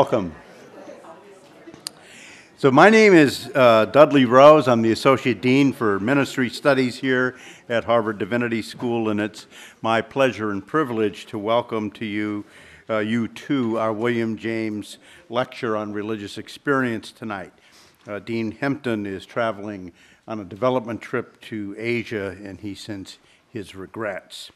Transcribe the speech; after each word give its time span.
welcome. 0.00 0.34
So, 2.56 2.70
my 2.70 2.88
name 2.88 3.12
is 3.12 3.50
uh, 3.54 3.84
Dudley 3.84 4.24
Rose. 4.24 4.66
I'm 4.66 4.80
the 4.80 4.92
Associate 4.92 5.38
Dean 5.38 5.74
for 5.74 6.00
Ministry 6.00 6.48
Studies 6.48 6.96
here 6.96 7.36
at 7.68 7.84
Harvard 7.84 8.16
Divinity 8.16 8.62
School, 8.62 9.10
and 9.10 9.20
it's 9.20 9.46
my 9.82 10.00
pleasure 10.00 10.52
and 10.52 10.66
privilege 10.66 11.26
to 11.26 11.38
welcome 11.38 11.90
to 11.90 12.06
you, 12.06 12.46
uh, 12.88 13.00
you 13.00 13.28
to 13.28 13.78
our 13.78 13.92
William 13.92 14.38
James 14.38 14.96
lecture 15.28 15.76
on 15.76 15.92
religious 15.92 16.38
experience 16.38 17.12
tonight. 17.12 17.52
Uh, 18.08 18.20
Dean 18.20 18.52
Hempton 18.52 19.04
is 19.04 19.26
traveling 19.26 19.92
on 20.26 20.40
a 20.40 20.44
development 20.44 21.02
trip 21.02 21.38
to 21.42 21.74
Asia, 21.76 22.38
and 22.42 22.60
he 22.60 22.74
sends 22.74 23.18
his 23.52 23.74
regrets. 23.74 24.50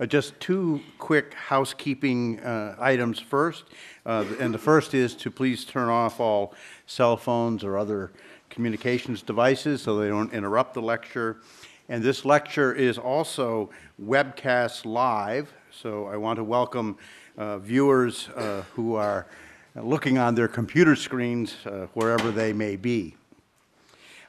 Uh, 0.00 0.06
just 0.06 0.38
two 0.40 0.80
quick 0.98 1.34
housekeeping 1.34 2.40
uh, 2.40 2.74
items 2.80 3.20
first. 3.20 3.64
Uh, 4.06 4.24
and 4.38 4.54
the 4.54 4.58
first 4.58 4.94
is 4.94 5.14
to 5.14 5.30
please 5.30 5.62
turn 5.62 5.90
off 5.90 6.20
all 6.20 6.54
cell 6.86 7.18
phones 7.18 7.62
or 7.62 7.76
other 7.76 8.10
communications 8.48 9.20
devices 9.20 9.82
so 9.82 9.98
they 9.98 10.08
don't 10.08 10.32
interrupt 10.32 10.72
the 10.72 10.80
lecture. 10.80 11.42
And 11.90 12.02
this 12.02 12.24
lecture 12.24 12.72
is 12.72 12.96
also 12.96 13.68
webcast 14.02 14.86
live, 14.86 15.52
so 15.70 16.06
I 16.06 16.16
want 16.16 16.38
to 16.38 16.44
welcome 16.44 16.96
uh, 17.36 17.58
viewers 17.58 18.30
uh, 18.30 18.62
who 18.72 18.94
are 18.94 19.26
looking 19.74 20.16
on 20.16 20.34
their 20.34 20.48
computer 20.48 20.96
screens 20.96 21.54
uh, 21.66 21.88
wherever 21.92 22.30
they 22.30 22.54
may 22.54 22.76
be. 22.76 23.16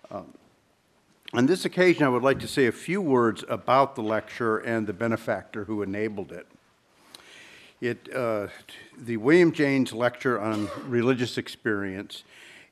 Um, 0.10 0.34
on 1.34 1.46
this 1.46 1.64
occasion, 1.64 2.04
I 2.04 2.10
would 2.10 2.24
like 2.24 2.40
to 2.40 2.48
say 2.48 2.66
a 2.66 2.74
few 2.74 3.02
words 3.02 3.46
about 3.48 3.96
the 3.96 4.04
lecture 4.04 4.58
and 4.58 4.86
the 4.86 4.94
benefactor 4.94 5.64
who 5.64 5.82
enabled 5.82 6.34
it. 6.34 6.46
It, 7.80 8.14
uh, 8.14 8.48
the 8.98 9.16
William 9.18 9.54
James 9.54 9.94
Lecture 9.94 10.40
on 10.40 10.70
Religious 10.86 11.38
Experience 11.38 12.24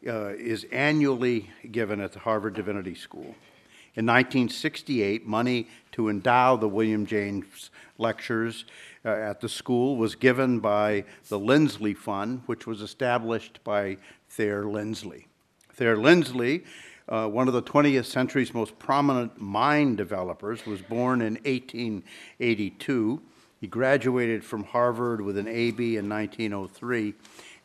uh, 0.05 0.29
is 0.29 0.65
annually 0.71 1.49
given 1.71 2.01
at 2.01 2.11
the 2.11 2.19
Harvard 2.19 2.53
Divinity 2.53 2.95
School. 2.95 3.35
In 3.95 4.05
1968, 4.05 5.25
money 5.25 5.67
to 5.93 6.09
endow 6.09 6.57
the 6.57 6.67
William 6.67 7.05
James 7.05 7.69
Lectures 7.97 8.65
uh, 9.05 9.09
at 9.09 9.39
the 9.39 9.49
school 9.49 9.95
was 9.95 10.15
given 10.15 10.59
by 10.59 11.05
the 11.29 11.39
Lindsley 11.39 11.93
Fund, 11.93 12.43
which 12.45 12.67
was 12.67 12.81
established 12.81 13.63
by 13.63 13.97
Thayer 14.29 14.65
Lindsley. 14.65 15.27
Thayer 15.73 15.97
Lindsley, 15.97 16.65
uh, 17.09 17.27
one 17.27 17.47
of 17.47 17.53
the 17.53 17.63
20th 17.63 18.05
century's 18.05 18.53
most 18.53 18.77
prominent 18.79 19.41
mine 19.41 19.95
developers, 19.95 20.65
was 20.65 20.81
born 20.81 21.21
in 21.21 21.33
1882. 21.43 23.21
He 23.59 23.67
graduated 23.67 24.45
from 24.45 24.63
Harvard 24.63 25.19
with 25.19 25.37
an 25.37 25.47
AB 25.47 25.97
in 25.97 26.07
1903, 26.07 27.15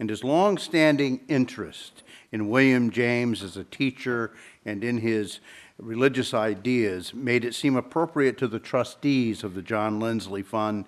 and 0.00 0.10
his 0.10 0.24
long-standing 0.24 1.20
interest 1.28 2.02
in 2.32 2.48
William 2.48 2.90
James 2.90 3.42
as 3.42 3.56
a 3.56 3.64
teacher 3.64 4.32
and 4.64 4.82
in 4.82 4.98
his 4.98 5.38
religious 5.78 6.32
ideas 6.32 7.12
made 7.14 7.44
it 7.44 7.54
seem 7.54 7.76
appropriate 7.76 8.38
to 8.38 8.48
the 8.48 8.58
trustees 8.58 9.44
of 9.44 9.54
the 9.54 9.62
John 9.62 10.00
Lindsley 10.00 10.42
Fund 10.42 10.84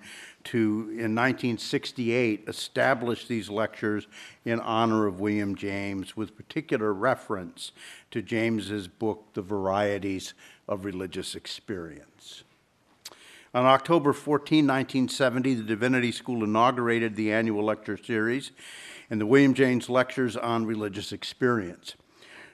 to, 0.47 0.87
in 0.91 1.13
1968, 1.13 2.45
establish 2.47 3.27
these 3.27 3.49
lectures 3.49 4.07
in 4.45 4.61
honor 4.61 5.05
of 5.05 5.19
William 5.19 5.55
James 5.55 6.15
with 6.15 6.37
particular 6.37 6.93
reference 6.93 7.73
to 8.11 8.21
James's 8.21 8.87
book, 8.87 9.25
The 9.33 9.41
Varieties 9.41 10.33
of 10.67 10.85
Religious 10.85 11.35
Experience. 11.35 12.43
On 13.53 13.65
October 13.65 14.13
14, 14.13 14.65
1970, 14.65 15.55
the 15.55 15.63
Divinity 15.63 16.13
School 16.13 16.43
inaugurated 16.43 17.15
the 17.15 17.33
annual 17.33 17.63
lecture 17.63 17.97
series 17.97 18.51
and 19.09 19.19
the 19.19 19.25
William 19.25 19.53
James 19.53 19.89
Lectures 19.89 20.37
on 20.37 20.65
Religious 20.65 21.11
Experience. 21.11 21.95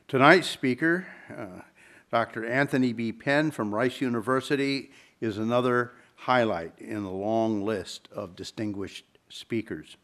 Tonight's 0.07 0.49
speaker, 0.49 1.05
uh, 1.35 1.61
Dr. 2.09 2.45
Anthony 2.45 2.91
B. 2.91 3.11
Pinn 3.11 3.51
from 3.51 3.73
Rice 3.73 4.01
University, 4.01 4.91
is 5.21 5.37
another 5.37 5.93
highlight 6.23 6.71
in 6.79 7.03
the 7.03 7.11
long 7.11 7.65
list 7.65 8.07
of 8.15 8.33
distinguished 8.33 9.03
speakers. 9.27 9.97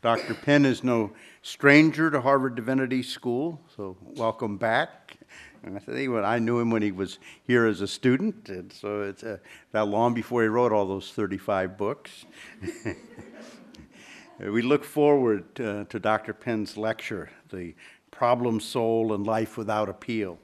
Dr. 0.00 0.32
Pinn 0.32 0.64
is 0.64 0.82
no 0.82 1.10
stranger 1.42 2.10
to 2.10 2.22
Harvard 2.22 2.54
Divinity 2.54 3.02
School, 3.02 3.60
so 3.76 3.94
welcome 4.00 4.56
back. 4.56 5.18
And 5.62 5.76
I 5.76 5.80
think 5.80 6.10
when 6.10 6.24
I 6.24 6.38
knew 6.38 6.58
him 6.58 6.70
when 6.70 6.80
he 6.80 6.90
was 6.90 7.18
here 7.42 7.66
as 7.66 7.82
a 7.82 7.86
student, 7.86 8.48
and 8.48 8.72
so 8.72 9.02
it's 9.02 9.22
uh, 9.22 9.36
that 9.72 9.88
long 9.88 10.14
before 10.14 10.40
he 10.40 10.48
wrote 10.48 10.72
all 10.72 10.86
those 10.86 11.12
35 11.12 11.76
books. 11.76 12.24
we 14.38 14.62
look 14.62 14.84
forward 14.84 15.44
uh, 15.60 15.84
to 15.84 15.98
Dr. 15.98 16.32
Pinn's 16.32 16.78
lecture, 16.78 17.28
The 17.50 17.74
Problem 18.10 18.58
Soul 18.58 19.12
and 19.12 19.26
Life 19.26 19.58
Without 19.58 19.90
Appeal. 19.90 20.38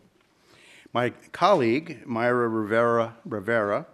My 0.92 1.10
colleague, 1.32 2.04
Mayra 2.06 2.54
Rivera, 2.54 3.16
Rivera 3.24 3.86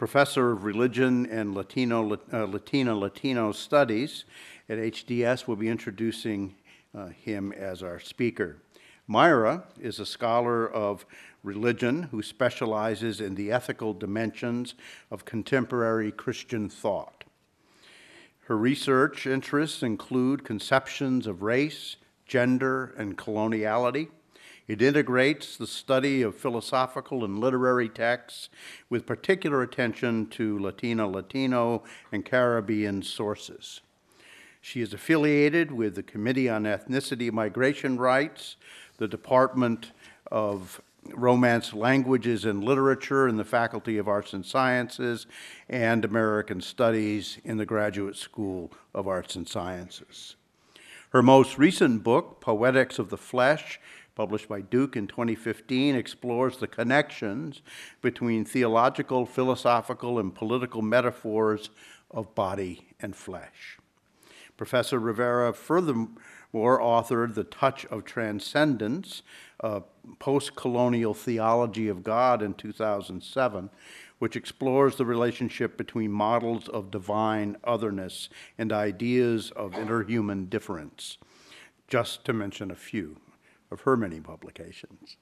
professor 0.00 0.52
of 0.52 0.64
religion 0.64 1.26
and 1.26 1.54
Latino, 1.54 2.18
uh, 2.32 2.46
Latina 2.46 2.96
Latino 2.96 3.52
studies 3.52 4.24
at 4.66 4.78
HDS, 4.78 5.46
will 5.46 5.56
be 5.56 5.68
introducing 5.68 6.54
uh, 6.94 7.08
him 7.08 7.52
as 7.52 7.82
our 7.82 8.00
speaker. 8.00 8.56
Mayra 9.06 9.62
is 9.78 10.00
a 10.00 10.06
scholar 10.06 10.66
of 10.66 11.04
religion 11.42 12.04
who 12.04 12.22
specializes 12.22 13.20
in 13.20 13.34
the 13.34 13.52
ethical 13.52 13.92
dimensions 13.92 14.74
of 15.10 15.26
contemporary 15.26 16.10
Christian 16.10 16.70
thought. 16.70 17.24
Her 18.46 18.56
research 18.56 19.26
interests 19.26 19.82
include 19.82 20.44
conceptions 20.44 21.26
of 21.26 21.42
race, 21.42 21.96
gender, 22.24 22.94
and 22.96 23.18
coloniality. 23.18 24.08
It 24.70 24.80
integrates 24.80 25.56
the 25.56 25.66
study 25.66 26.22
of 26.22 26.36
philosophical 26.36 27.24
and 27.24 27.40
literary 27.40 27.88
texts 27.88 28.50
with 28.88 29.04
particular 29.04 29.62
attention 29.62 30.28
to 30.28 30.60
Latina, 30.60 31.08
Latino, 31.08 31.82
and 32.12 32.24
Caribbean 32.24 33.02
sources. 33.02 33.80
She 34.60 34.80
is 34.80 34.94
affiliated 34.94 35.72
with 35.72 35.96
the 35.96 36.04
Committee 36.04 36.48
on 36.48 36.62
Ethnicity 36.62 37.26
and 37.26 37.32
Migration 37.32 37.98
Rights, 37.98 38.54
the 38.98 39.08
Department 39.08 39.90
of 40.30 40.80
Romance 41.16 41.74
Languages 41.74 42.44
and 42.44 42.62
Literature 42.62 43.26
in 43.26 43.38
the 43.38 43.44
Faculty 43.44 43.98
of 43.98 44.06
Arts 44.06 44.32
and 44.34 44.46
Sciences, 44.46 45.26
and 45.68 46.04
American 46.04 46.60
Studies 46.60 47.38
in 47.42 47.56
the 47.56 47.66
Graduate 47.66 48.14
School 48.14 48.70
of 48.94 49.08
Arts 49.08 49.34
and 49.34 49.48
Sciences. 49.48 50.36
Her 51.08 51.24
most 51.24 51.58
recent 51.58 52.04
book, 52.04 52.40
Poetics 52.40 53.00
of 53.00 53.10
the 53.10 53.18
Flesh, 53.18 53.80
published 54.20 54.50
by 54.50 54.60
Duke 54.60 54.96
in 54.96 55.06
2015, 55.06 55.96
explores 55.96 56.58
the 56.58 56.66
connections 56.66 57.62
between 58.02 58.44
theological, 58.44 59.24
philosophical, 59.24 60.18
and 60.18 60.34
political 60.34 60.82
metaphors 60.82 61.70
of 62.10 62.34
body 62.34 62.88
and 63.00 63.16
flesh. 63.16 63.78
Professor 64.58 64.98
Rivera 64.98 65.54
furthermore 65.54 66.18
authored 66.52 67.34
The 67.34 67.44
Touch 67.44 67.86
of 67.86 68.04
Transcendence, 68.04 69.22
a 69.60 69.84
post 70.18 70.54
colonial 70.54 71.14
theology 71.14 71.88
of 71.88 72.04
God 72.04 72.42
in 72.42 72.52
2007, 72.52 73.70
which 74.18 74.36
explores 74.36 74.96
the 74.96 75.06
relationship 75.06 75.78
between 75.78 76.12
models 76.12 76.68
of 76.68 76.90
divine 76.90 77.56
otherness 77.64 78.28
and 78.58 78.70
ideas 78.70 79.50
of 79.52 79.72
interhuman 79.72 80.50
difference, 80.50 81.16
just 81.88 82.26
to 82.26 82.34
mention 82.34 82.70
a 82.70 82.76
few 82.76 83.16
of 83.70 83.82
her 83.82 83.96
many 83.96 84.20
publications. 84.20 85.16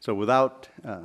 So, 0.00 0.14
without 0.14 0.68
uh, 0.84 0.98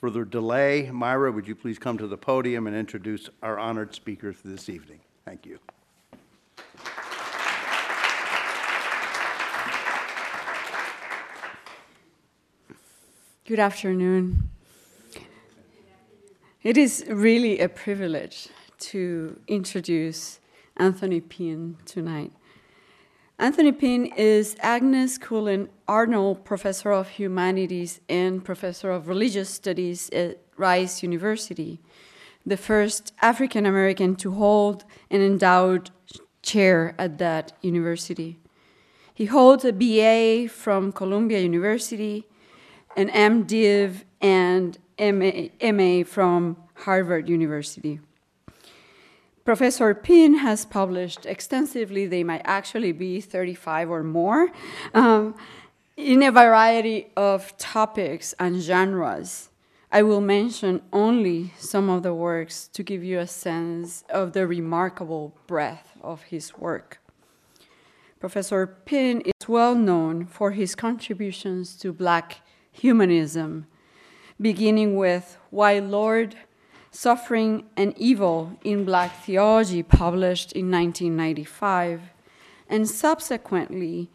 further 0.00 0.24
delay, 0.24 0.90
Mayra, 0.92 1.34
would 1.34 1.48
you 1.48 1.54
please 1.54 1.78
come 1.78 1.98
to 1.98 2.06
the 2.06 2.16
podium 2.16 2.66
and 2.66 2.76
introduce 2.76 3.28
our 3.42 3.58
honored 3.58 3.94
speakers 3.94 4.36
this 4.44 4.68
evening? 4.68 5.00
Thank 5.24 5.46
you. 5.46 5.58
Good 13.44 13.58
afternoon. 13.58 14.50
It 16.62 16.76
is 16.76 17.04
really 17.08 17.60
a 17.60 17.68
privilege 17.68 18.48
to 18.78 19.40
introduce 19.46 20.38
Anthony 20.76 21.20
Pinn 21.20 21.78
tonight. 21.86 22.32
Anthony 23.40 23.70
Pinn 23.70 24.06
is 24.16 24.56
Agnes 24.58 25.16
Cullen 25.16 25.68
Arnold 25.86 26.44
Professor 26.44 26.90
of 26.90 27.08
Humanities 27.10 28.00
and 28.08 28.44
Professor 28.44 28.90
of 28.90 29.06
Religious 29.06 29.48
Studies 29.48 30.10
at 30.10 30.40
Rice 30.56 31.04
University, 31.04 31.78
the 32.44 32.56
first 32.56 33.12
African 33.22 33.64
American 33.64 34.16
to 34.16 34.32
hold 34.32 34.84
an 35.08 35.20
endowed 35.20 35.90
chair 36.42 36.96
at 36.98 37.18
that 37.18 37.52
university. 37.62 38.40
He 39.14 39.26
holds 39.26 39.64
a 39.64 39.72
BA 39.72 40.52
from 40.52 40.90
Columbia 40.90 41.38
University 41.38 42.26
an 42.96 43.08
MDiv 43.10 44.02
and 44.20 44.76
MA, 44.98 45.70
MA 45.70 46.02
from 46.02 46.56
Harvard 46.74 47.28
University. 47.28 48.00
Professor 49.48 49.94
Pinn 49.94 50.34
has 50.34 50.66
published 50.66 51.24
extensively, 51.24 52.04
they 52.04 52.22
might 52.22 52.42
actually 52.44 52.92
be 52.92 53.18
35 53.18 53.88
or 53.88 54.04
more, 54.04 54.50
um, 54.92 55.34
in 55.96 56.22
a 56.22 56.30
variety 56.30 57.06
of 57.16 57.56
topics 57.56 58.34
and 58.38 58.60
genres. 58.60 59.48
I 59.90 60.02
will 60.02 60.20
mention 60.20 60.82
only 60.92 61.54
some 61.56 61.88
of 61.88 62.02
the 62.02 62.12
works 62.12 62.68
to 62.74 62.82
give 62.82 63.02
you 63.02 63.20
a 63.20 63.26
sense 63.26 64.04
of 64.10 64.34
the 64.34 64.46
remarkable 64.46 65.34
breadth 65.46 65.92
of 66.02 66.24
his 66.24 66.58
work. 66.58 67.00
Professor 68.20 68.66
Pinn 68.66 69.22
is 69.22 69.48
well 69.48 69.74
known 69.74 70.26
for 70.26 70.50
his 70.50 70.74
contributions 70.74 71.74
to 71.78 71.90
Black 71.94 72.42
humanism, 72.70 73.66
beginning 74.38 74.94
with 74.94 75.38
Why 75.48 75.78
Lord, 75.78 76.36
Suffering 76.90 77.64
and 77.76 77.96
Evil 77.98 78.58
in 78.64 78.84
Black 78.84 79.22
Theology, 79.22 79.82
published 79.82 80.52
in 80.52 80.70
1995, 80.70 82.00
and 82.68 82.88
subsequently 82.88 84.10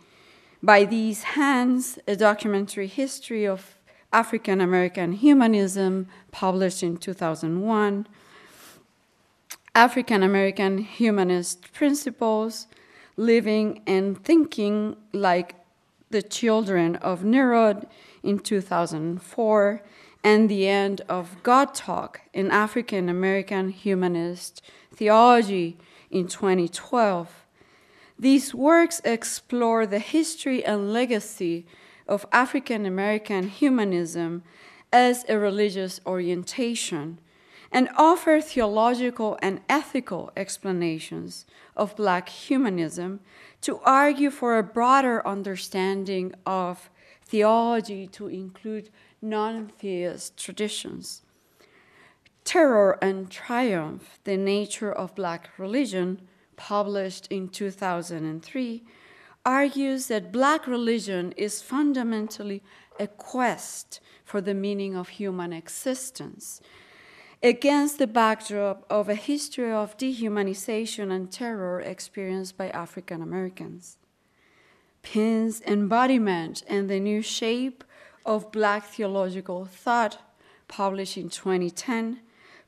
By 0.62 0.86
These 0.86 1.24
Hands, 1.24 2.00
a 2.08 2.16
documentary 2.16 2.88
history 2.88 3.46
of 3.46 3.78
African 4.12 4.62
American 4.62 5.14
Humanism, 5.14 6.08
published 6.32 6.84
in 6.84 6.98
2001, 6.98 8.08
African 9.76 10.24
American 10.24 10.78
Humanist 10.80 11.74
Principles, 11.74 12.68
Living 13.18 13.82
and 13.86 14.24
Thinking 14.24 14.96
Like 15.12 15.56
the 16.12 16.22
Children 16.22 16.96
of 16.98 17.24
Nimrod 17.24 17.88
in 18.22 18.38
2004, 18.38 19.82
and 20.24 20.50
The 20.50 20.68
End 20.68 21.02
of 21.10 21.44
God 21.44 21.74
Talk 21.74 22.22
in 22.34 22.50
African 22.50 23.10
American 23.10 23.70
Humanist 23.70 24.62
Theology 24.96 25.78
in 26.10 26.28
2012. 26.28 27.46
These 28.18 28.56
works 28.56 29.02
explore 29.04 29.86
the 29.86 30.00
history 30.00 30.64
and 30.64 30.94
legacy 30.94 31.66
of 32.08 32.26
African 32.32 32.86
American 32.86 33.50
humanism 33.50 34.44
as 34.92 35.26
a 35.28 35.38
religious 35.38 36.00
orientation 36.06 37.20
and 37.72 37.90
offer 37.98 38.40
theological 38.40 39.38
and 39.42 39.60
ethical 39.68 40.32
explanations 40.38 41.46
of 41.76 41.96
Black 41.96 42.30
humanism 42.30 43.20
to 43.62 43.80
argue 43.80 44.30
for 44.30 44.58
a 44.58 44.64
broader 44.64 45.26
understanding 45.28 46.34
of 46.46 46.92
theology 47.26 48.06
to 48.06 48.28
include 48.28 48.92
non 49.24 49.70
theist 49.70 50.38
traditions. 50.38 51.24
Terror 52.44 53.00
and 53.02 53.32
Triumph 53.32 54.20
The 54.26 54.38
Nature 54.38 54.92
of 54.92 55.16
Black 55.16 55.50
Religion, 55.58 56.22
published 56.56 57.28
in 57.28 57.50
2003 57.50 58.84
argues 59.46 60.08
that 60.08 60.32
black 60.32 60.68
religion 60.68 61.34
is 61.36 61.62
fundamentally 61.62 62.62
a 63.00 63.08
quest 63.08 64.00
for 64.24 64.40
the 64.40 64.54
meaning 64.54 64.96
of 64.96 65.10
human 65.10 65.52
existence 65.52 66.62
against 67.42 67.98
the 67.98 68.08
backdrop 68.08 68.86
of 68.90 69.10
a 69.10 69.16
history 69.16 69.72
of 69.72 69.98
dehumanization 69.98 71.12
and 71.12 71.30
terror 71.30 71.82
experienced 71.82 72.58
by 72.58 72.70
African 72.70 73.22
Americans. 73.22 73.98
Pinn's 75.02 75.60
embodiment 75.64 76.64
and 76.70 76.90
the 76.90 77.02
new 77.02 77.22
shape 77.22 77.84
of 78.26 78.52
Black 78.52 78.86
theological 78.86 79.66
thought, 79.66 80.20
published 80.68 81.18
in 81.18 81.30
2010, 81.30 82.20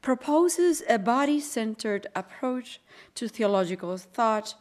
proposes 0.01 0.83
a 0.87 0.99
body 0.99 1.39
centered 1.39 2.07
approach 2.15 2.79
to 3.15 3.27
theological 3.27 3.97
thought 3.97 4.55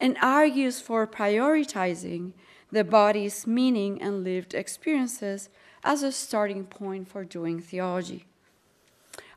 and 0.00 0.16
argues 0.20 0.80
for 0.80 1.06
prioritizing 1.06 2.32
the 2.70 2.84
body's 2.84 3.46
meaning 3.46 4.00
and 4.02 4.24
lived 4.24 4.54
experiences 4.54 5.48
as 5.84 6.02
a 6.02 6.12
starting 6.12 6.64
point 6.64 7.08
for 7.08 7.24
doing 7.24 7.60
theology. 7.60 8.26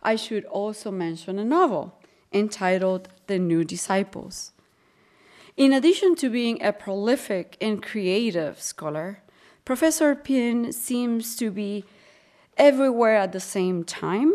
I 0.03 0.15
should 0.15 0.45
also 0.45 0.91
mention 0.91 1.37
a 1.37 1.45
novel 1.45 1.99
entitled 2.33 3.09
The 3.27 3.39
New 3.39 3.63
Disciples. 3.63 4.51
In 5.57 5.73
addition 5.73 6.15
to 6.15 6.29
being 6.29 6.61
a 6.61 6.73
prolific 6.73 7.57
and 7.61 7.83
creative 7.83 8.61
scholar, 8.61 9.21
Professor 9.65 10.15
Pinn 10.15 10.71
seems 10.71 11.35
to 11.35 11.51
be 11.51 11.85
everywhere 12.57 13.17
at 13.17 13.31
the 13.31 13.39
same 13.39 13.83
time 13.83 14.33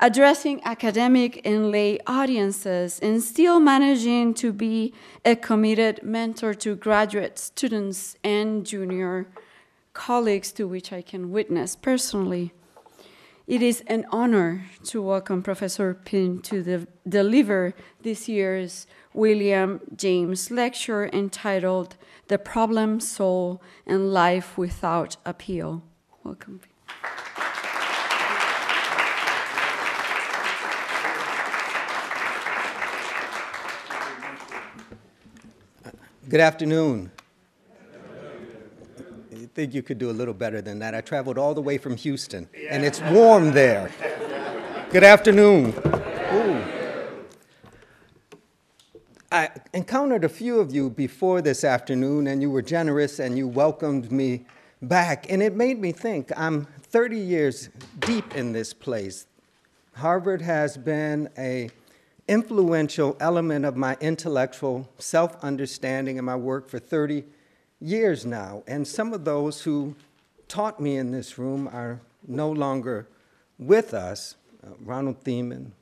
addressing 0.00 0.62
academic 0.64 1.40
and 1.44 1.70
lay 1.70 1.98
audiences 2.06 2.98
and 3.00 3.22
still 3.22 3.58
managing 3.58 4.34
to 4.34 4.52
be 4.52 4.92
a 5.24 5.34
committed 5.34 6.02
mentor 6.02 6.52
to 6.52 6.76
graduate 6.76 7.38
students 7.38 8.16
and 8.22 8.66
junior 8.66 9.26
colleagues 9.94 10.52
to 10.52 10.68
which 10.68 10.92
I 10.92 11.00
can 11.00 11.30
witness 11.30 11.74
personally. 11.76 12.52
It 13.46 13.62
is 13.62 13.84
an 13.86 14.06
honor 14.10 14.64
to 14.86 15.00
welcome 15.00 15.40
Professor 15.40 15.94
Pinn 15.94 16.42
to 16.42 16.64
the, 16.64 16.88
deliver 17.08 17.74
this 18.02 18.28
year's 18.28 18.88
William 19.14 19.80
James 19.94 20.50
Lecture 20.50 21.08
entitled 21.12 21.94
The 22.26 22.38
Problem, 22.38 22.98
Soul, 22.98 23.62
and 23.86 24.12
Life 24.12 24.58
Without 24.58 25.16
Appeal. 25.24 25.84
Welcome. 26.24 26.60
Good 36.28 36.40
afternoon. 36.40 37.12
Think 39.56 39.72
you 39.72 39.82
could 39.82 39.96
do 39.96 40.10
a 40.10 40.12
little 40.12 40.34
better 40.34 40.60
than 40.60 40.80
that? 40.80 40.94
I 40.94 41.00
traveled 41.00 41.38
all 41.38 41.54
the 41.54 41.62
way 41.62 41.78
from 41.78 41.96
Houston, 41.96 42.46
and 42.68 42.84
it's 42.84 43.00
warm 43.00 43.52
there. 43.52 43.90
Good 44.90 45.02
afternoon. 45.02 45.72
Ooh. 46.34 46.62
I 49.32 49.48
encountered 49.72 50.24
a 50.24 50.28
few 50.28 50.60
of 50.60 50.74
you 50.74 50.90
before 50.90 51.40
this 51.40 51.64
afternoon, 51.64 52.26
and 52.26 52.42
you 52.42 52.50
were 52.50 52.60
generous 52.60 53.18
and 53.18 53.38
you 53.38 53.48
welcomed 53.48 54.12
me 54.12 54.44
back. 54.82 55.32
And 55.32 55.42
it 55.42 55.56
made 55.56 55.80
me 55.80 55.90
think 55.90 56.30
I'm 56.36 56.66
30 56.82 57.18
years 57.18 57.70
deep 58.00 58.36
in 58.36 58.52
this 58.52 58.74
place. 58.74 59.26
Harvard 59.94 60.42
has 60.42 60.76
been 60.76 61.30
a 61.38 61.70
influential 62.28 63.16
element 63.20 63.64
of 63.64 63.74
my 63.74 63.96
intellectual 64.02 64.86
self 64.98 65.42
understanding 65.42 66.18
and 66.18 66.26
my 66.26 66.36
work 66.36 66.68
for 66.68 66.78
30 66.78 67.24
years 67.80 68.24
now. 68.24 68.62
And 68.66 68.86
some 68.86 69.12
of 69.12 69.24
those 69.24 69.62
who 69.62 69.94
taught 70.48 70.80
me 70.80 70.96
in 70.96 71.10
this 71.10 71.38
room 71.38 71.68
are 71.68 72.00
no 72.26 72.50
longer 72.50 73.08
with 73.58 73.94
us 73.94 74.36
uh, 74.64 74.70
Ronald 74.84 75.22
Thiemann, 75.24 75.72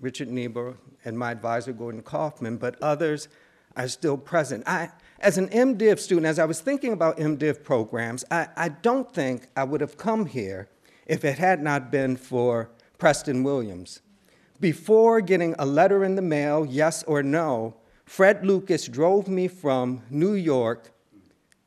Richard 0.00 0.28
Niebuhr, 0.28 0.76
and 1.04 1.18
my 1.18 1.30
advisor, 1.30 1.72
Gordon 1.72 2.02
Kaufman, 2.02 2.56
but 2.56 2.80
others 2.82 3.28
are 3.76 3.88
still 3.88 4.16
present. 4.16 4.64
I, 4.66 4.90
as 5.20 5.38
an 5.38 5.48
MDiv 5.48 5.98
student, 5.98 6.26
as 6.26 6.38
I 6.38 6.44
was 6.44 6.60
thinking 6.60 6.92
about 6.92 7.18
MDiv 7.18 7.62
programs, 7.62 8.24
I, 8.30 8.48
I 8.56 8.68
don't 8.68 9.12
think 9.12 9.48
I 9.56 9.64
would 9.64 9.80
have 9.80 9.96
come 9.96 10.26
here 10.26 10.68
if 11.06 11.24
it 11.24 11.38
had 11.38 11.62
not 11.62 11.90
been 11.90 12.16
for 12.16 12.70
Preston 12.98 13.42
Williams. 13.42 14.00
Before 14.60 15.20
getting 15.20 15.54
a 15.58 15.66
letter 15.66 16.04
in 16.04 16.14
the 16.14 16.22
mail, 16.22 16.64
yes 16.64 17.02
or 17.04 17.22
no, 17.22 17.74
Fred 18.04 18.46
Lucas 18.46 18.86
drove 18.86 19.28
me 19.28 19.48
from 19.48 20.02
New 20.10 20.34
York 20.34 20.90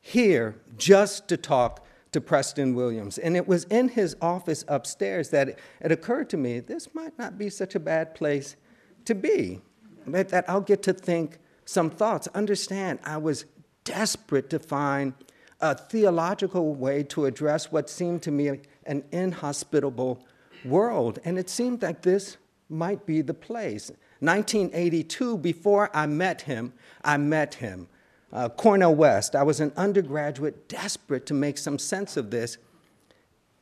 here 0.08 0.56
just 0.78 1.28
to 1.28 1.36
talk 1.36 1.86
to 2.14 2.22
Preston 2.22 2.76
Williams. 2.76 3.18
And 3.18 3.36
it 3.36 3.46
was 3.46 3.66
in 3.66 3.90
his 3.90 4.16
office 4.22 4.64
upstairs 4.70 5.32
that 5.32 5.60
it, 5.82 5.92
occurred 5.92 6.30
to 6.30 6.38
me 6.38 6.62
this 6.62 6.96
might 6.96 7.18
not 7.20 7.38
be 7.38 7.50
such 7.50 7.76
a 7.76 7.80
bad 7.80 8.16
place 8.16 8.56
to 9.04 9.14
be. 9.14 9.60
That 10.06 10.50
I'll 10.50 10.62
get 10.62 10.82
to 10.84 10.94
think 10.94 11.40
some 11.66 11.90
thoughts. 11.90 12.30
Understand, 12.34 13.00
I 13.04 13.18
was 13.18 13.44
desperate 13.84 14.50
to 14.52 14.60
find 14.60 15.14
a 15.60 15.76
theological 15.76 16.74
way 16.74 17.04
to 17.04 17.26
address 17.26 17.70
what 17.70 17.90
seemed 17.90 18.22
to 18.22 18.32
me 18.32 18.62
an 18.86 19.04
inhospitable 19.12 20.26
world. 20.64 21.20
And 21.26 21.38
it 21.38 21.50
seemed 21.50 21.82
like 21.82 22.02
this 22.04 22.38
might 22.70 23.06
be 23.06 23.22
the 23.22 23.34
place. 23.34 23.92
1982, 24.22 25.38
before 25.40 25.90
I 25.94 26.06
met 26.06 26.42
him, 26.42 26.72
I 27.04 27.18
met 27.18 27.56
him. 27.56 27.90
Uh, 28.38 28.48
Cornel 28.50 28.94
West. 28.94 29.36
I 29.36 29.42
was 29.42 29.60
an 29.60 29.72
undergraduate, 29.76 30.70
desperate 30.70 31.26
to 31.26 31.34
make 31.34 31.58
some 31.58 31.80
sense 31.80 32.18
of 32.18 32.30
this, 32.30 32.60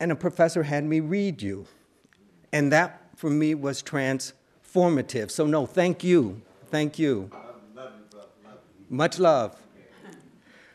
and 0.02 0.12
a 0.12 0.18
professor 0.18 0.64
had 0.64 0.84
me 0.84 1.00
read 1.00 1.42
you. 1.42 1.66
And 2.52 2.74
that, 2.74 3.10
for 3.16 3.30
me, 3.30 3.56
was 3.56 3.82
transformative. 3.82 5.32
So, 5.32 5.46
no, 5.46 5.66
thank 5.66 6.04
you. 6.04 6.42
Thank 6.72 7.00
you. 7.00 7.32
Much 8.90 9.18
love. 9.18 9.56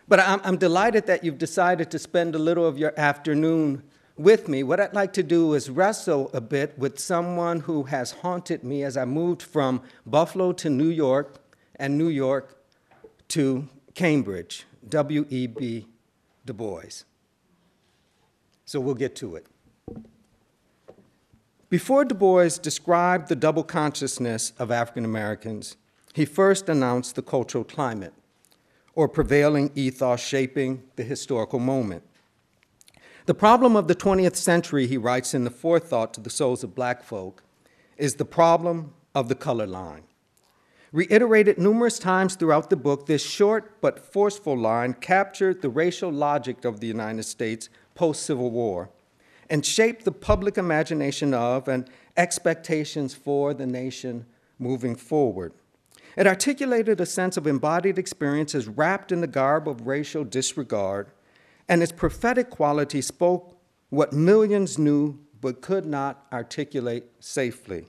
But 0.08 0.20
I'm, 0.20 0.40
I'm 0.44 0.56
delighted 0.56 1.06
that 1.06 1.22
you've 1.22 1.36
decided 1.36 1.90
to 1.90 1.98
spend 1.98 2.34
a 2.34 2.38
little 2.38 2.64
of 2.64 2.78
your 2.78 2.98
afternoon 2.98 3.82
with 4.16 4.48
me, 4.48 4.62
what 4.62 4.80
I'd 4.80 4.94
like 4.94 5.12
to 5.14 5.22
do 5.22 5.52
is 5.52 5.68
wrestle 5.68 6.30
a 6.32 6.40
bit 6.40 6.78
with 6.78 6.98
someone 6.98 7.60
who 7.60 7.82
has 7.84 8.12
haunted 8.12 8.64
me 8.64 8.82
as 8.82 8.96
I 8.96 9.04
moved 9.04 9.42
from 9.42 9.82
Buffalo 10.06 10.52
to 10.52 10.70
New 10.70 10.88
York 10.88 11.36
and 11.76 11.98
New 11.98 12.08
York 12.08 12.56
to 13.28 13.68
Cambridge, 13.94 14.66
W.E.B. 14.88 15.86
Du 16.44 16.52
Bois. 16.52 17.04
So 18.64 18.80
we'll 18.80 18.94
get 18.94 19.16
to 19.16 19.36
it. 19.36 19.46
Before 21.68 22.04
Du 22.04 22.14
Bois 22.14 22.58
described 22.60 23.28
the 23.28 23.36
double 23.36 23.62
consciousness 23.62 24.52
of 24.58 24.70
African 24.70 25.04
Americans, 25.04 25.76
he 26.14 26.24
first 26.24 26.68
announced 26.68 27.14
the 27.14 27.22
cultural 27.22 27.64
climate, 27.64 28.14
or 28.94 29.08
prevailing 29.08 29.70
ethos 29.74 30.20
shaping 30.20 30.82
the 30.96 31.04
historical 31.04 31.58
moment. 31.58 32.02
The 33.26 33.34
problem 33.34 33.76
of 33.76 33.86
the 33.86 33.94
20th 33.94 34.34
century, 34.34 34.86
he 34.86 34.96
writes 34.96 35.34
in 35.34 35.44
the 35.44 35.50
forethought 35.50 36.12
to 36.14 36.20
the 36.20 36.30
souls 36.30 36.64
of 36.64 36.74
black 36.74 37.04
folk, 37.04 37.44
is 37.96 38.16
the 38.16 38.24
problem 38.24 38.92
of 39.14 39.28
the 39.28 39.34
color 39.36 39.66
line. 39.66 40.02
Reiterated 40.92 41.56
numerous 41.56 42.00
times 42.00 42.34
throughout 42.34 42.68
the 42.68 42.76
book, 42.76 43.06
this 43.06 43.24
short 43.24 43.80
but 43.80 44.12
forceful 44.12 44.58
line 44.58 44.94
captured 44.94 45.62
the 45.62 45.68
racial 45.68 46.10
logic 46.10 46.64
of 46.64 46.80
the 46.80 46.88
United 46.88 47.22
States 47.22 47.68
post 47.94 48.24
Civil 48.24 48.50
War 48.50 48.90
and 49.48 49.64
shaped 49.64 50.04
the 50.04 50.12
public 50.12 50.58
imagination 50.58 51.32
of 51.32 51.68
and 51.68 51.88
expectations 52.16 53.14
for 53.14 53.54
the 53.54 53.66
nation 53.66 54.26
moving 54.58 54.96
forward. 54.96 55.52
It 56.16 56.26
articulated 56.26 57.00
a 57.00 57.06
sense 57.06 57.36
of 57.36 57.46
embodied 57.46 57.98
experiences 57.98 58.66
wrapped 58.66 59.12
in 59.12 59.20
the 59.20 59.26
garb 59.28 59.68
of 59.68 59.86
racial 59.86 60.24
disregard, 60.24 61.12
and 61.68 61.82
its 61.82 61.92
prophetic 61.92 62.50
quality 62.50 63.00
spoke 63.00 63.56
what 63.90 64.12
millions 64.12 64.76
knew 64.76 65.18
but 65.40 65.62
could 65.62 65.86
not 65.86 66.26
articulate 66.32 67.04
safely. 67.20 67.86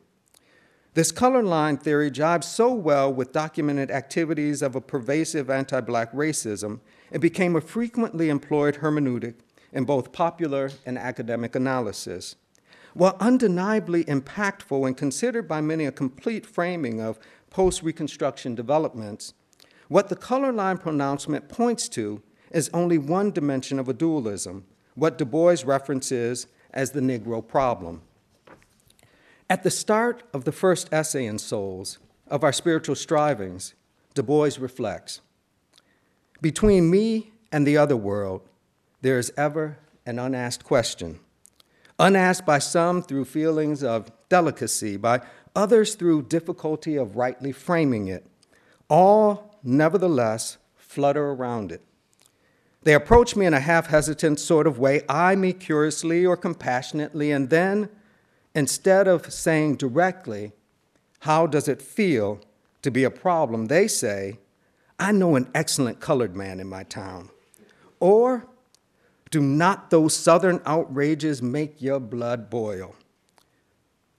This 0.94 1.14
color 1.14 1.42
line 1.42 1.78
theory 1.78 2.12
jibes 2.12 2.44
so 2.44 2.74
well 2.74 3.14
with 3.14 3.32
documented 3.32 3.90
activities 3.90 4.62
of 4.62 4.76
a 4.76 4.82
pervasive 4.82 5.50
anti 5.50 5.80
black 5.80 6.12
racism, 6.12 6.82
it 7.12 7.20
became 7.20 7.56
a 7.56 7.62
frequently 7.62 8.28
employed 8.28 8.80
hermeneutic 8.80 9.36
in 9.72 9.86
both 9.86 10.12
popular 10.12 10.70
and 10.86 10.98
academic 10.98 11.56
analysis. 11.56 12.36
While 12.94 13.16
undeniably 13.22 14.04
impactful 14.04 14.86
and 14.86 14.98
considered 14.98 15.48
by 15.48 15.62
many 15.62 15.86
a 15.86 15.94
complete 15.94 16.46
framing 16.46 17.00
of 17.00 17.20
post 17.50 17.84
Reconstruction 17.84 18.54
developments, 18.54 19.34
what 19.88 20.10
the 20.10 20.18
color 20.18 20.52
line 20.52 20.78
pronouncement 20.78 21.48
points 21.48 21.88
to 21.90 22.22
is 22.52 22.70
only 22.74 22.98
one 22.98 23.32
dimension 23.32 23.80
of 23.80 23.88
a 23.88 23.94
dualism, 23.94 24.66
what 24.96 25.18
Du 25.18 25.24
Bois 25.24 25.56
references 25.64 26.48
as 26.74 26.92
the 26.92 27.00
Negro 27.00 27.46
problem. 27.46 28.02
At 29.52 29.64
the 29.64 29.70
start 29.70 30.24
of 30.34 30.46
the 30.46 30.54
first 30.54 30.94
essay 30.94 31.26
in 31.26 31.38
Souls, 31.38 32.00
of 32.30 32.42
our 32.42 32.54
spiritual 32.54 32.96
strivings, 32.96 33.74
Du 34.14 34.24
Bois 34.24 34.52
reflects 34.58 35.20
Between 36.40 36.90
me 36.90 37.34
and 37.52 37.68
the 37.68 37.76
other 37.76 37.98
world, 37.98 38.48
there 39.02 39.20
is 39.20 39.34
ever 39.36 39.78
an 40.06 40.20
unasked 40.20 40.64
question. 40.64 41.20
Unasked 42.00 42.46
by 42.46 42.60
some 42.60 43.02
through 43.02 43.26
feelings 43.26 43.84
of 43.84 44.10
delicacy, 44.30 44.96
by 44.96 45.20
others 45.54 45.96
through 45.96 46.22
difficulty 46.22 46.96
of 46.96 47.18
rightly 47.18 47.52
framing 47.52 48.08
it. 48.08 48.26
All, 48.90 49.60
nevertheless, 49.64 50.60
flutter 50.78 51.32
around 51.32 51.74
it. 51.74 51.82
They 52.84 52.94
approach 52.94 53.36
me 53.36 53.46
in 53.48 53.54
a 53.54 53.60
half 53.60 53.88
hesitant 53.88 54.40
sort 54.40 54.66
of 54.66 54.80
way, 54.80 55.02
eye 55.10 55.36
me 55.36 55.52
curiously 55.52 56.26
or 56.26 56.38
compassionately, 56.38 57.34
and 57.34 57.50
then, 57.50 57.90
instead 58.54 59.08
of 59.08 59.32
saying 59.32 59.76
directly, 59.76 60.52
How 61.20 61.48
does 61.48 61.68
it 61.68 61.82
feel 61.82 62.40
to 62.82 62.92
be 62.92 63.04
a 63.04 63.12
problem? 63.12 63.68
they 63.68 63.88
say, 63.88 64.40
I 65.00 65.12
know 65.12 65.36
an 65.36 65.50
excellent 65.56 66.00
colored 66.00 66.36
man 66.36 66.60
in 66.60 66.68
my 66.68 66.84
town. 66.84 67.30
Or, 68.00 68.48
do 69.30 69.42
not 69.42 69.90
those 69.90 70.16
southern 70.16 70.62
outrages 70.66 71.42
make 71.42 71.82
your 71.82 72.00
blood 72.00 72.50
boil? 72.50 72.96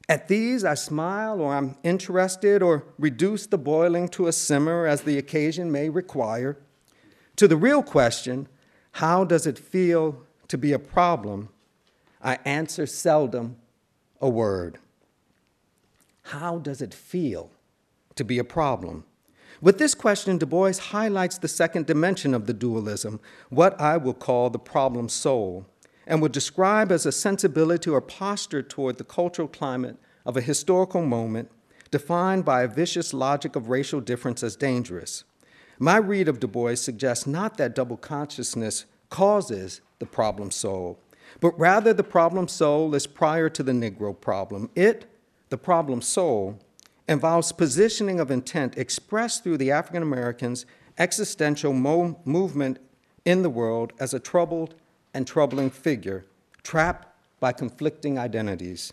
At 0.09 0.29
these, 0.29 0.65
I 0.65 0.75
smile, 0.75 1.41
or 1.41 1.55
I'm 1.55 1.77
interested, 1.83 2.63
or 2.63 2.85
reduce 2.99 3.47
the 3.47 3.59
boiling 3.59 4.09
to 4.11 4.27
a 4.27 4.33
simmer 4.33 4.87
as 4.87 5.03
the 5.03 5.19
occasion 5.19 5.71
may 5.71 5.89
require. 5.89 6.59
To 7.37 7.47
the 7.47 7.57
real 7.57 7.83
question, 7.83 8.49
how 8.93 9.25
does 9.25 9.47
it 9.47 9.59
feel 9.59 10.23
to 10.49 10.59
be 10.59 10.73
a 10.73 10.79
problem? 10.79 11.49
I 12.21 12.39
answer 12.45 12.87
seldom 12.87 13.57
a 14.23 14.29
word. 14.29 14.79
How 16.23 16.59
does 16.59 16.81
it 16.81 16.95
feel 16.95 17.51
to 18.15 18.25
be 18.25 18.39
a 18.39 18.45
problem? 18.45 19.05
With 19.61 19.79
this 19.79 19.95
question, 19.95 20.39
Du 20.39 20.47
Bois 20.47 20.79
highlights 20.79 21.39
the 21.39 21.49
second 21.49 21.87
dimension 21.87 22.33
of 22.33 22.47
the 22.47 22.55
dualism, 22.55 23.21
what 23.51 23.79
I 23.81 23.97
will 23.97 24.15
call 24.15 24.49
the 24.49 24.59
problem 24.59 25.09
soul, 25.09 25.67
and 26.07 26.23
would 26.23 26.33
describe 26.33 26.91
as 26.91 27.05
a 27.05 27.13
sensibility 27.13 27.91
or 27.91 28.01
posture 28.01 28.63
toward 28.63 28.99
the 28.99 29.05
cultural 29.05 29.49
climate 29.49 29.97
of 30.25 30.37
a 30.37 30.41
historical 30.41 31.05
moment 31.05 31.51
defined 31.91 32.45
by 32.45 32.63
a 32.63 32.69
vicious 32.69 33.13
logic 33.13 33.55
of 33.55 33.69
racial 33.69 34.01
difference 34.01 34.43
as 34.43 34.57
dangerous. 34.57 35.25
My 35.79 35.97
read 35.97 36.29
of 36.29 36.41
Du 36.41 36.47
Bois 36.47 36.77
suggests 36.77 37.27
not 37.27 37.57
that 37.59 37.75
double 37.75 37.97
consciousness 37.97 38.87
causes 39.11 39.81
the 39.99 40.07
problem 40.07 40.51
soul, 40.51 40.99
but 41.41 41.59
rather 41.59 41.93
the 41.93 42.05
problem 42.05 42.49
soul 42.49 42.95
is 42.95 43.07
prior 43.07 43.49
to 43.49 43.63
the 43.63 43.73
Negro 43.73 44.19
problem. 44.19 44.71
It, 44.75 45.07
the 45.51 45.59
problem 45.59 46.03
soul, 46.03 46.59
involves 47.09 47.53
positioning 47.53 48.21
of 48.21 48.31
intent 48.31 48.77
expressed 48.79 49.43
through 49.43 49.59
the 49.59 49.71
African 49.71 50.03
American's 50.03 50.67
existential 50.99 51.73
mo- 51.73 52.21
movement 52.25 52.79
in 53.25 53.43
the 53.43 53.51
world 53.51 53.93
as 53.99 54.15
a 54.15 54.21
troubled 54.21 54.75
and 55.15 55.27
troubling 55.27 55.71
figure, 55.71 56.25
trapped 56.63 57.09
by 57.41 57.53
conflicting 57.53 58.19
identities. 58.19 58.93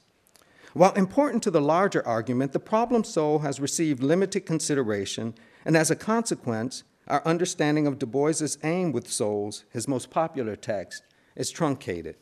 While 0.73 0.93
important 0.93 1.41
to 1.43 1.51
the 1.51 1.61
larger 1.61 2.05
argument, 2.05 2.51
the 2.51 2.59
problem 2.59 3.03
soul 3.03 3.39
has 3.39 3.59
received 3.59 4.03
limited 4.03 4.45
consideration, 4.45 5.33
and 5.65 5.75
as 5.75 5.89
a 5.89 5.95
consequence, 5.95 6.83
our 7.07 7.25
understanding 7.25 7.87
of 7.87 7.97
Du 7.97 8.05
Bois's 8.05 8.57
aim 8.63 8.91
with 8.91 9.11
souls, 9.11 9.65
his 9.71 9.87
most 9.87 10.11
popular 10.11 10.55
text, 10.55 11.03
is 11.35 11.49
truncated. 11.49 12.15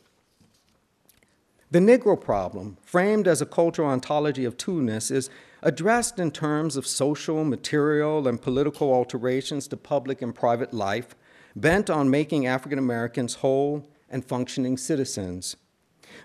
The 1.70 1.80
Negro 1.80 2.20
problem, 2.20 2.78
framed 2.82 3.28
as 3.28 3.42
a 3.42 3.46
cultural 3.46 3.90
ontology 3.90 4.46
of 4.46 4.56
two-ness, 4.56 5.12
is 5.12 5.30
addressed 5.62 6.18
in 6.18 6.32
terms 6.32 6.78
of 6.78 6.88
social, 6.88 7.44
material, 7.44 8.26
and 8.26 8.42
political 8.42 8.94
alterations 8.94 9.68
to 9.68 9.76
public 9.76 10.22
and 10.22 10.34
private 10.34 10.74
life, 10.74 11.14
bent 11.58 11.90
on 11.90 12.10
making 12.10 12.48
African 12.48 12.80
Americans 12.80 13.36
whole 13.36 13.86
and 14.10 14.24
functioning 14.24 14.78
citizens. 14.78 15.58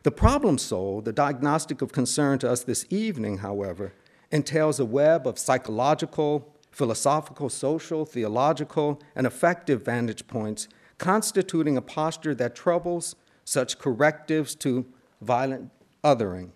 The 0.05 0.13
problem 0.13 0.59
soul, 0.59 1.01
the 1.01 1.13
diagnostic 1.13 1.83
of 1.83 1.91
concern 1.91 2.39
to 2.39 2.51
us 2.51 2.63
this 2.63 2.87
evening, 2.89 3.39
however, 3.39 3.95
entails 4.31 4.79
a 4.79 4.85
web 4.85 5.27
of 5.27 5.41
psychological, 5.41 6.55
philosophical, 6.71 7.49
social, 7.49 8.05
theological, 8.05 9.03
and 9.17 9.27
affective 9.27 9.85
vantage 9.85 10.29
points 10.29 10.69
constituting 10.99 11.77
a 11.77 11.83
posture 11.83 12.33
that 12.37 12.55
troubles 12.55 13.17
such 13.45 13.81
correctives 13.81 14.55
to 14.55 14.87
violent 15.23 15.71
othering. 16.05 16.51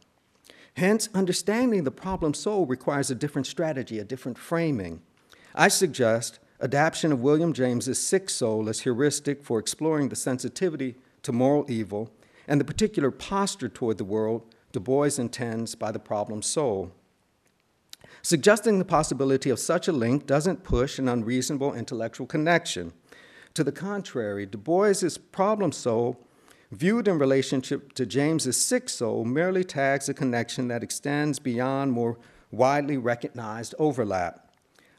Hence, 0.75 1.09
understanding 1.15 1.85
the 1.85 1.91
problem 1.91 2.35
soul 2.35 2.67
requires 2.67 3.11
a 3.11 3.15
different 3.15 3.47
strategy, 3.47 3.99
a 3.99 4.05
different 4.05 4.37
framing. 4.37 5.01
I 5.55 5.69
suggest 5.69 6.39
adaptation 6.61 7.13
of 7.13 7.23
William 7.23 7.53
James's 7.53 7.99
sick 7.99 8.29
soul 8.29 8.69
as 8.69 8.81
heuristic 8.81 9.43
for 9.43 9.59
exploring 9.59 10.09
the 10.09 10.17
sensitivity 10.17 10.97
to 11.23 11.33
moral 11.33 11.65
evil 11.69 12.11
and 12.47 12.61
the 12.61 12.65
particular 12.65 13.11
posture 13.11 13.69
toward 13.69 13.99
the 13.99 14.05
world 14.05 14.43
Du 14.73 14.81
Bois 14.81 15.19
intends 15.19 15.75
by 15.75 15.91
the 15.91 15.99
problem 15.99 16.43
soul. 16.43 16.93
Suggesting 18.21 18.79
the 18.79 18.85
possibility 18.85 19.49
of 19.49 19.59
such 19.59 19.89
a 19.89 19.93
link 19.93 20.27
doesn't 20.27 20.65
push 20.65 20.99
an 20.99 21.09
unreasonable 21.09 21.73
intellectual 21.73 22.27
connection. 22.27 22.93
To 23.55 23.65
the 23.65 23.73
contrary, 23.73 24.45
Du 24.45 24.59
Bois's 24.59 25.17
problem 25.17 25.73
soul 25.73 26.26
viewed 26.71 27.09
in 27.09 27.19
relationship 27.19 27.93
to 27.95 28.07
James's 28.07 28.57
sick 28.57 28.89
soul, 28.89 29.25
merely 29.25 29.65
tags 29.65 30.09
a 30.09 30.15
connection 30.15 30.69
that 30.69 30.83
extends 30.83 31.39
beyond 31.39 31.93
more 31.93 32.19
widely 32.51 32.97
recognized 32.97 33.75
overlap. 33.79 34.51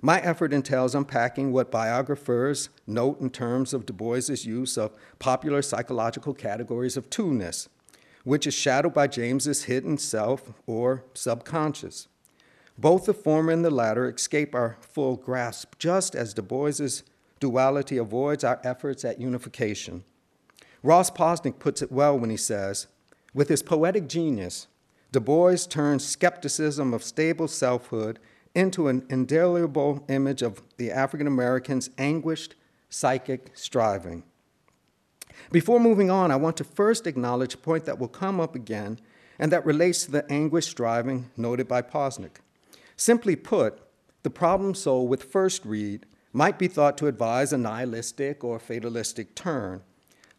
My 0.01 0.19
effort 0.21 0.53
entails 0.53 0.93
unpacking 0.93 1.51
what 1.51 1.71
biographers 1.71 2.69
note 2.85 3.19
in 3.19 3.31
terms 3.31 3.73
of 3.73 3.85
Du 3.85 3.93
Bois's 3.93 4.45
use 4.45 4.77
of 4.77 4.93
popular 5.17 5.61
psychological 5.61 6.33
categories 6.33 6.97
of 6.97 7.09
two-ness, 7.09 7.67
which 8.23 8.45
is 8.45 8.53
shadowed 8.53 8.93
by 8.93 9.07
James's 9.07 9.63
hidden 9.63 9.97
self 9.97 10.53
or 10.67 11.03
subconscious. 11.13 12.07
Both 12.77 13.05
the 13.05 13.13
former 13.13 13.51
and 13.51 13.65
the 13.65 13.71
latter 13.71 14.07
escape 14.07 14.53
our 14.53 14.77
full 14.81 15.15
grasp, 15.15 15.73
just 15.79 16.13
as 16.13 16.35
Du 16.35 16.43
Bois's 16.43 17.03
duality 17.39 17.97
avoids 17.97 18.43
our 18.43 18.61
efforts 18.63 19.03
at 19.03 19.19
unification. 19.19 20.03
Ross 20.83 21.09
Posnock 21.09 21.59
puts 21.59 21.81
it 21.81 21.91
well 21.91 22.17
when 22.17 22.29
he 22.29 22.37
says, 22.37 22.87
With 23.33 23.49
his 23.49 23.63
poetic 23.63 24.07
genius, 24.07 24.67
Du 25.11 25.19
Bois 25.19 25.57
turned 25.69 26.01
skepticism 26.01 26.93
of 26.93 27.03
stable 27.03 27.47
selfhood 27.47 28.19
into 28.53 28.87
an 28.87 29.05
indelible 29.09 30.03
image 30.09 30.41
of 30.41 30.61
the 30.77 30.91
African 30.91 31.27
American's 31.27 31.89
anguished 31.97 32.55
psychic 32.89 33.51
striving. 33.53 34.23
Before 35.51 35.79
moving 35.79 36.09
on, 36.09 36.31
I 36.31 36.35
want 36.35 36.57
to 36.57 36.63
first 36.63 37.07
acknowledge 37.07 37.53
a 37.53 37.57
point 37.57 37.85
that 37.85 37.99
will 37.99 38.07
come 38.07 38.39
up 38.39 38.55
again 38.55 38.99
and 39.39 39.51
that 39.51 39.65
relates 39.65 40.05
to 40.05 40.11
the 40.11 40.31
anguished 40.31 40.69
striving 40.69 41.29
noted 41.37 41.67
by 41.67 41.81
Posnock. 41.81 42.37
Simply 42.95 43.35
put, 43.35 43.79
the 44.23 44.29
problem 44.29 44.73
soul 44.73 45.07
with 45.07 45.23
first 45.23 45.63
read 45.63 46.05
might 46.33 46.59
be 46.59 46.67
thought 46.67 46.97
to 46.97 47.07
advise 47.07 47.53
a 47.53 47.57
nihilistic 47.57 48.43
or 48.43 48.59
fatalistic 48.59 49.35
turn. 49.35 49.83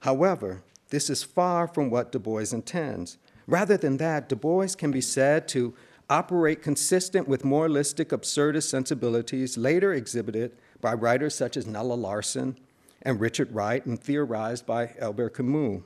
However, 0.01 0.63
this 0.91 1.11
is 1.11 1.23
far 1.23 1.69
from 1.69 1.91
what 1.91 2.13
Du 2.13 2.19
Bois 2.19 2.53
intends. 2.53 3.19
Rather 3.47 3.77
than 3.77 3.97
that, 3.99 4.29
Du 4.29 4.37
Bois 4.37 4.69
can 4.77 4.91
be 4.91 5.01
said 5.01 5.49
to 5.49 5.75
operate 6.11 6.63
consistent 6.63 7.29
with 7.29 7.45
moralistic 7.45 8.09
absurdist 8.11 8.69
sensibilities 8.69 9.59
later 9.59 9.93
exhibited 9.93 10.57
by 10.81 10.95
writers 10.95 11.35
such 11.35 11.57
as 11.57 11.67
Nella 11.67 11.95
Larsen 11.95 12.57
and 13.03 13.21
Richard 13.21 13.55
Wright 13.55 13.85
and 13.85 14.01
theorized 14.01 14.65
by 14.65 14.95
Albert 15.01 15.31
Camus. 15.31 15.83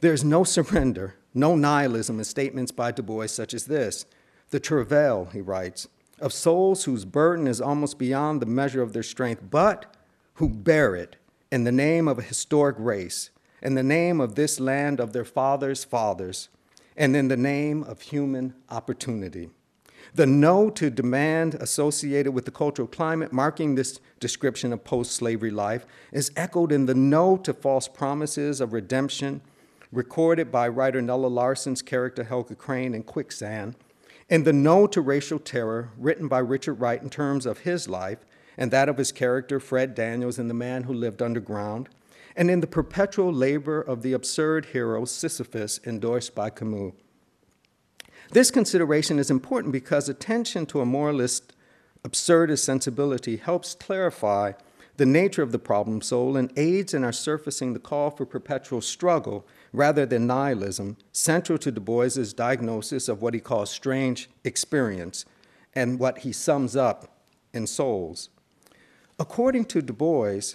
There's 0.00 0.24
no 0.24 0.44
surrender, 0.44 1.16
no 1.34 1.56
nihilism 1.56 2.18
in 2.18 2.24
statements 2.24 2.72
by 2.72 2.92
Du 2.92 3.02
Bois 3.02 3.26
such 3.26 3.54
as 3.54 3.66
this. 3.66 4.04
The 4.50 4.60
travail, 4.60 5.28
he 5.32 5.40
writes, 5.40 5.88
of 6.18 6.32
souls 6.32 6.84
whose 6.84 7.04
burden 7.04 7.46
is 7.46 7.60
almost 7.60 7.98
beyond 7.98 8.42
the 8.42 8.46
measure 8.46 8.82
of 8.82 8.92
their 8.92 9.02
strength, 9.02 9.42
but 9.50 9.96
who 10.34 10.48
bear 10.48 10.94
it 10.94 11.16
in 11.50 11.64
the 11.64 11.72
name 11.72 12.06
of 12.06 12.18
a 12.18 12.22
historic 12.22 12.76
race, 12.78 13.30
in 13.62 13.74
the 13.74 13.82
name 13.82 14.20
of 14.20 14.34
this 14.34 14.60
land 14.60 15.00
of 15.00 15.12
their 15.12 15.24
fathers' 15.24 15.84
fathers, 15.84 16.48
and 16.96 17.16
in 17.16 17.28
the 17.28 17.36
name 17.36 17.82
of 17.82 18.00
human 18.02 18.54
opportunity. 18.68 19.50
The 20.14 20.26
no 20.26 20.70
to 20.70 20.90
demand 20.90 21.54
associated 21.54 22.32
with 22.32 22.44
the 22.44 22.50
cultural 22.50 22.88
climate 22.88 23.32
marking 23.32 23.74
this 23.74 24.00
description 24.18 24.72
of 24.72 24.84
post 24.84 25.12
slavery 25.12 25.50
life 25.50 25.86
is 26.12 26.32
echoed 26.36 26.72
in 26.72 26.86
the 26.86 26.94
no 26.94 27.36
to 27.38 27.52
false 27.52 27.86
promises 27.86 28.60
of 28.60 28.72
redemption 28.72 29.40
recorded 29.92 30.52
by 30.52 30.68
writer 30.68 31.02
Nella 31.02 31.26
Larsen's 31.26 31.82
character 31.82 32.24
Helga 32.24 32.54
Crane 32.54 32.94
in 32.94 33.02
Quicksand, 33.02 33.76
and 34.28 34.44
the 34.44 34.52
no 34.52 34.86
to 34.86 35.00
racial 35.00 35.38
terror 35.38 35.90
written 35.98 36.28
by 36.28 36.38
Richard 36.38 36.74
Wright 36.74 37.02
in 37.02 37.10
terms 37.10 37.44
of 37.46 37.58
his 37.58 37.88
life 37.88 38.18
and 38.60 38.70
that 38.70 38.90
of 38.90 38.98
his 38.98 39.10
character 39.10 39.58
Fred 39.58 39.94
Daniels 39.94 40.38
in 40.38 40.46
The 40.46 40.54
Man 40.54 40.84
Who 40.84 40.92
Lived 40.92 41.22
Underground, 41.22 41.88
and 42.36 42.50
in 42.50 42.60
the 42.60 42.66
perpetual 42.66 43.32
labor 43.32 43.80
of 43.80 44.02
the 44.02 44.12
absurd 44.12 44.66
hero 44.66 45.06
Sisyphus 45.06 45.80
endorsed 45.84 46.34
by 46.34 46.50
Camus. 46.50 46.92
This 48.32 48.50
consideration 48.50 49.18
is 49.18 49.30
important 49.30 49.72
because 49.72 50.08
attention 50.08 50.66
to 50.66 50.82
a 50.82 50.86
moralist, 50.86 51.54
absurdist 52.04 52.62
sensibility 52.62 53.38
helps 53.38 53.74
clarify 53.74 54.52
the 54.98 55.06
nature 55.06 55.42
of 55.42 55.52
the 55.52 55.58
problem 55.58 56.02
soul 56.02 56.36
and 56.36 56.52
aids 56.58 56.92
in 56.92 57.02
our 57.02 57.12
surfacing 57.12 57.72
the 57.72 57.80
call 57.80 58.10
for 58.10 58.26
perpetual 58.26 58.82
struggle 58.82 59.46
rather 59.72 60.04
than 60.04 60.26
nihilism, 60.26 60.98
central 61.12 61.56
to 61.56 61.72
Du 61.72 61.80
Bois's 61.80 62.34
diagnosis 62.34 63.08
of 63.08 63.22
what 63.22 63.32
he 63.32 63.40
calls 63.40 63.70
strange 63.70 64.28
experience 64.44 65.24
and 65.74 65.98
what 65.98 66.18
he 66.18 66.32
sums 66.32 66.76
up 66.76 67.22
in 67.54 67.66
souls. 67.66 68.28
According 69.20 69.66
to 69.66 69.82
Du 69.82 69.92
Bois, 69.92 70.54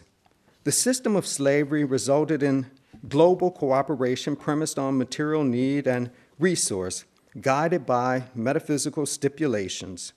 the 0.64 0.72
system 0.72 1.16
of 1.16 1.28
slavery 1.28 1.84
resulted 1.84 2.42
in 2.42 2.66
global 3.08 3.52
cooperation 3.52 4.36
premised 4.36 4.80
on 4.80 4.98
material 4.98 5.44
need 5.44 5.86
and 5.86 6.10
resource, 6.40 7.06
guided 7.40 7.86
by 7.86 8.24
metaphysical 8.34 9.06
stipulations. 9.06 10.14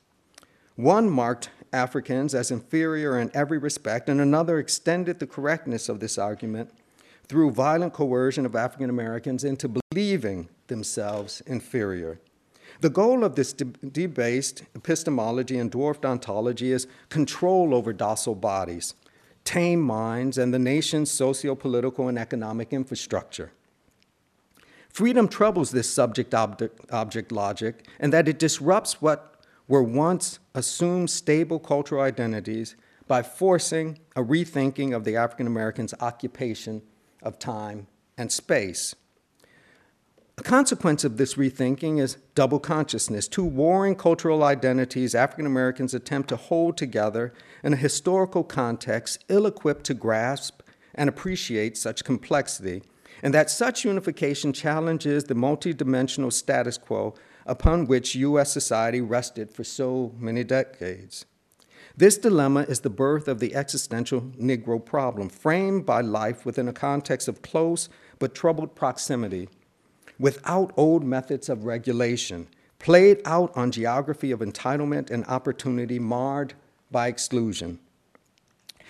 One 0.76 1.10
marked 1.10 1.50
Africans 1.74 2.34
as 2.34 2.50
inferior 2.50 3.18
in 3.18 3.30
every 3.34 3.58
respect, 3.58 4.08
and 4.08 4.18
another 4.18 4.58
extended 4.58 5.18
the 5.18 5.26
correctness 5.26 5.90
of 5.90 6.00
this 6.00 6.16
argument 6.16 6.70
through 7.26 7.50
violent 7.50 7.92
coercion 7.92 8.46
of 8.46 8.56
African 8.56 8.88
Americans 8.88 9.44
into 9.44 9.68
believing 9.68 10.48
themselves 10.68 11.42
inferior. 11.42 12.18
The 12.80 12.90
goal 12.90 13.24
of 13.24 13.34
this 13.34 13.52
debased 13.52 14.62
epistemology 14.74 15.58
and 15.58 15.68
dwarfed 15.68 16.04
ontology 16.04 16.70
is 16.70 16.86
control 17.08 17.74
over 17.74 17.92
docile 17.92 18.36
bodies, 18.36 18.94
tame 19.44 19.80
minds, 19.80 20.38
and 20.38 20.54
the 20.54 20.60
nation's 20.60 21.10
socio 21.10 21.56
political 21.56 22.06
and 22.06 22.16
economic 22.16 22.72
infrastructure. 22.72 23.50
Freedom 24.90 25.26
troubles 25.26 25.72
this 25.72 25.90
subject 25.90 26.34
object 26.34 27.32
logic, 27.32 27.86
and 27.98 28.12
that 28.12 28.28
it 28.28 28.38
disrupts 28.38 29.02
what 29.02 29.44
were 29.66 29.82
once 29.82 30.38
assumed 30.54 31.10
stable 31.10 31.58
cultural 31.58 32.02
identities 32.02 32.76
by 33.06 33.22
forcing 33.22 33.98
a 34.14 34.22
rethinking 34.22 34.94
of 34.94 35.04
the 35.04 35.16
African 35.16 35.46
American's 35.46 35.94
occupation 36.00 36.82
of 37.22 37.38
time 37.38 37.88
and 38.16 38.30
space. 38.30 38.94
A 40.38 40.42
consequence 40.42 41.02
of 41.02 41.16
this 41.16 41.34
rethinking 41.34 41.98
is 41.98 42.16
double 42.36 42.60
consciousness, 42.60 43.26
two 43.26 43.42
warring 43.42 43.96
cultural 43.96 44.44
identities 44.44 45.12
African 45.12 45.46
Americans 45.46 45.94
attempt 45.94 46.28
to 46.28 46.36
hold 46.36 46.76
together 46.76 47.34
in 47.64 47.72
a 47.72 47.76
historical 47.76 48.44
context 48.44 49.24
ill 49.28 49.46
equipped 49.46 49.82
to 49.86 49.94
grasp 49.94 50.62
and 50.94 51.08
appreciate 51.08 51.76
such 51.76 52.04
complexity, 52.04 52.84
and 53.20 53.34
that 53.34 53.50
such 53.50 53.84
unification 53.84 54.52
challenges 54.52 55.24
the 55.24 55.34
multidimensional 55.34 56.32
status 56.32 56.78
quo 56.78 57.14
upon 57.44 57.86
which 57.86 58.14
U.S. 58.14 58.52
society 58.52 59.00
rested 59.00 59.50
for 59.50 59.64
so 59.64 60.14
many 60.20 60.44
decades. 60.44 61.26
This 61.96 62.16
dilemma 62.16 62.60
is 62.60 62.80
the 62.80 62.90
birth 62.90 63.26
of 63.26 63.40
the 63.40 63.56
existential 63.56 64.20
Negro 64.20 64.84
problem, 64.84 65.30
framed 65.30 65.84
by 65.84 66.00
life 66.00 66.46
within 66.46 66.68
a 66.68 66.72
context 66.72 67.26
of 67.26 67.42
close 67.42 67.88
but 68.20 68.36
troubled 68.36 68.76
proximity, 68.76 69.48
without 70.18 70.72
old 70.76 71.04
methods 71.04 71.48
of 71.48 71.64
regulation, 71.64 72.48
played 72.78 73.20
out 73.24 73.56
on 73.56 73.70
geography 73.70 74.30
of 74.30 74.40
entitlement 74.40 75.10
and 75.10 75.24
opportunity 75.26 75.98
marred 75.98 76.54
by 76.90 77.08
exclusion. 77.08 77.78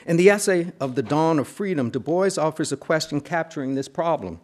In 0.06 0.16
the 0.16 0.30
essay 0.30 0.72
of 0.80 0.94
The 0.94 1.02
Dawn 1.02 1.38
of 1.38 1.48
Freedom, 1.48 1.90
Du 1.90 2.00
Bois 2.00 2.38
offers 2.38 2.72
a 2.72 2.76
question 2.76 3.20
capturing 3.20 3.74
this 3.74 3.88
problem 3.88 4.40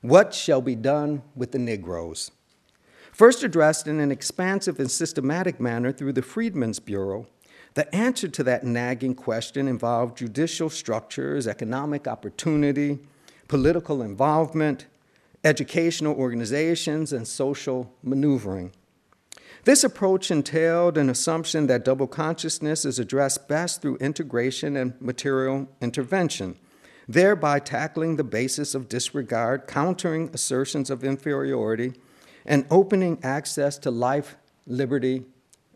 What 0.00 0.34
shall 0.34 0.60
be 0.60 0.74
done 0.74 1.22
with 1.34 1.52
the 1.52 1.58
Negroes? 1.58 2.30
First 3.12 3.44
addressed 3.44 3.86
in 3.86 4.00
an 4.00 4.10
expansive 4.10 4.80
and 4.80 4.90
systematic 4.90 5.60
manner 5.60 5.92
through 5.92 6.14
the 6.14 6.22
Freedmen's 6.22 6.80
Bureau, 6.80 7.28
the 7.74 7.92
answer 7.94 8.28
to 8.28 8.42
that 8.42 8.64
nagging 8.64 9.14
question 9.14 9.68
involved 9.68 10.18
judicial 10.18 10.68
structures, 10.68 11.46
economic 11.46 12.08
opportunity, 12.08 12.98
political 13.46 14.02
involvement, 14.02 14.86
educational 15.44 16.16
organizations, 16.16 17.12
and 17.12 17.28
social 17.28 17.92
maneuvering. 18.02 18.72
This 19.64 19.84
approach 19.84 20.30
entailed 20.30 20.98
an 20.98 21.08
assumption 21.08 21.66
that 21.68 21.84
double 21.84 22.06
consciousness 22.06 22.84
is 22.84 22.98
addressed 22.98 23.48
best 23.48 23.80
through 23.80 23.96
integration 23.96 24.76
and 24.76 25.00
material 25.00 25.68
intervention, 25.80 26.56
thereby 27.08 27.60
tackling 27.60 28.16
the 28.16 28.24
basis 28.24 28.74
of 28.74 28.88
disregard, 28.88 29.66
countering 29.66 30.30
assertions 30.34 30.90
of 30.90 31.02
inferiority, 31.02 31.94
and 32.44 32.66
opening 32.70 33.18
access 33.22 33.78
to 33.78 33.90
life, 33.90 34.36
liberty, 34.66 35.24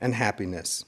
and 0.00 0.14
happiness. 0.14 0.84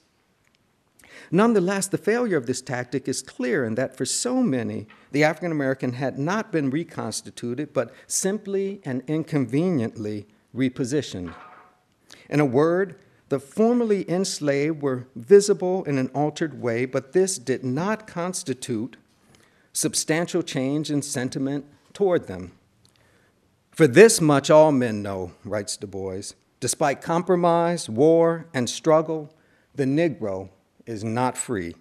Nonetheless, 1.31 1.89
the 1.89 1.99
failure 1.99 2.37
of 2.37 2.47
this 2.47 2.61
tactic 2.61 3.09
is 3.09 3.23
clear 3.23 3.65
in 3.65 3.75
that 3.77 3.97
for 3.97 4.05
so 4.05 4.43
many, 4.43 4.87
the 5.13 5.25
African 5.25 5.53
American 5.53 5.95
had 5.95 6.19
not 6.19 6.53
been 6.53 6.71
reconstituted, 6.71 7.73
but 7.73 7.93
simply 8.07 8.81
and 8.85 9.03
inconveniently 9.07 10.27
repositioned. 10.55 11.35
In 12.29 12.41
a 12.41 12.45
word, 12.45 12.97
the 13.29 13.39
formerly 13.39 14.09
enslaved 14.11 14.83
were 14.83 15.07
visible 15.15 15.85
in 15.85 15.99
an 15.99 16.09
altered 16.09 16.61
way, 16.61 16.85
but 16.85 17.13
this 17.13 17.39
did 17.39 17.65
not 17.65 18.07
constitute 18.07 18.97
substantial 19.73 20.43
change 20.43 20.91
in 20.91 21.01
sentiment 21.01 21.65
toward 21.93 22.27
them. 22.27 22.53
For 23.71 23.87
this 23.87 24.21
much 24.21 24.51
all 24.51 24.73
men 24.73 25.03
know, 25.03 25.33
writes 25.45 25.77
Du 25.77 25.87
Bois, 25.87 26.33
despite 26.59 27.01
compromise, 27.01 27.89
war, 27.89 28.47
and 28.53 28.69
struggle, 28.69 29.33
the 29.75 29.85
Negro 29.85 30.51
is 30.91 31.05
not 31.05 31.39
free. 31.39 31.75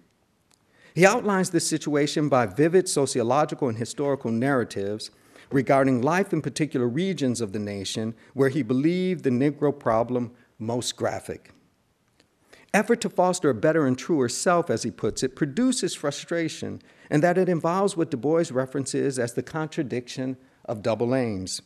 He 0.94 1.04
outlines 1.04 1.50
this 1.50 1.66
situation 1.66 2.28
by 2.28 2.46
vivid 2.46 2.88
sociological 2.88 3.68
and 3.68 3.76
historical 3.76 4.30
narratives 4.30 5.10
regarding 5.50 6.00
life 6.00 6.32
in 6.32 6.40
particular 6.40 6.88
regions 6.88 7.40
of 7.40 7.52
the 7.52 7.58
nation 7.58 8.14
where 8.34 8.48
he 8.48 8.62
believed 8.62 9.24
the 9.24 9.30
Negro 9.30 9.76
problem 9.76 10.32
most 10.58 10.96
graphic. 10.96 11.52
Effort 12.72 13.00
to 13.00 13.10
foster 13.10 13.50
a 13.50 13.54
better 13.54 13.84
and 13.84 13.98
truer 13.98 14.28
self, 14.28 14.70
as 14.70 14.84
he 14.84 14.92
puts 14.92 15.24
it, 15.24 15.34
produces 15.34 15.92
frustration, 15.94 16.80
and 17.10 17.20
that 17.20 17.36
it 17.36 17.48
involves 17.48 17.96
what 17.96 18.12
Du 18.12 18.16
Bois 18.16 18.44
references 18.52 19.18
as 19.18 19.34
the 19.34 19.42
contradiction 19.42 20.36
of 20.66 20.82
double 20.82 21.16
aims. 21.16 21.62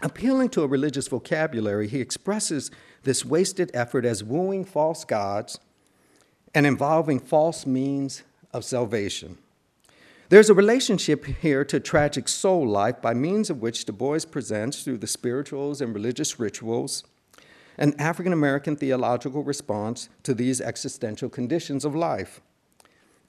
Appealing 0.00 0.50
to 0.50 0.62
a 0.62 0.68
religious 0.68 1.08
vocabulary, 1.08 1.88
he 1.88 2.00
expresses 2.00 2.70
this 3.02 3.24
wasted 3.24 3.70
effort 3.74 4.04
as 4.04 4.22
wooing 4.22 4.64
false 4.64 5.04
gods 5.04 5.58
and 6.54 6.66
involving 6.66 7.18
false 7.18 7.66
means 7.66 8.22
of 8.52 8.64
salvation. 8.64 9.38
There's 10.28 10.48
a 10.48 10.54
relationship 10.54 11.26
here 11.26 11.64
to 11.66 11.78
tragic 11.78 12.26
soul 12.26 12.66
life 12.66 13.02
by 13.02 13.12
means 13.12 13.50
of 13.50 13.60
which 13.60 13.84
Du 13.84 13.92
Bois 13.92 14.20
presents, 14.30 14.82
through 14.82 14.98
the 14.98 15.06
spirituals 15.06 15.80
and 15.80 15.94
religious 15.94 16.40
rituals, 16.40 17.04
an 17.76 17.94
African 17.98 18.32
American 18.32 18.76
theological 18.76 19.42
response 19.42 20.08
to 20.22 20.32
these 20.32 20.60
existential 20.60 21.28
conditions 21.28 21.84
of 21.84 21.94
life. 21.94 22.40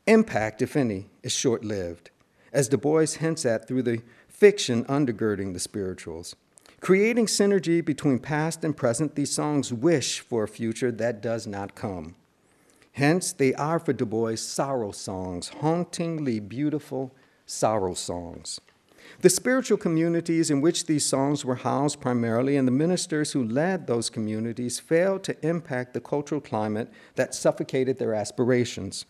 Impact, 0.07 0.61
if 0.61 0.75
any, 0.75 1.09
is 1.23 1.31
short 1.31 1.63
lived, 1.63 2.09
as 2.51 2.69
Du 2.69 2.77
Bois 2.77 3.07
hints 3.19 3.45
at 3.45 3.67
through 3.67 3.83
the 3.83 4.01
fiction 4.29 4.85
undergirding 4.85 5.53
the 5.53 5.59
spirituals. 5.59 6.35
Creating 6.79 7.25
synergy 7.25 7.83
between 7.83 8.19
past 8.19 8.63
and 8.63 8.75
present, 8.75 9.15
these 9.15 9.31
songs 9.31 9.71
wish 9.71 10.19
for 10.19 10.43
a 10.43 10.47
future 10.47 10.91
that 10.91 11.21
does 11.21 11.47
not 11.47 11.75
come. 11.75 12.15
Hence, 12.93 13.33
they 13.33 13.53
are 13.55 13.79
for 13.79 13.91
Du 13.91 14.05
Bois 14.05 14.35
sorrow 14.35 14.91
songs, 14.91 15.49
hauntingly 15.49 16.39
beautiful 16.39 17.13
sorrow 17.45 17.93
songs. 17.93 18.61
The 19.21 19.29
spiritual 19.29 19.77
communities 19.77 20.49
in 20.49 20.61
which 20.61 20.85
these 20.85 21.05
songs 21.05 21.43
were 21.43 21.55
housed 21.55 21.99
primarily 21.99 22.55
and 22.55 22.67
the 22.67 22.71
ministers 22.71 23.31
who 23.31 23.43
led 23.43 23.87
those 23.87 24.09
communities 24.09 24.79
failed 24.79 25.23
to 25.23 25.45
impact 25.45 25.93
the 25.93 26.01
cultural 26.01 26.39
climate 26.39 26.91
that 27.15 27.35
suffocated 27.35 27.97
their 27.97 28.13
aspirations. 28.13 29.05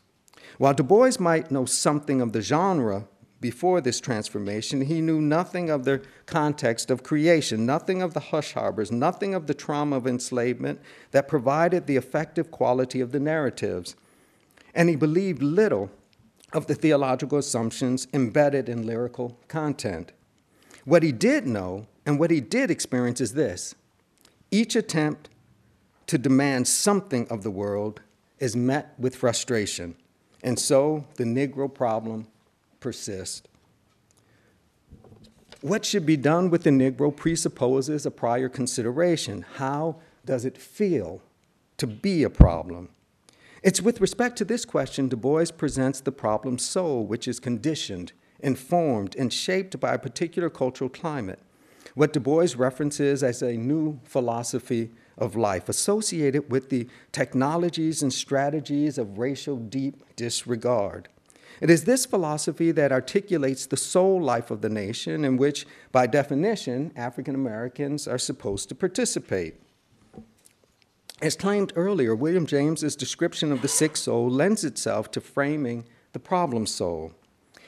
While 0.58 0.74
Du 0.74 0.84
Bois 0.84 1.12
might 1.20 1.52
know 1.52 1.66
something 1.66 2.22
of 2.22 2.32
the 2.32 2.42
genre 2.42 3.08
before 3.44 3.82
this 3.82 4.00
transformation, 4.00 4.80
he 4.86 5.02
knew 5.02 5.20
nothing 5.20 5.70
of 5.70 5.84
the 5.84 6.02
context 6.26 6.90
of 6.90 7.04
creation, 7.04 7.66
nothing 7.66 8.02
of 8.02 8.14
the 8.14 8.22
hush 8.22 8.54
harbors, 8.54 8.90
nothing 8.90 9.36
of 9.36 9.48
the 9.48 9.54
trauma 9.54 9.98
of 9.98 10.08
enslavement 10.08 10.80
that 11.12 11.28
provided 11.28 11.86
the 11.86 11.98
effective 11.98 12.52
quality 12.52 13.02
of 13.02 13.12
the 13.12 13.20
narratives. 13.20 13.98
And 14.74 14.88
he 14.88 14.96
believed 14.96 15.44
little 15.44 15.92
of 16.54 16.68
the 16.68 16.74
theological 16.74 17.38
assumptions 17.38 18.08
embedded 18.14 18.70
in 18.70 18.88
lyrical 18.88 19.38
content. 19.50 20.14
What 20.86 21.04
he 21.04 21.12
did 21.12 21.46
know 21.46 21.88
and 22.06 22.18
what 22.18 22.32
he 22.32 22.40
did 22.40 22.72
experience 22.72 23.20
is 23.20 23.34
this 23.34 23.76
each 24.52 24.78
attempt 24.78 25.28
to 26.08 26.18
demand 26.18 26.70
something 26.70 27.28
of 27.28 27.44
the 27.44 27.52
world 27.52 28.00
is 28.40 28.56
met 28.56 28.94
with 28.98 29.18
frustration. 29.18 29.96
And 30.42 30.58
so 30.58 31.06
the 31.16 31.26
Negro 31.26 31.74
problem 31.74 32.28
persist. 32.84 33.48
What 35.62 35.86
should 35.86 36.06
be 36.06 36.18
done 36.18 36.50
with 36.50 36.64
the 36.64 36.70
Negro 36.70 37.16
presupposes 37.16 38.06
a 38.06 38.12
prior 38.12 38.50
consideration. 38.50 39.46
How 39.56 39.96
does 40.26 40.44
it 40.44 40.58
feel 40.58 41.22
to 41.78 41.88
be 41.88 42.24
a 42.24 42.30
problem? 42.30 42.90
It's 43.64 43.82
with 43.82 44.02
respect 44.02 44.38
to 44.40 44.46
this 44.46 44.66
question 44.66 45.08
Du 45.08 45.16
Bois 45.16 45.46
presents 45.58 46.02
the 46.02 46.12
problem 46.12 46.58
soul, 46.58 47.06
which 47.06 47.30
is 47.30 47.40
conditioned, 47.40 48.12
informed, 48.42 49.16
and 49.16 49.32
shaped 49.32 49.80
by 49.80 49.94
a 49.94 49.98
particular 49.98 50.50
cultural 50.50 50.90
climate. 50.90 51.40
What 51.96 52.12
Du 52.12 52.20
Bois 52.20 52.50
references 52.58 53.24
as 53.24 53.42
a 53.42 53.56
new 53.56 54.02
philosophy 54.04 54.92
of 55.18 55.38
life 55.38 55.70
associated 55.70 56.52
with 56.52 56.70
the 56.70 56.90
technologies 57.14 58.04
and 58.04 58.12
strategies 58.12 58.98
of 58.98 59.18
racial 59.18 59.56
deep 59.56 60.04
disregard. 60.18 61.08
It 61.62 61.70
is 61.70 61.86
this 61.86 62.06
philosophy 62.06 62.72
that 62.72 62.92
articulates 62.92 63.66
the 63.66 63.78
soul 63.78 64.22
life 64.22 64.52
of 64.52 64.62
the 64.62 64.70
nation, 64.70 65.24
in 65.24 65.38
which, 65.38 65.66
by 65.92 66.08
definition, 66.08 66.92
African 66.96 67.36
Americans 67.36 68.08
are 68.08 68.18
supposed 68.18 68.70
to 68.70 68.76
participate. 68.76 69.56
As 71.22 71.36
claimed 71.36 71.72
earlier, 71.76 72.16
William 72.16 72.46
James's 72.46 72.96
description 72.96 73.52
of 73.52 73.62
the 73.62 73.68
sick 73.68 73.96
soul 73.96 74.30
lends 74.30 74.66
itself 74.66 75.10
to 75.12 75.22
framing 75.22 75.86
the 76.12 76.20
problem 76.20 76.66
soul. 76.66 77.14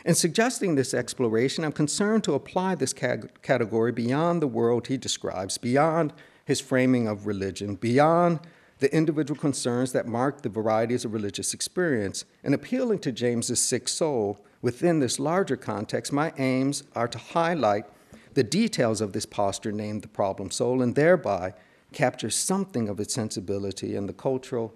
In 0.04 0.14
suggesting 0.14 0.76
this 0.76 0.94
exploration, 0.94 1.64
I'm 1.64 1.72
concerned 1.72 2.24
to 2.26 2.34
apply 2.34 2.76
this 2.76 2.94
category 2.94 3.92
beyond 3.92 4.42
the 4.42 4.48
world 4.48 4.88
he 4.88 4.98
describes, 4.98 5.58
beyond 5.58 6.14
his 6.44 6.60
framing 6.60 7.08
of 7.08 7.26
religion, 7.26 7.76
beyond 7.76 8.40
the 8.80 8.94
individual 8.94 9.40
concerns 9.40 9.92
that 9.94 10.08
mark 10.08 10.42
the 10.42 10.50
varieties 10.50 11.06
of 11.06 11.14
religious 11.14 11.54
experience. 11.54 12.26
In 12.44 12.54
appealing 12.54 13.00
to 13.00 13.12
James's 13.12 13.62
sick 13.62 13.88
soul 13.88 14.44
within 14.62 15.00
this 15.00 15.20
larger 15.20 15.56
context, 15.56 16.12
my 16.12 16.34
aims 16.38 16.84
are 16.96 17.08
to 17.08 17.18
highlight 17.18 17.86
the 18.34 18.44
details 18.44 19.00
of 19.00 19.14
this 19.14 19.26
posture 19.26 19.72
named 19.72 20.02
the 20.02 20.08
problem 20.08 20.52
soul 20.52 20.82
and 20.82 20.96
thereby 20.96 21.54
capture 21.94 22.30
something 22.30 22.90
of 22.90 23.00
its 23.00 23.14
sensibility 23.14 23.96
and 23.96 24.10
the 24.10 24.14
cultural 24.14 24.74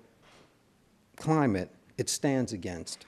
climate 1.18 1.70
it 1.98 2.10
stands 2.10 2.54
against. 2.54 3.06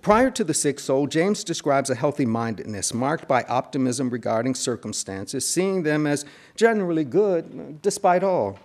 Prior 0.00 0.30
to 0.30 0.44
the 0.44 0.54
sick 0.54 0.80
soul, 0.80 1.06
James 1.06 1.44
describes 1.44 1.90
a 1.90 1.94
healthy 1.94 2.24
mindedness 2.24 2.94
marked 2.94 3.28
by 3.28 3.42
optimism 3.42 4.08
regarding 4.08 4.54
circumstances, 4.54 5.46
seeing 5.46 5.82
them 5.82 6.06
as 6.06 6.24
generally 6.56 7.04
good 7.04 7.44
uh, 7.44 7.72
despite 7.82 8.22
all. 8.22 8.58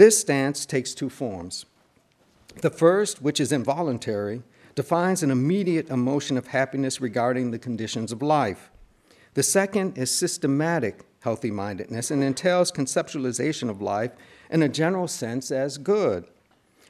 This 0.00 0.18
stance 0.18 0.64
takes 0.64 0.94
two 0.94 1.10
forms. 1.10 1.66
The 2.62 2.70
first, 2.70 3.20
which 3.20 3.38
is 3.38 3.52
involuntary, 3.52 4.42
defines 4.74 5.22
an 5.22 5.30
immediate 5.30 5.90
emotion 5.90 6.38
of 6.38 6.46
happiness 6.46 7.02
regarding 7.02 7.50
the 7.50 7.58
conditions 7.58 8.10
of 8.10 8.22
life. 8.22 8.70
The 9.34 9.42
second 9.42 9.98
is 9.98 10.10
systematic 10.10 11.04
healthy 11.20 11.50
mindedness 11.50 12.10
and 12.10 12.24
entails 12.24 12.72
conceptualization 12.72 13.68
of 13.68 13.82
life 13.82 14.12
in 14.50 14.62
a 14.62 14.70
general 14.70 15.06
sense 15.06 15.50
as 15.50 15.76
good. 15.76 16.24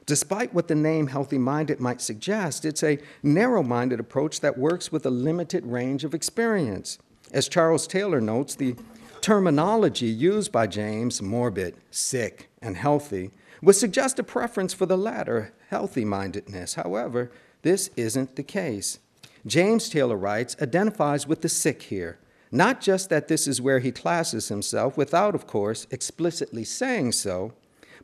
Despite 0.07 0.55
what 0.55 0.69
the 0.69 0.77
name 0.77 1.09
healthy 1.09 1.37
minded 1.37 1.81
might 1.81 2.01
suggest, 2.01 2.65
it's 2.65 2.85
a 2.85 3.01
narrow 3.25 3.65
minded 3.65 3.99
approach 3.99 4.39
that 4.39 4.57
works 4.57 4.93
with 4.93 5.05
a 5.05 5.11
limited 5.11 5.67
range 5.67 6.05
of 6.05 6.15
experience. 6.15 7.01
As 7.33 7.49
Charles 7.49 7.89
Taylor 7.89 8.21
notes, 8.21 8.55
the 8.55 8.77
terminology 9.21 10.07
used 10.07 10.51
by 10.51 10.67
James, 10.67 11.21
morbid, 11.23 11.77
sick, 11.91 12.51
and 12.61 12.77
healthy, 12.77 13.31
would 13.63 13.77
suggest 13.77 14.19
a 14.19 14.23
preference 14.23 14.73
for 14.73 14.87
the 14.87 14.97
latter, 14.97 15.53
healthy 15.69 16.05
mindedness. 16.05 16.75
However, 16.75 17.31
this 17.63 17.91
isn't 17.97 18.37
the 18.37 18.43
case. 18.43 18.99
James 19.47 19.89
Taylor 19.89 20.17
writes, 20.17 20.57
identifies 20.61 21.27
with 21.27 21.43
the 21.43 21.49
sick 21.49 21.83
here, 21.83 22.19
not 22.51 22.81
just 22.81 23.11
that 23.11 23.29
this 23.29 23.47
is 23.47 23.61
where 23.61 23.79
he 23.79 23.93
classes 23.93 24.49
himself, 24.49 24.97
without, 24.97 25.35
of 25.35 25.47
course, 25.47 25.87
explicitly 25.91 26.65
saying 26.65 27.13
so, 27.13 27.53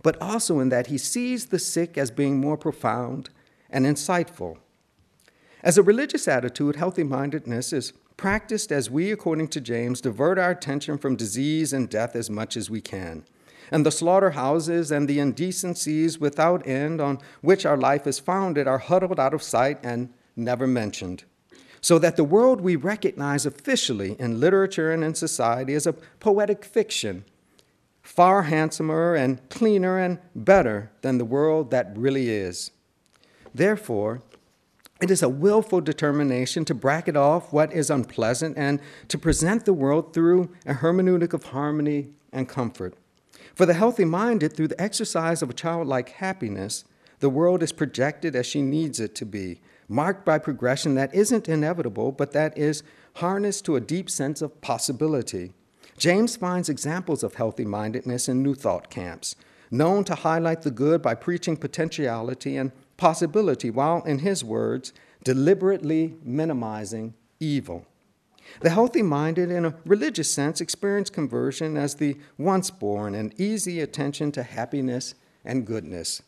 but 0.02 0.20
also 0.20 0.60
in 0.60 0.68
that 0.68 0.86
he 0.86 0.98
sees 0.98 1.46
the 1.46 1.58
sick 1.58 1.98
as 1.98 2.10
being 2.10 2.40
more 2.40 2.56
profound 2.56 3.30
and 3.70 3.84
insightful. 3.84 4.58
As 5.62 5.76
a 5.76 5.82
religious 5.82 6.28
attitude, 6.28 6.76
healthy 6.76 7.02
mindedness 7.02 7.72
is 7.72 7.92
practiced 8.16 8.72
as 8.72 8.90
we, 8.90 9.10
according 9.10 9.48
to 9.48 9.60
James, 9.60 10.00
divert 10.00 10.38
our 10.38 10.50
attention 10.50 10.98
from 10.98 11.16
disease 11.16 11.72
and 11.72 11.88
death 11.88 12.16
as 12.16 12.30
much 12.30 12.56
as 12.56 12.70
we 12.70 12.80
can. 12.80 13.24
And 13.70 13.84
the 13.84 13.90
slaughterhouses 13.90 14.90
and 14.90 15.08
the 15.08 15.18
indecencies 15.18 16.18
without 16.18 16.66
end 16.66 17.00
on 17.00 17.18
which 17.40 17.66
our 17.66 17.76
life 17.76 18.06
is 18.06 18.18
founded 18.18 18.68
are 18.68 18.78
huddled 18.78 19.18
out 19.18 19.34
of 19.34 19.42
sight 19.42 19.78
and 19.82 20.12
never 20.36 20.66
mentioned. 20.66 21.24
So 21.80 21.98
that 21.98 22.16
the 22.16 22.24
world 22.24 22.60
we 22.60 22.76
recognize 22.76 23.44
officially 23.44 24.16
in 24.18 24.40
literature 24.40 24.92
and 24.92 25.04
in 25.04 25.14
society 25.14 25.74
is 25.74 25.86
a 25.86 25.92
poetic 25.92 26.64
fiction, 26.64 27.24
far 28.02 28.44
handsomer 28.44 29.14
and 29.14 29.46
cleaner 29.50 29.98
and 29.98 30.18
better 30.34 30.90
than 31.02 31.18
the 31.18 31.24
world 31.24 31.70
that 31.70 31.96
really 31.96 32.30
is. 32.30 32.70
Therefore, 33.54 34.22
it 35.00 35.10
is 35.10 35.22
a 35.22 35.28
willful 35.28 35.80
determination 35.80 36.64
to 36.64 36.74
bracket 36.74 37.16
off 37.16 37.52
what 37.52 37.72
is 37.72 37.90
unpleasant 37.90 38.56
and 38.56 38.80
to 39.08 39.18
present 39.18 39.64
the 39.64 39.74
world 39.74 40.14
through 40.14 40.50
a 40.64 40.74
hermeneutic 40.74 41.32
of 41.32 41.44
harmony 41.44 42.08
and 42.32 42.48
comfort. 42.48 42.94
For 43.54 43.66
the 43.66 43.74
healthy 43.74 44.04
minded, 44.04 44.54
through 44.54 44.68
the 44.68 44.80
exercise 44.80 45.42
of 45.42 45.50
a 45.50 45.54
childlike 45.54 46.10
happiness, 46.10 46.84
the 47.20 47.30
world 47.30 47.62
is 47.62 47.72
projected 47.72 48.34
as 48.34 48.46
she 48.46 48.62
needs 48.62 49.00
it 49.00 49.14
to 49.16 49.26
be, 49.26 49.60
marked 49.88 50.24
by 50.24 50.38
progression 50.38 50.94
that 50.94 51.14
isn't 51.14 51.48
inevitable, 51.48 52.12
but 52.12 52.32
that 52.32 52.56
is 52.56 52.82
harnessed 53.16 53.64
to 53.64 53.76
a 53.76 53.80
deep 53.80 54.10
sense 54.10 54.42
of 54.42 54.60
possibility. 54.60 55.52
James 55.96 56.36
finds 56.36 56.68
examples 56.68 57.22
of 57.22 57.34
healthy 57.34 57.64
mindedness 57.64 58.28
in 58.28 58.42
New 58.42 58.54
Thought 58.54 58.90
camps, 58.90 59.34
known 59.70 60.04
to 60.04 60.14
highlight 60.14 60.62
the 60.62 60.70
good 60.70 61.00
by 61.00 61.14
preaching 61.14 61.56
potentiality 61.56 62.56
and 62.56 62.72
possibility, 62.96 63.70
while, 63.70 64.02
in 64.04 64.20
his 64.20 64.42
words, 64.44 64.92
deliberately 65.24 66.14
minimizing 66.22 67.14
evil. 67.40 67.86
The 68.60 68.70
healthy 68.70 69.02
minded, 69.02 69.50
in 69.50 69.64
a 69.64 69.74
religious 69.84 70.30
sense, 70.30 70.60
experience 70.60 71.10
conversion 71.10 71.76
as 71.76 71.96
the 71.96 72.16
once 72.38 72.70
born 72.70 73.14
and 73.14 73.38
easy 73.40 73.80
attention 73.80 74.32
to 74.32 74.42
happiness 74.42 75.14
and 75.44 75.66
goodness. 75.66 76.22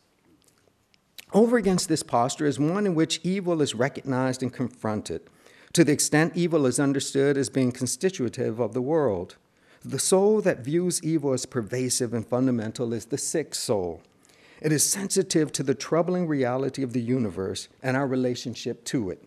Over 1.33 1.57
against 1.57 1.89
this 1.89 2.03
posture 2.03 2.45
is 2.45 2.59
one 2.59 2.85
in 2.85 2.95
which 2.95 3.21
evil 3.23 3.61
is 3.61 3.75
recognized 3.75 4.41
and 4.41 4.51
confronted, 4.51 5.21
to 5.73 5.83
the 5.83 5.91
extent 5.91 6.33
evil 6.35 6.65
is 6.65 6.79
understood 6.79 7.37
as 7.37 7.49
being 7.49 7.71
constitutive 7.71 8.59
of 8.59 8.73
the 8.73 8.81
world. 8.81 9.37
The 9.85 9.99
soul 9.99 10.41
that 10.41 10.59
views 10.59 11.01
evil 11.03 11.31
as 11.33 11.45
pervasive 11.45 12.13
and 12.13 12.27
fundamental 12.27 12.93
is 12.93 13.05
the 13.05 13.17
sick 13.17 13.55
soul. 13.55 14.01
It 14.61 14.71
is 14.71 14.83
sensitive 14.83 15.51
to 15.53 15.63
the 15.63 15.75
troubling 15.75 16.27
reality 16.27 16.83
of 16.83 16.93
the 16.93 17.01
universe 17.01 17.69
and 17.81 17.95
our 17.95 18.07
relationship 18.07 18.83
to 18.85 19.09
it. 19.09 19.23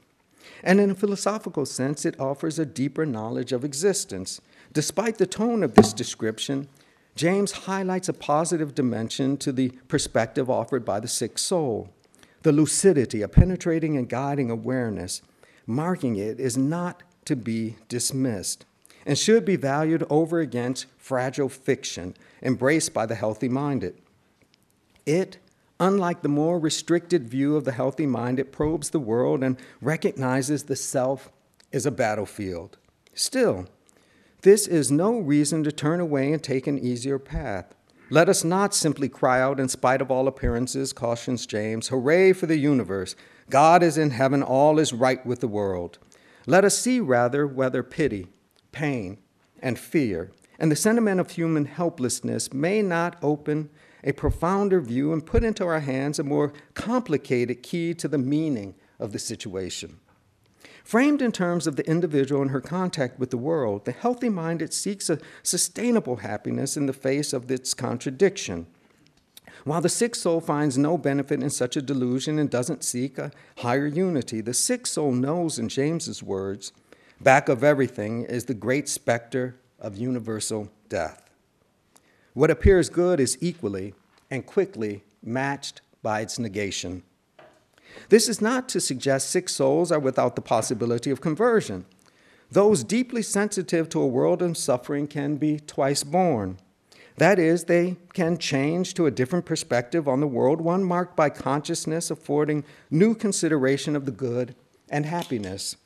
And 0.62 0.80
in 0.80 0.90
a 0.90 0.94
philosophical 0.94 1.66
sense, 1.66 2.04
it 2.04 2.18
offers 2.20 2.58
a 2.58 2.66
deeper 2.66 3.06
knowledge 3.06 3.52
of 3.52 3.64
existence. 3.64 4.40
Despite 4.72 5.18
the 5.18 5.26
tone 5.26 5.62
of 5.62 5.74
this 5.74 5.92
description, 5.92 6.68
James 7.14 7.52
highlights 7.52 8.08
a 8.08 8.14
positive 8.14 8.74
dimension 8.74 9.36
to 9.38 9.52
the 9.52 9.70
perspective 9.88 10.48
offered 10.48 10.84
by 10.84 11.00
the 11.00 11.08
sick 11.08 11.38
soul. 11.38 11.90
The 12.42 12.52
lucidity, 12.52 13.22
a 13.22 13.28
penetrating 13.28 13.96
and 13.96 14.08
guiding 14.08 14.50
awareness, 14.50 15.22
marking 15.66 16.16
it 16.16 16.40
is 16.40 16.56
not 16.56 17.02
to 17.26 17.36
be 17.36 17.76
dismissed 17.88 18.64
and 19.06 19.18
should 19.18 19.44
be 19.44 19.56
valued 19.56 20.04
over 20.10 20.40
against 20.40 20.86
fragile 20.96 21.48
fiction 21.48 22.14
embraced 22.42 22.92
by 22.94 23.06
the 23.06 23.14
healthy 23.14 23.48
minded. 23.48 24.00
It, 25.06 25.38
unlike 25.80 26.22
the 26.22 26.28
more 26.28 26.58
restricted 26.58 27.28
view 27.28 27.56
of 27.56 27.64
the 27.64 27.72
healthy 27.72 28.06
mind, 28.06 28.38
it 28.38 28.52
probes 28.52 28.90
the 28.90 29.00
world 29.00 29.42
and 29.42 29.56
recognizes 29.80 30.64
the 30.64 30.76
self 30.76 31.32
as 31.72 31.86
a 31.86 31.90
battlefield. 31.90 32.78
Still, 33.14 33.66
this 34.42 34.66
is 34.66 34.90
no 34.90 35.18
reason 35.18 35.64
to 35.64 35.72
turn 35.72 36.00
away 36.00 36.32
and 36.32 36.42
take 36.42 36.66
an 36.66 36.78
easier 36.78 37.18
path. 37.18 37.74
Let 38.10 38.28
us 38.28 38.44
not 38.44 38.74
simply 38.74 39.08
cry 39.08 39.40
out, 39.40 39.58
in 39.58 39.68
spite 39.68 40.02
of 40.02 40.10
all 40.10 40.28
appearances, 40.28 40.92
cautions 40.92 41.46
James, 41.46 41.88
Hooray 41.88 42.32
for 42.32 42.46
the 42.46 42.58
universe! 42.58 43.16
God 43.48 43.82
is 43.82 43.96
in 43.96 44.10
heaven, 44.10 44.42
all 44.42 44.78
is 44.78 44.92
right 44.92 45.24
with 45.24 45.40
the 45.40 45.48
world. 45.48 45.98
Let 46.46 46.64
us 46.64 46.76
see 46.76 47.00
rather 47.00 47.46
whether 47.46 47.82
pity, 47.82 48.28
pain, 48.70 49.18
and 49.60 49.78
fear, 49.78 50.32
and 50.58 50.70
the 50.70 50.76
sentiment 50.76 51.20
of 51.20 51.30
human 51.30 51.64
helplessness 51.64 52.52
may 52.52 52.82
not 52.82 53.16
open 53.22 53.70
a 54.04 54.12
profounder 54.12 54.80
view 54.80 55.12
and 55.12 55.24
put 55.26 55.44
into 55.44 55.64
our 55.64 55.80
hands 55.80 56.18
a 56.18 56.24
more 56.24 56.52
complicated 56.74 57.62
key 57.62 57.94
to 57.94 58.08
the 58.08 58.18
meaning 58.18 58.74
of 58.98 59.12
the 59.12 59.18
situation. 59.18 59.98
Framed 60.84 61.22
in 61.22 61.30
terms 61.30 61.66
of 61.66 61.76
the 61.76 61.88
individual 61.88 62.42
and 62.42 62.50
her 62.50 62.60
contact 62.60 63.18
with 63.18 63.30
the 63.30 63.36
world, 63.36 63.84
the 63.84 63.92
healthy 63.92 64.28
minded 64.28 64.74
seeks 64.74 65.08
a 65.08 65.18
sustainable 65.42 66.16
happiness 66.16 66.76
in 66.76 66.86
the 66.86 66.92
face 66.92 67.32
of 67.32 67.50
its 67.50 67.72
contradiction. 67.72 68.66
While 69.64 69.80
the 69.80 69.88
sick 69.88 70.16
soul 70.16 70.40
finds 70.40 70.76
no 70.76 70.98
benefit 70.98 71.40
in 71.40 71.50
such 71.50 71.76
a 71.76 71.82
delusion 71.82 72.38
and 72.38 72.50
doesn't 72.50 72.82
seek 72.82 73.16
a 73.16 73.30
higher 73.58 73.86
unity, 73.86 74.40
the 74.40 74.54
sick 74.54 74.86
soul 74.86 75.12
knows, 75.12 75.58
in 75.58 75.68
James's 75.68 76.22
words, 76.22 76.72
back 77.20 77.48
of 77.48 77.62
everything 77.62 78.24
is 78.24 78.46
the 78.46 78.54
great 78.54 78.88
specter 78.88 79.56
of 79.78 79.96
universal 79.96 80.68
death. 80.88 81.30
What 82.34 82.50
appears 82.50 82.88
good 82.88 83.20
is 83.20 83.36
equally 83.40 83.94
and 84.30 84.46
quickly 84.46 85.04
matched 85.22 85.82
by 86.02 86.20
its 86.20 86.38
negation. 86.38 87.02
This 88.08 88.28
is 88.28 88.40
not 88.40 88.68
to 88.70 88.80
suggest 88.80 89.30
sick 89.30 89.48
souls 89.48 89.92
are 89.92 89.98
without 89.98 90.34
the 90.34 90.42
possibility 90.42 91.10
of 91.10 91.20
conversion. 91.20 91.84
Those 92.50 92.84
deeply 92.84 93.22
sensitive 93.22 93.88
to 93.90 94.00
a 94.00 94.06
world 94.06 94.40
of 94.42 94.56
suffering 94.56 95.06
can 95.06 95.36
be 95.36 95.60
twice 95.60 96.04
born. 96.04 96.58
That 97.16 97.38
is, 97.38 97.64
they 97.64 97.96
can 98.14 98.38
change 98.38 98.94
to 98.94 99.06
a 99.06 99.10
different 99.10 99.44
perspective 99.44 100.08
on 100.08 100.20
the 100.20 100.26
world, 100.26 100.60
one 100.60 100.82
marked 100.82 101.14
by 101.14 101.28
consciousness 101.28 102.10
affording 102.10 102.64
new 102.90 103.14
consideration 103.14 103.94
of 103.94 104.06
the 104.06 104.10
good 104.10 104.54
and 104.88 105.04
happiness. 105.04 105.76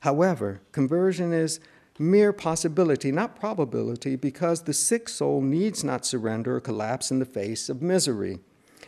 However, 0.00 0.60
conversion 0.72 1.32
is 1.32 1.60
mere 2.00 2.32
possibility, 2.32 3.12
not 3.12 3.38
probability, 3.38 4.16
because 4.16 4.62
the 4.62 4.72
sick 4.72 5.06
soul 5.08 5.42
needs 5.42 5.84
not 5.84 6.06
surrender 6.06 6.56
or 6.56 6.60
collapse 6.60 7.10
in 7.10 7.18
the 7.18 7.26
face 7.26 7.68
of 7.68 7.82
misery. 7.82 8.38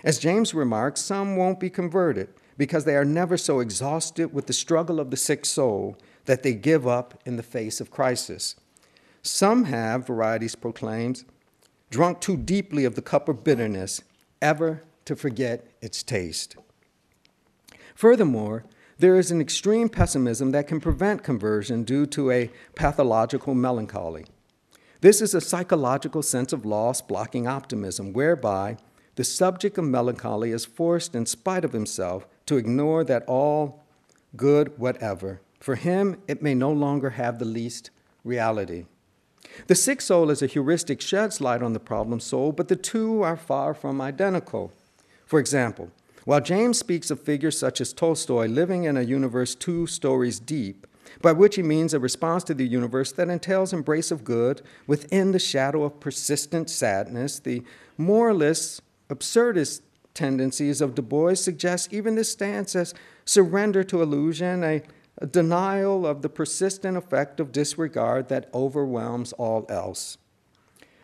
As 0.02 0.18
James 0.18 0.54
remarks, 0.54 1.02
some 1.02 1.36
won't 1.36 1.60
be 1.60 1.68
converted 1.68 2.30
because 2.56 2.84
they 2.84 2.96
are 2.96 3.04
never 3.04 3.36
so 3.36 3.60
exhausted 3.60 4.32
with 4.32 4.46
the 4.46 4.52
struggle 4.54 4.98
of 4.98 5.10
the 5.10 5.16
sick 5.16 5.44
soul 5.44 5.96
that 6.24 6.42
they 6.42 6.54
give 6.54 6.86
up 6.86 7.20
in 7.26 7.36
the 7.36 7.42
face 7.42 7.80
of 7.80 7.90
crisis. 7.90 8.56
Some 9.20 9.64
have, 9.64 10.06
Varieties 10.06 10.54
proclaims, 10.54 11.24
drunk 11.90 12.20
too 12.20 12.36
deeply 12.36 12.84
of 12.86 12.94
the 12.94 13.02
cup 13.02 13.28
of 13.28 13.44
bitterness, 13.44 14.00
ever 14.40 14.82
to 15.04 15.14
forget 15.14 15.66
its 15.82 16.02
taste. 16.02 16.56
Furthermore, 17.94 18.64
there 19.02 19.18
is 19.18 19.32
an 19.32 19.40
extreme 19.40 19.88
pessimism 19.88 20.52
that 20.52 20.68
can 20.68 20.80
prevent 20.80 21.24
conversion 21.24 21.82
due 21.82 22.06
to 22.06 22.30
a 22.30 22.48
pathological 22.76 23.52
melancholy. 23.52 24.24
This 25.00 25.20
is 25.20 25.34
a 25.34 25.40
psychological 25.40 26.22
sense 26.22 26.52
of 26.52 26.64
loss 26.64 27.02
blocking 27.02 27.48
optimism, 27.48 28.12
whereby 28.12 28.76
the 29.16 29.24
subject 29.24 29.76
of 29.76 29.86
melancholy 29.86 30.52
is 30.52 30.64
forced, 30.64 31.16
in 31.16 31.26
spite 31.26 31.64
of 31.64 31.72
himself, 31.72 32.28
to 32.46 32.56
ignore 32.56 33.02
that 33.02 33.24
all 33.26 33.82
good 34.36 34.78
whatever. 34.78 35.40
For 35.58 35.74
him, 35.74 36.22
it 36.28 36.40
may 36.40 36.54
no 36.54 36.70
longer 36.70 37.10
have 37.10 37.40
the 37.40 37.44
least 37.44 37.90
reality. 38.22 38.84
The 39.66 39.74
sick 39.74 40.00
soul 40.00 40.30
as 40.30 40.42
a 40.42 40.46
heuristic 40.46 41.00
sheds 41.00 41.40
light 41.40 41.60
on 41.60 41.72
the 41.72 41.80
problem 41.80 42.20
soul, 42.20 42.52
but 42.52 42.68
the 42.68 42.76
two 42.76 43.22
are 43.22 43.36
far 43.36 43.74
from 43.74 44.00
identical. 44.00 44.72
For 45.26 45.40
example, 45.40 45.90
while 46.24 46.40
James 46.40 46.78
speaks 46.78 47.10
of 47.10 47.20
figures 47.20 47.58
such 47.58 47.80
as 47.80 47.92
Tolstoy 47.92 48.46
living 48.46 48.84
in 48.84 48.96
a 48.96 49.02
universe 49.02 49.54
two 49.54 49.86
stories 49.86 50.38
deep, 50.38 50.86
by 51.20 51.32
which 51.32 51.56
he 51.56 51.62
means 51.62 51.92
a 51.92 51.98
response 51.98 52.44
to 52.44 52.54
the 52.54 52.66
universe 52.66 53.12
that 53.12 53.28
entails 53.28 53.72
embrace 53.72 54.10
of 54.10 54.24
good 54.24 54.62
within 54.86 55.32
the 55.32 55.38
shadow 55.38 55.82
of 55.84 56.00
persistent 56.00 56.70
sadness, 56.70 57.38
the 57.38 57.62
moralist, 57.98 58.82
absurdist 59.08 59.82
tendencies 60.14 60.80
of 60.80 60.94
Du 60.94 61.02
Bois 61.02 61.34
suggest 61.34 61.92
even 61.92 62.14
this 62.14 62.30
stance 62.30 62.76
as 62.76 62.94
surrender 63.24 63.82
to 63.84 64.02
illusion, 64.02 64.62
a, 64.62 64.82
a 65.18 65.26
denial 65.26 66.06
of 66.06 66.22
the 66.22 66.28
persistent 66.28 66.96
effect 66.96 67.40
of 67.40 67.52
disregard 67.52 68.28
that 68.28 68.48
overwhelms 68.52 69.32
all 69.34 69.66
else. 69.68 70.18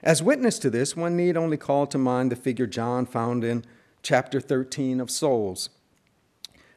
As 0.02 0.22
witness 0.22 0.59
to 0.61 0.70
this, 0.70 0.96
one 0.96 1.16
need 1.16 1.37
only 1.37 1.57
call 1.57 1.87
to 1.88 1.98
mind 1.98 2.31
the 2.31 2.37
figure 2.37 2.66
John 2.66 3.04
found 3.04 3.42
in 3.44 3.64
chapter 4.09 4.40
13 4.40 5.01
of 5.01 5.11
Souls. 5.11 5.68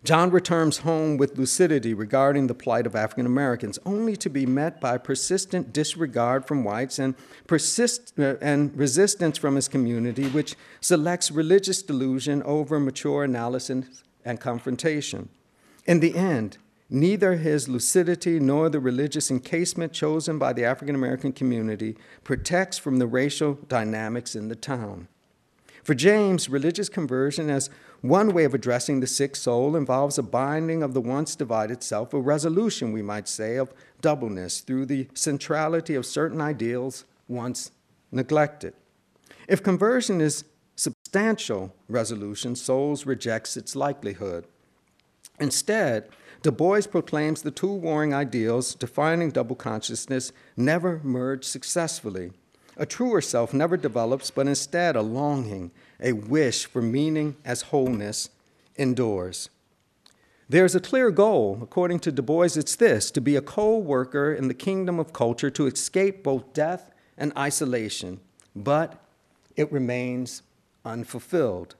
John 0.04 0.32
returns 0.32 0.80
home 0.80 1.16
with 1.16 1.38
lucidity 1.38 1.94
regarding 1.94 2.48
the 2.48 2.54
plight 2.54 2.86
of 2.86 2.94
African 2.94 3.26
Americans, 3.26 3.80
only 3.86 4.18
to 4.18 4.30
be 4.30 4.46
met 4.46 4.82
by 4.82 4.98
persistent 4.98 5.72
disregard 5.72 6.46
from 6.46 6.66
whites 6.66 7.00
and, 7.00 7.16
persist, 7.48 8.20
uh, 8.20 8.36
and 8.42 8.78
resistance 8.78 9.38
from 9.38 9.56
his 9.56 9.70
community, 9.70 10.28
which 10.28 10.58
selects 10.82 11.32
religious 11.32 11.82
delusion 11.82 12.44
over 12.44 12.82
mature 12.82 13.24
analysis 13.24 14.04
and 14.26 14.42
confrontation. 14.42 15.30
In 15.86 16.02
the 16.02 16.18
end, 16.18 16.58
neither 16.90 17.38
his 17.38 17.70
lucidity 17.70 18.42
nor 18.42 18.68
the 18.68 18.82
religious 18.82 19.32
encasement 19.32 19.94
chosen 19.94 20.38
by 20.38 20.52
the 20.52 20.66
African 20.66 20.96
American 20.96 21.32
community 21.32 21.96
protects 22.26 22.78
from 22.78 22.98
the 22.98 23.08
racial 23.08 23.54
dynamics 23.70 24.36
in 24.36 24.50
the 24.50 24.56
town. 24.58 25.08
For 25.84 25.96
James, 25.96 26.50
religious 26.50 26.90
conversion 26.90 27.50
as 27.50 27.70
one 28.02 28.34
way 28.34 28.44
of 28.44 28.54
addressing 28.54 29.00
the 29.00 29.08
sick 29.08 29.36
soul 29.36 29.76
involves 29.76 30.18
a 30.18 30.24
binding 30.24 30.84
of 30.84 30.94
the 30.94 31.02
once 31.02 31.36
divided 31.36 31.84
self, 31.84 32.14
a 32.14 32.20
resolution, 32.20 32.92
we 32.92 33.02
might 33.02 33.28
say, 33.28 33.58
of 33.58 33.74
doubleness 34.02 34.62
through 34.62 34.86
the 34.88 35.08
centrality 35.14 35.96
of 35.96 36.06
certain 36.06 36.42
ideals 36.42 37.06
once 37.28 37.72
neglected. 38.12 38.74
If 39.48 39.64
conversion 39.64 40.22
is 40.22 40.46
substantial 40.76 41.76
resolution, 41.88 42.56
souls 42.56 43.06
rejects 43.06 43.58
its 43.58 43.76
likelihood. 43.76 44.46
Instead, 45.40 46.10
Du 46.44 46.52
Bois 46.52 46.82
proclaims 46.90 47.42
the 47.42 47.52
two 47.52 47.72
warring 47.72 48.14
ideals 48.14 48.74
defining 48.74 49.30
double 49.30 49.56
consciousness 49.56 50.32
never 50.58 51.00
merge 51.04 51.44
successfully. 51.44 52.32
A 52.78 52.86
truer 52.86 53.22
self 53.22 53.54
never 53.54 53.78
develops, 53.78 54.32
but 54.32 54.48
instead 54.48 54.96
a 54.96 55.02
longing, 55.02 55.72
a 56.00 56.14
wish 56.14 56.66
for 56.66 56.82
meaning 56.82 57.36
as 57.44 57.64
wholeness 57.64 58.30
endures. 58.76 59.50
There's 60.50 60.76
a 60.76 60.80
clear 60.80 61.12
goal. 61.12 61.60
According 61.62 62.00
to 62.02 62.12
Du 62.12 62.22
Bois, 62.22 62.58
it's 62.58 62.76
this 62.76 63.12
to 63.12 63.22
be 63.22 63.36
a 63.36 63.42
co 63.42 63.78
worker 63.78 64.34
in 64.34 64.48
the 64.48 64.54
kingdom 64.54 65.00
of 65.00 65.14
culture, 65.14 65.50
to 65.50 65.68
escape 65.68 66.24
both 66.24 66.54
death 66.54 66.92
and 67.18 67.32
isolation, 67.38 68.20
but 68.56 69.02
it 69.56 69.72
remains 69.72 70.42
unfulfilled. 70.84 71.76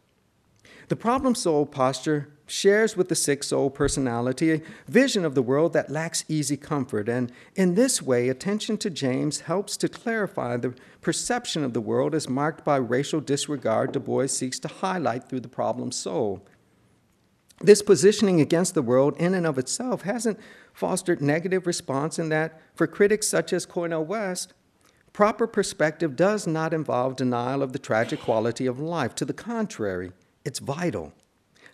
The 0.88 0.96
problem 0.96 1.36
soul 1.36 1.66
posture 1.66 2.30
shares 2.52 2.98
with 2.98 3.10
the 3.10 3.16
sick 3.16 3.44
soul 3.44 3.70
personality 3.70 4.52
a 4.52 4.62
vision 4.88 5.24
of 5.24 5.36
the 5.36 5.42
world 5.42 5.74
that 5.74 5.90
lacks 5.90 6.26
easy 6.28 6.58
comfort. 6.58 7.08
And 7.08 7.32
in 7.56 7.76
this 7.76 8.02
way, 8.02 8.30
attention 8.30 8.78
to 8.80 8.90
James 8.90 9.42
helps 9.42 9.78
to 9.78 9.88
clarify 9.88 10.58
the 10.58 10.76
perception 11.00 11.64
of 11.64 11.74
the 11.74 11.82
world 11.82 12.14
as 12.14 12.30
marked 12.30 12.66
by 12.66 12.76
racial 12.76 13.22
disregard 13.22 13.94
Du 13.94 14.00
Bois 14.00 14.28
seeks 14.28 14.60
to 14.60 14.68
highlight 14.68 15.30
through 15.30 15.40
the 15.40 15.48
problem 15.48 15.92
soul. 15.92 16.46
This 17.62 17.82
positioning 17.82 18.42
against 18.42 18.74
the 18.74 18.82
world 18.82 19.16
in 19.18 19.34
and 19.34 19.46
of 19.48 19.58
itself 19.58 20.02
hasn't 20.02 20.40
fostered 20.74 21.22
negative 21.22 21.66
response 21.66 22.20
in 22.20 22.30
that 22.30 22.60
for 22.76 22.88
critics 22.88 23.28
such 23.28 23.54
as 23.54 23.66
Cornel 23.66 24.04
West, 24.04 24.54
Proper 25.14 25.46
perspective 25.46 26.16
does 26.16 26.48
not 26.48 26.74
involve 26.74 27.18
denial 27.18 27.62
of 27.62 27.74
the 27.74 27.80
tragic 27.80 28.22
quality 28.22 28.66
of 28.66 28.80
life. 28.80 29.14
To 29.16 29.26
the 29.26 29.34
contrary, 29.34 30.14
it's 30.46 30.60
vital. 30.60 31.12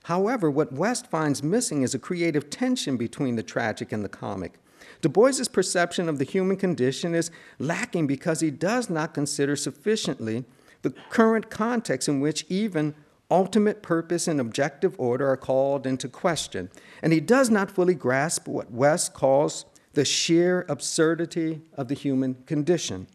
However, 0.07 0.49
what 0.49 0.71
West 0.71 1.07
finds 1.07 1.43
missing 1.43 1.81
is 1.81 1.93
a 1.93 1.99
creative 1.99 2.49
tension 2.49 2.95
between 2.95 3.35
the 3.35 3.43
tragic 3.43 3.91
and 3.91 4.05
the 4.05 4.09
comic. 4.09 4.53
Du 5.01 5.09
Bois's 5.09 5.49
perception 5.49 6.07
of 6.07 6.17
the 6.17 6.23
human 6.23 6.55
condition 6.55 7.13
is 7.13 7.29
lacking 7.59 8.07
because 8.07 8.39
he 8.39 8.49
does 8.49 8.89
not 8.89 9.13
consider 9.13 9.57
sufficiently 9.57 10.45
the 10.81 10.93
current 11.09 11.49
context 11.49 12.07
in 12.07 12.21
which 12.21 12.45
even 12.47 12.95
ultimate 13.29 13.83
purpose 13.83 14.29
and 14.29 14.39
objective 14.39 14.95
order 14.97 15.27
are 15.27 15.35
called 15.35 15.85
into 15.85 16.07
question. 16.07 16.69
And 17.01 17.11
he 17.11 17.19
does 17.19 17.49
not 17.49 17.69
fully 17.69 17.93
grasp 17.93 18.47
what 18.47 18.71
West 18.71 19.13
calls 19.13 19.65
the 19.91 20.05
sheer 20.05 20.65
absurdity 20.69 21.63
of 21.73 21.89
the 21.89 21.95
human 21.95 22.35
condition. 22.45 23.07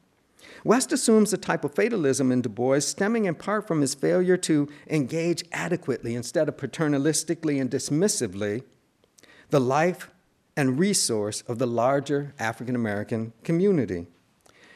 West 0.64 0.92
assumes 0.92 1.32
a 1.32 1.38
type 1.38 1.64
of 1.64 1.74
fatalism 1.74 2.30
in 2.30 2.40
Du 2.40 2.48
Bois 2.48 2.78
stemming 2.78 3.24
in 3.24 3.34
part 3.34 3.66
from 3.66 3.80
his 3.80 3.94
failure 3.94 4.36
to 4.36 4.68
engage 4.88 5.44
adequately 5.52 6.14
instead 6.14 6.48
of 6.48 6.56
paternalistically 6.56 7.60
and 7.60 7.70
dismissively 7.70 8.62
the 9.50 9.60
life 9.60 10.10
and 10.56 10.78
resource 10.78 11.42
of 11.42 11.58
the 11.58 11.66
larger 11.66 12.34
African 12.38 12.76
American 12.76 13.32
community. 13.42 14.06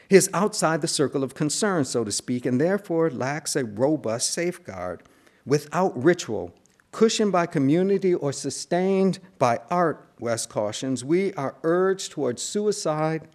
He 0.09 0.17
is 0.17 0.31
outside 0.33 0.81
the 0.81 0.89
circle 0.89 1.23
of 1.23 1.35
concern, 1.35 1.85
so 1.85 2.05
to 2.05 2.13
speak, 2.13 2.47
and 2.47 2.61
therefore 2.61 3.11
lacks 3.11 3.57
a 3.57 3.65
robust 3.65 4.31
safeguard. 4.31 5.03
Without 5.45 6.03
ritual, 6.03 6.55
cushioned 6.93 7.33
by 7.33 7.47
community 7.47 8.15
or 8.15 8.33
sustained 8.33 9.19
by 9.39 9.61
art, 9.71 10.09
West 10.19 10.49
cautions, 10.49 11.05
we 11.05 11.33
are 11.35 11.57
urged 11.63 12.13
towards 12.13 12.43
suicide 12.43 13.29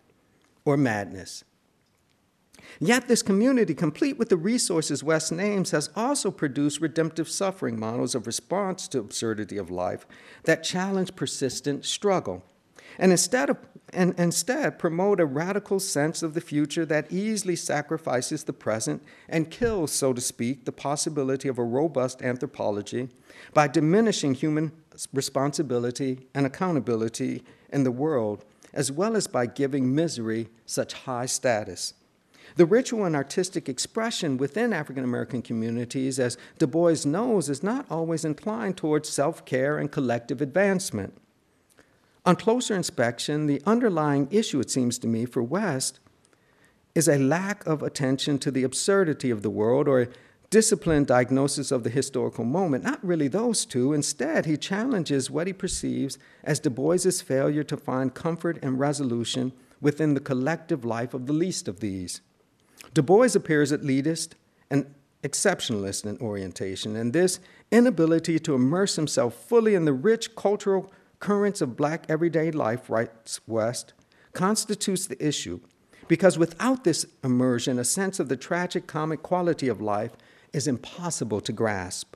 or 0.65 0.77
madness. 0.77 1.43
Yet, 2.79 3.07
this 3.07 3.21
community, 3.21 3.73
complete 3.73 4.17
with 4.17 4.29
the 4.29 4.37
resources 4.37 5.03
West 5.03 5.31
names, 5.31 5.71
has 5.71 5.89
also 5.95 6.31
produced 6.31 6.81
redemptive 6.81 7.29
suffering 7.29 7.79
models 7.79 8.15
of 8.15 8.27
response 8.27 8.87
to 8.89 8.99
absurdity 8.99 9.57
of 9.57 9.69
life 9.69 10.05
that 10.43 10.63
challenge 10.63 11.15
persistent 11.15 11.85
struggle. 11.85 12.43
And 12.97 13.11
instead, 13.11 13.49
of, 13.49 13.57
and 13.93 14.17
instead 14.17 14.79
promote 14.79 15.19
a 15.19 15.25
radical 15.25 15.79
sense 15.79 16.23
of 16.23 16.33
the 16.33 16.41
future 16.41 16.85
that 16.85 17.11
easily 17.11 17.55
sacrifices 17.55 18.43
the 18.43 18.53
present 18.53 19.03
and 19.29 19.49
kills, 19.49 19.91
so 19.91 20.13
to 20.13 20.21
speak, 20.21 20.65
the 20.65 20.71
possibility 20.71 21.47
of 21.47 21.57
a 21.57 21.63
robust 21.63 22.21
anthropology 22.21 23.09
by 23.53 23.67
diminishing 23.67 24.33
human 24.33 24.71
responsibility 25.13 26.27
and 26.33 26.45
accountability 26.45 27.43
in 27.71 27.83
the 27.83 27.91
world, 27.91 28.45
as 28.73 28.91
well 28.91 29.15
as 29.15 29.27
by 29.27 29.45
giving 29.45 29.93
misery 29.93 30.49
such 30.65 30.93
high 30.93 31.25
status. 31.25 31.93
The 32.55 32.65
ritual 32.65 33.05
and 33.05 33.15
artistic 33.15 33.69
expression 33.69 34.37
within 34.37 34.73
African 34.73 35.03
American 35.03 35.41
communities, 35.41 36.19
as 36.19 36.37
Du 36.57 36.67
Bois 36.67 36.95
knows, 37.05 37.49
is 37.49 37.63
not 37.63 37.85
always 37.89 38.25
inclined 38.25 38.77
towards 38.77 39.09
self 39.09 39.45
care 39.45 39.77
and 39.77 39.91
collective 39.91 40.41
advancement. 40.41 41.17
On 42.25 42.35
closer 42.35 42.75
inspection, 42.75 43.47
the 43.47 43.61
underlying 43.65 44.27
issue, 44.29 44.59
it 44.59 44.69
seems 44.69 44.99
to 44.99 45.07
me, 45.07 45.25
for 45.25 45.41
West 45.41 45.99
is 46.93 47.07
a 47.07 47.17
lack 47.17 47.65
of 47.65 47.81
attention 47.81 48.37
to 48.39 48.51
the 48.51 48.63
absurdity 48.63 49.31
of 49.31 49.41
the 49.41 49.49
world 49.49 49.87
or 49.87 50.01
a 50.01 50.07
disciplined 50.49 51.07
diagnosis 51.07 51.71
of 51.71 51.83
the 51.83 51.89
historical 51.89 52.43
moment. 52.43 52.83
Not 52.83 53.03
really 53.03 53.29
those 53.29 53.65
two. 53.65 53.93
Instead, 53.93 54.45
he 54.45 54.57
challenges 54.57 55.31
what 55.31 55.47
he 55.47 55.53
perceives 55.53 56.19
as 56.43 56.59
Du 56.59 56.69
Bois's 56.69 57.21
failure 57.21 57.63
to 57.63 57.77
find 57.77 58.13
comfort 58.13 58.59
and 58.61 58.77
resolution 58.77 59.53
within 59.79 60.13
the 60.13 60.19
collective 60.19 60.83
life 60.83 61.13
of 61.13 61.25
the 61.25 61.33
least 61.33 61.67
of 61.67 61.79
these. 61.79 62.21
Du 62.93 63.01
Bois 63.01 63.35
appears 63.35 63.71
at 63.71 63.81
elitist 63.81 64.33
and 64.69 64.93
exceptionalist 65.23 66.05
in 66.05 66.17
orientation, 66.17 66.95
and 66.95 67.13
this 67.13 67.39
inability 67.71 68.39
to 68.39 68.55
immerse 68.55 68.95
himself 68.95 69.35
fully 69.35 69.75
in 69.75 69.85
the 69.85 69.93
rich 69.93 70.35
cultural 70.35 70.91
currents 71.19 71.61
of 71.61 71.77
black 71.77 72.05
everyday 72.09 72.51
life, 72.51 72.89
writes 72.89 73.39
West, 73.47 73.93
constitutes 74.33 75.07
the 75.07 75.25
issue, 75.25 75.59
because 76.07 76.37
without 76.37 76.83
this 76.83 77.05
immersion, 77.23 77.79
a 77.79 77.83
sense 77.83 78.19
of 78.19 78.27
the 78.27 78.35
tragic 78.35 78.87
comic 78.87 79.21
quality 79.21 79.67
of 79.67 79.79
life 79.79 80.11
is 80.51 80.67
impossible 80.67 81.39
to 81.39 81.53
grasp. 81.53 82.15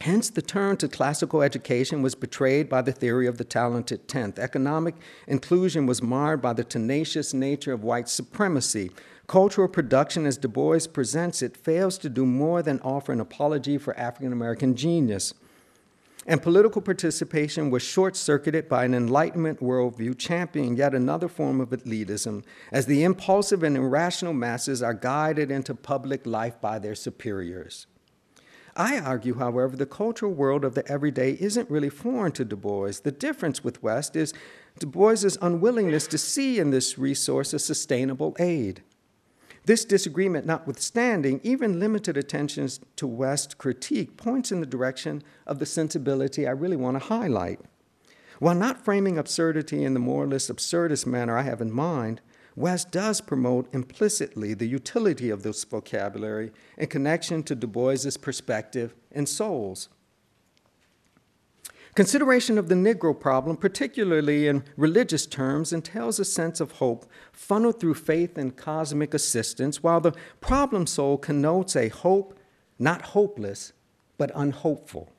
Hence, 0.00 0.28
the 0.28 0.42
turn 0.42 0.76
to 0.78 0.88
classical 0.88 1.40
education 1.40 2.02
was 2.02 2.14
betrayed 2.14 2.68
by 2.68 2.82
the 2.82 2.92
theory 2.92 3.26
of 3.26 3.38
the 3.38 3.44
talented 3.44 4.06
tenth. 4.08 4.38
Economic 4.38 4.96
inclusion 5.26 5.86
was 5.86 6.02
marred 6.02 6.42
by 6.42 6.52
the 6.52 6.64
tenacious 6.64 7.32
nature 7.32 7.72
of 7.72 7.84
white 7.84 8.08
supremacy, 8.08 8.90
Cultural 9.26 9.68
production, 9.68 10.26
as 10.26 10.36
Du 10.36 10.48
Bois 10.48 10.80
presents 10.92 11.40
it, 11.40 11.56
fails 11.56 11.96
to 11.98 12.10
do 12.10 12.26
more 12.26 12.62
than 12.62 12.78
offer 12.80 13.10
an 13.10 13.20
apology 13.20 13.78
for 13.78 13.98
African 13.98 14.32
American 14.32 14.76
genius. 14.76 15.32
And 16.26 16.42
political 16.42 16.82
participation 16.82 17.70
was 17.70 17.82
short 17.82 18.16
circuited 18.16 18.68
by 18.68 18.84
an 18.84 18.94
Enlightenment 18.94 19.60
worldview 19.60 20.18
championing 20.18 20.76
yet 20.76 20.94
another 20.94 21.28
form 21.28 21.60
of 21.60 21.70
elitism, 21.70 22.44
as 22.70 22.86
the 22.86 23.02
impulsive 23.02 23.62
and 23.62 23.76
irrational 23.76 24.32
masses 24.32 24.82
are 24.82 24.94
guided 24.94 25.50
into 25.50 25.74
public 25.74 26.26
life 26.26 26.60
by 26.60 26.78
their 26.78 26.94
superiors. 26.94 27.86
I 28.76 28.98
argue, 28.98 29.34
however, 29.34 29.76
the 29.76 29.86
cultural 29.86 30.32
world 30.32 30.64
of 30.64 30.74
the 30.74 30.86
everyday 30.90 31.32
isn't 31.40 31.70
really 31.70 31.88
foreign 31.88 32.32
to 32.32 32.44
Du 32.44 32.56
Bois. 32.56 32.92
The 33.02 33.12
difference 33.12 33.62
with 33.62 33.82
West 33.82 34.16
is 34.16 34.34
Du 34.78 34.86
Bois's 34.86 35.38
unwillingness 35.40 36.06
to 36.08 36.18
see 36.18 36.58
in 36.58 36.70
this 36.70 36.98
resource 36.98 37.52
a 37.52 37.58
sustainable 37.58 38.34
aid. 38.38 38.82
This 39.66 39.84
disagreement 39.84 40.44
notwithstanding, 40.44 41.40
even 41.42 41.80
limited 41.80 42.16
attentions 42.16 42.80
to 42.96 43.06
West 43.06 43.56
critique 43.56 44.16
points 44.16 44.52
in 44.52 44.60
the 44.60 44.66
direction 44.66 45.22
of 45.46 45.58
the 45.58 45.66
sensibility 45.66 46.46
I 46.46 46.50
really 46.50 46.76
want 46.76 47.00
to 47.00 47.06
highlight. 47.06 47.60
While 48.40 48.56
not 48.56 48.84
framing 48.84 49.16
absurdity 49.16 49.84
in 49.84 49.94
the 49.94 50.00
moralist 50.00 50.50
absurdist 50.50 51.06
manner 51.06 51.38
I 51.38 51.42
have 51.42 51.60
in 51.60 51.70
mind, 51.70 52.20
West 52.56 52.90
does 52.90 53.20
promote 53.20 53.72
implicitly 53.74 54.54
the 54.54 54.66
utility 54.66 55.30
of 55.30 55.42
this 55.42 55.64
vocabulary 55.64 56.52
in 56.78 56.86
connection 56.86 57.42
to 57.42 57.54
Du 57.54 57.66
Bois's 57.66 58.16
perspective 58.16 58.94
and 59.10 59.28
souls. 59.28 59.88
Consideration 61.94 62.58
of 62.58 62.68
the 62.68 62.74
Negro 62.74 63.18
problem, 63.18 63.56
particularly 63.56 64.48
in 64.48 64.64
religious 64.76 65.26
terms, 65.26 65.72
entails 65.72 66.18
a 66.18 66.24
sense 66.24 66.60
of 66.60 66.72
hope 66.72 67.06
funneled 67.32 67.78
through 67.78 67.94
faith 67.94 68.36
and 68.36 68.56
cosmic 68.56 69.14
assistance, 69.14 69.82
while 69.82 70.00
the 70.00 70.12
problem 70.40 70.86
soul 70.88 71.16
connotes 71.16 71.76
a 71.76 71.88
hope 71.88 72.36
not 72.78 73.02
hopeless, 73.02 73.72
but 74.18 74.30
unhopeful. 74.34 75.12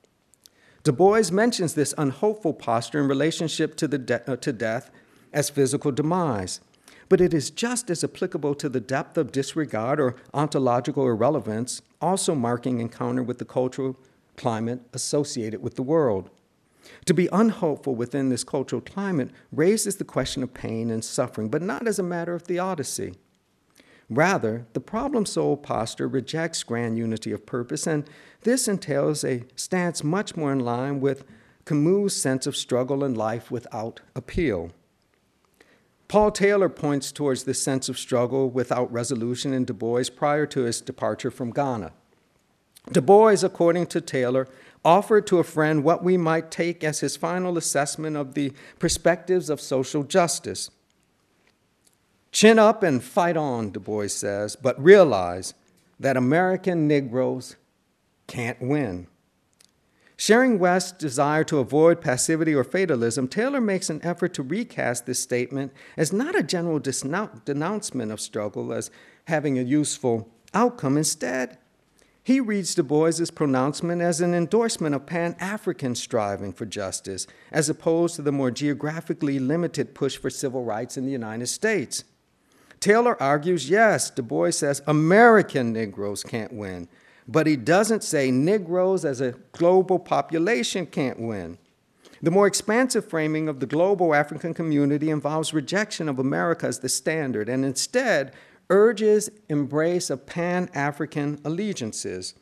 Du 0.84 0.91
Bois 0.91 1.32
mentions 1.32 1.74
this 1.74 1.93
unhopeful 1.98 2.54
posture 2.54 3.02
in 3.02 3.08
relationship 3.08 3.76
to, 3.78 3.88
de- 3.88 4.32
uh, 4.32 4.36
to 4.36 4.54
death 4.54 4.91
as 5.34 5.50
physical 5.50 5.91
demise, 5.91 6.60
but 7.10 7.22
it 7.22 7.34
is 7.34 7.50
just 7.50 7.89
as 7.89 8.04
applicable 8.04 8.56
to 8.56 8.70
the 8.70 8.80
depth 8.80 9.18
of 9.18 9.32
disregard 9.32 10.00
or 10.00 10.15
ontological 10.34 11.06
irrelevance, 11.06 11.82
also 12.02 12.36
marking 12.36 12.80
encounter 12.80 13.24
with 13.24 13.38
the 13.38 13.46
cultural 13.46 13.98
climate 14.38 14.82
associated 14.94 15.62
with 15.62 15.76
the 15.76 15.84
world. 15.84 16.30
To 17.06 17.13
be 17.13 17.30
unhopeful 17.32 17.96
within 17.96 18.30
this 18.30 18.44
cultural 18.44 18.82
climate 18.82 19.32
raises 19.52 19.96
the 19.96 20.04
question 20.04 20.44
of 20.44 20.54
pain 20.54 20.89
and 20.89 21.04
suffering, 21.04 21.50
but 21.50 21.62
not 21.62 21.88
as 21.88 22.00
a 22.00 22.04
matter 22.04 22.34
of 22.34 22.44
theodicy. 22.44 23.15
Rather, 24.10 24.68
the 24.74 24.80
problem 24.80 25.26
soul 25.26 25.58
posture 25.58 26.08
rejects 26.08 26.63
grand 26.63 26.98
unity 26.98 27.32
of 27.32 27.46
purpose, 27.46 27.88
and 27.88 28.08
this 28.41 28.68
entails 28.68 29.24
a 29.24 29.44
stance 29.56 30.04
much 30.04 30.36
more 30.36 30.52
in 30.52 30.60
line 30.60 31.00
with 31.00 31.24
Camus' 31.65 32.16
sense 32.16 32.45
of 32.45 32.56
struggle 32.56 33.03
in 33.03 33.16
life 33.16 33.49
without 33.49 34.01
appeal. 34.16 34.70
Paul 36.08 36.32
Taylor 36.32 36.70
points 36.70 37.12
towards 37.12 37.43
this 37.43 37.62
sense 37.62 37.89
of 37.89 37.97
struggle 37.97 38.49
without 38.49 38.91
resolution 38.91 39.53
in 39.53 39.66
Du 39.66 39.74
Bois 39.74 40.03
prior 40.16 40.45
to 40.47 40.62
his 40.62 40.82
departure 40.82 41.32
from 41.32 41.51
Ghana. 41.51 41.91
Du 42.91 43.01
Bois, 43.01 43.43
according 43.43 43.88
to 43.88 44.01
Taylor, 44.01 44.47
offered 44.84 45.26
to 45.28 45.39
a 45.39 45.43
friend 45.43 45.84
what 45.84 46.03
we 46.03 46.16
might 46.16 46.51
take 46.51 46.84
as 46.84 46.99
his 46.99 47.18
final 47.18 47.58
assessment 47.58 48.16
of 48.16 48.36
the 48.36 48.53
perspectives 48.78 49.49
of 49.49 49.60
social 49.60 50.03
justice. 50.03 50.70
Chin 52.32 52.60
up 52.60 52.84
and 52.84 53.03
fight 53.03 53.36
on, 53.36 53.72
Du 53.72 53.80
Bois 53.80 54.08
says, 54.08 54.56
but 54.56 54.82
realize 54.82 55.56
that 55.99 56.18
American 56.18 56.88
Negroes 56.88 57.56
can't 58.28 58.62
win. 58.62 59.08
Sharing 60.18 60.59
West's 60.59 60.93
desire 60.93 61.43
to 61.45 61.59
avoid 61.59 61.99
passivity 61.99 62.53
or 62.53 62.63
fatalism, 62.63 63.28
Taylor 63.28 63.59
makes 63.59 63.89
an 63.89 63.99
effort 64.03 64.34
to 64.36 64.43
recast 64.43 65.05
this 65.05 65.22
statement 65.22 65.74
as 65.97 66.13
not 66.13 66.36
a 66.36 66.43
general 66.43 66.80
denouncement 66.80 68.11
of 68.11 68.22
struggle 68.22 68.72
as 68.72 68.89
having 69.26 69.59
a 69.59 69.63
useful 69.63 70.30
outcome. 70.53 70.97
Instead, 70.97 71.57
he 72.24 72.39
reads 72.39 72.74
Du 72.74 72.82
Bois's 72.82 73.30
pronouncement 73.30 74.01
as 74.01 74.20
an 74.20 74.34
endorsement 74.34 74.95
of 74.95 75.05
Pan 75.05 75.36
African 75.39 75.93
striving 75.93 76.53
for 76.53 76.66
justice, 76.66 77.28
as 77.51 77.70
opposed 77.70 78.16
to 78.16 78.24
the 78.24 78.32
more 78.32 78.49
geographically 78.49 79.38
limited 79.38 79.93
push 79.93 80.18
for 80.18 80.32
civil 80.32 80.63
rights 80.63 80.97
in 80.97 81.05
the 81.05 81.11
United 81.11 81.47
States. 81.47 82.03
Taylor 82.80 83.22
argues 83.22 83.70
yes, 83.70 84.09
Du 84.09 84.24
Bois 84.24 84.51
says 84.51 84.82
American 84.88 85.74
Negroes 85.74 86.24
can't 86.24 86.53
win, 86.53 86.88
but 87.28 87.47
he 87.47 87.55
doesn't 87.55 88.03
say 88.03 88.32
Negroes 88.32 89.03
as 89.03 89.21
a 89.21 89.36
global 89.51 89.99
population 89.99 90.86
can't 90.86 91.19
win. 91.19 91.57
The 92.21 92.32
more 92.32 92.47
expansive 92.47 93.07
framing 93.07 93.47
of 93.47 93.59
the 93.59 93.65
global 93.65 94.15
African 94.15 94.53
community 94.53 95.09
involves 95.09 95.53
rejection 95.53 96.07
of 96.07 96.19
America 96.19 96.67
as 96.67 96.80
the 96.80 96.89
standard 96.89 97.49
and 97.49 97.65
instead 97.65 98.34
urges 98.69 99.30
embrace 99.49 100.09
of 100.09 100.26
pan 100.26 100.69
African 100.73 101.39
allegiances. 101.43 102.34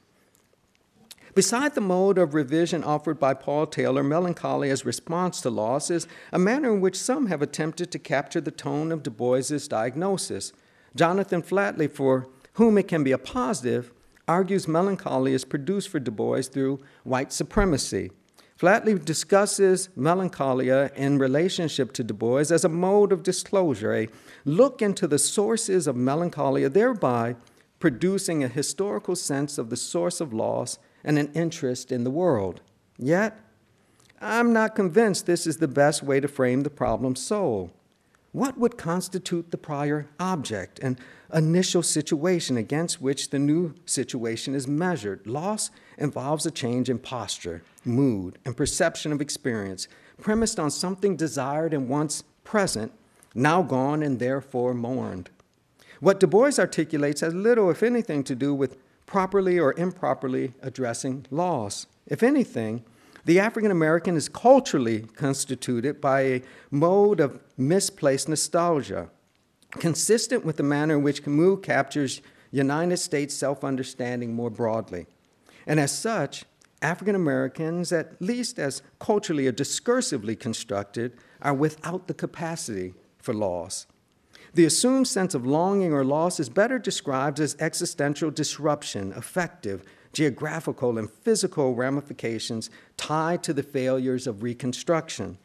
Beside 1.36 1.74
the 1.74 1.82
mode 1.82 2.20
of 2.20 2.36
revision 2.36 2.84
offered 2.84 3.20
by 3.20 3.34
Paul 3.34 3.66
Taylor, 3.66 4.04
Melancolia's 4.04 4.86
response 4.86 5.42
to 5.42 5.50
loss 5.50 5.90
is 5.90 6.08
a 6.32 6.38
manner 6.38 6.72
in 6.72 6.80
which 6.80 7.00
some 7.00 7.26
have 7.28 7.42
attempted 7.42 7.92
to 7.92 8.00
capture 8.00 8.40
the 8.40 8.52
tone 8.52 8.92
of 8.92 9.02
Du 9.02 9.10
Bois's 9.10 9.68
diagnosis. 9.68 10.54
Jonathan 10.96 11.42
Flatley, 11.42 11.90
for 11.90 12.28
whom 12.54 12.78
it 12.78 12.88
can 12.88 13.04
be 13.04 13.12
a 13.12 13.18
positive, 13.18 13.92
argues 14.28 14.68
melancholy 14.68 15.34
is 15.34 15.46
produced 15.46 15.90
for 15.90 16.00
Du 16.00 16.12
Bois 16.12 16.44
through 16.44 16.80
white 17.04 17.34
supremacy. 17.34 18.12
Flatley 18.58 19.04
discusses 19.04 19.90
melancholia 19.96 20.92
in 20.96 21.18
relationship 21.18 21.92
to 21.94 22.04
Du 22.04 22.14
Bois 22.14 22.52
as 22.52 22.64
a 22.64 22.70
mode 22.70 23.12
of 23.12 23.24
disclosure, 23.24 23.94
a 23.94 24.08
look 24.46 24.82
into 24.82 25.08
the 25.08 25.20
sources 25.20 25.88
of 25.88 25.96
melancholia, 25.96 26.70
thereby 26.70 27.36
producing 27.80 28.44
a 28.44 28.48
historical 28.48 29.16
sense 29.16 29.58
of 29.58 29.70
the 29.70 29.76
source 29.76 30.22
of 30.22 30.34
loss 30.34 30.78
and 31.04 31.20
an 31.20 31.30
interest 31.34 31.92
in 31.92 32.06
the 32.06 32.12
world. 32.12 32.62
Yet, 32.98 33.38
I'm 34.22 34.54
not 34.54 34.76
convinced 34.76 35.26
this 35.26 35.46
is 35.46 35.58
the 35.58 35.68
best 35.68 36.02
way 36.02 36.22
to 36.22 36.30
frame 36.30 36.62
the 36.62 36.70
problem 36.70 37.18
soul. 37.18 37.72
What 38.34 38.58
would 38.58 38.80
constitute 38.80 39.52
the 39.52 39.60
prior 39.60 40.10
object 40.20 40.80
and 40.82 41.00
initial 41.32 41.84
situation 41.84 42.58
against 42.58 43.00
which 43.00 43.30
the 43.30 43.38
new 43.38 43.76
situation 43.86 44.56
is 44.56 44.68
measured? 44.68 45.28
Loss 45.28 45.70
involves 46.00 46.44
a 46.48 46.52
change 46.52 46.90
in 46.90 46.98
posture, 46.98 47.62
mood, 47.86 48.40
and 48.44 48.58
perception 48.58 49.12
of 49.12 49.22
experience, 49.22 49.88
premised 50.20 50.60
on 50.60 50.72
something 50.72 51.16
desired 51.16 51.76
and 51.76 51.88
once 51.88 52.24
present, 52.44 52.92
now 53.36 53.62
gone 53.62 54.02
and 54.02 54.18
therefore 54.18 54.74
mourned. 54.74 55.30
What 56.00 56.20
Du 56.20 56.26
Bois 56.26 56.54
articulates 56.58 57.22
has 57.22 57.36
little, 57.36 57.70
if 57.70 57.84
anything, 57.84 58.24
to 58.24 58.36
do 58.36 58.56
with 58.56 58.78
properly 59.06 59.60
or 59.60 59.76
improperly 59.78 60.54
addressing 60.64 61.28
loss. 61.30 61.86
If 62.08 62.24
anything, 62.24 62.84
the 63.26 63.40
African 63.40 63.72
American 63.72 64.16
is 64.18 64.28
culturally 64.28 65.02
constituted 65.02 66.02
by 66.02 66.22
a 66.22 66.42
mode 66.72 67.20
of 67.20 67.40
misplaced 67.58 68.28
nostalgia, 68.28 69.10
consistent 69.72 70.44
with 70.44 70.58
the 70.58 70.64
manner 70.64 70.96
in 70.96 71.04
which 71.04 71.24
Camus 71.24 71.60
captures 71.64 72.22
United 72.52 72.98
States 72.98 73.34
self 73.34 73.64
understanding 73.64 74.34
more 74.34 74.50
broadly. 74.50 75.08
And 75.66 75.80
as 75.80 75.98
such, 75.98 76.44
African 76.82 77.16
Americans, 77.16 77.94
at 77.94 78.22
least 78.22 78.60
as 78.60 78.82
culturally 79.00 79.48
or 79.48 79.54
discursively 79.54 80.38
constructed, 80.38 81.14
are 81.42 81.54
without 81.54 82.08
the 82.08 82.14
capacity 82.14 82.94
for 83.20 83.34
loss. 83.34 83.88
The 84.54 84.66
assumed 84.66 85.08
sense 85.08 85.34
of 85.34 85.48
longing 85.48 85.94
or 85.94 86.04
loss 86.04 86.40
is 86.40 86.50
better 86.50 86.78
described 86.78 87.40
as 87.40 87.56
existential 87.60 88.30
disruption, 88.30 89.14
affective, 89.14 89.84
geographical, 90.14 90.98
and 90.98 91.10
physical 91.10 91.76
ramifications 91.76 92.70
tied 92.96 93.44
to 93.44 93.54
the 93.54 93.64
failures 93.64 94.28
of 94.28 94.44
Reconstruction. 94.44 95.38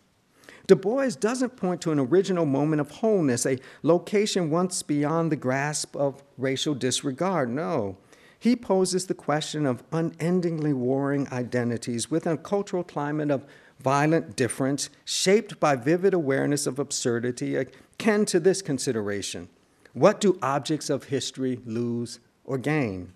Du 0.68 0.76
Bois 0.76 1.08
doesn't 1.18 1.56
point 1.56 1.80
to 1.80 1.90
an 1.90 1.98
original 1.98 2.44
moment 2.44 2.80
of 2.80 2.90
wholeness, 2.90 3.46
a 3.46 3.58
location 3.82 4.50
once 4.50 4.82
beyond 4.82 5.32
the 5.32 5.36
grasp 5.36 5.96
of 5.96 6.22
racial 6.36 6.74
disregard. 6.74 7.48
No. 7.48 7.96
He 8.38 8.54
poses 8.54 9.06
the 9.06 9.14
question 9.14 9.64
of 9.64 9.82
unendingly 9.90 10.74
warring 10.74 11.26
identities 11.32 12.10
within 12.10 12.34
a 12.34 12.38
cultural 12.38 12.84
climate 12.84 13.30
of 13.30 13.46
violent 13.80 14.36
difference 14.36 14.90
shaped 15.04 15.58
by 15.58 15.74
vivid 15.74 16.12
awareness 16.12 16.66
of 16.66 16.78
absurdity 16.78 17.56
akin 17.56 18.26
to 18.26 18.38
this 18.38 18.60
consideration 18.60 19.48
What 19.94 20.20
do 20.20 20.38
objects 20.42 20.90
of 20.90 21.04
history 21.04 21.60
lose 21.64 22.20
or 22.44 22.58
gain? 22.58 23.14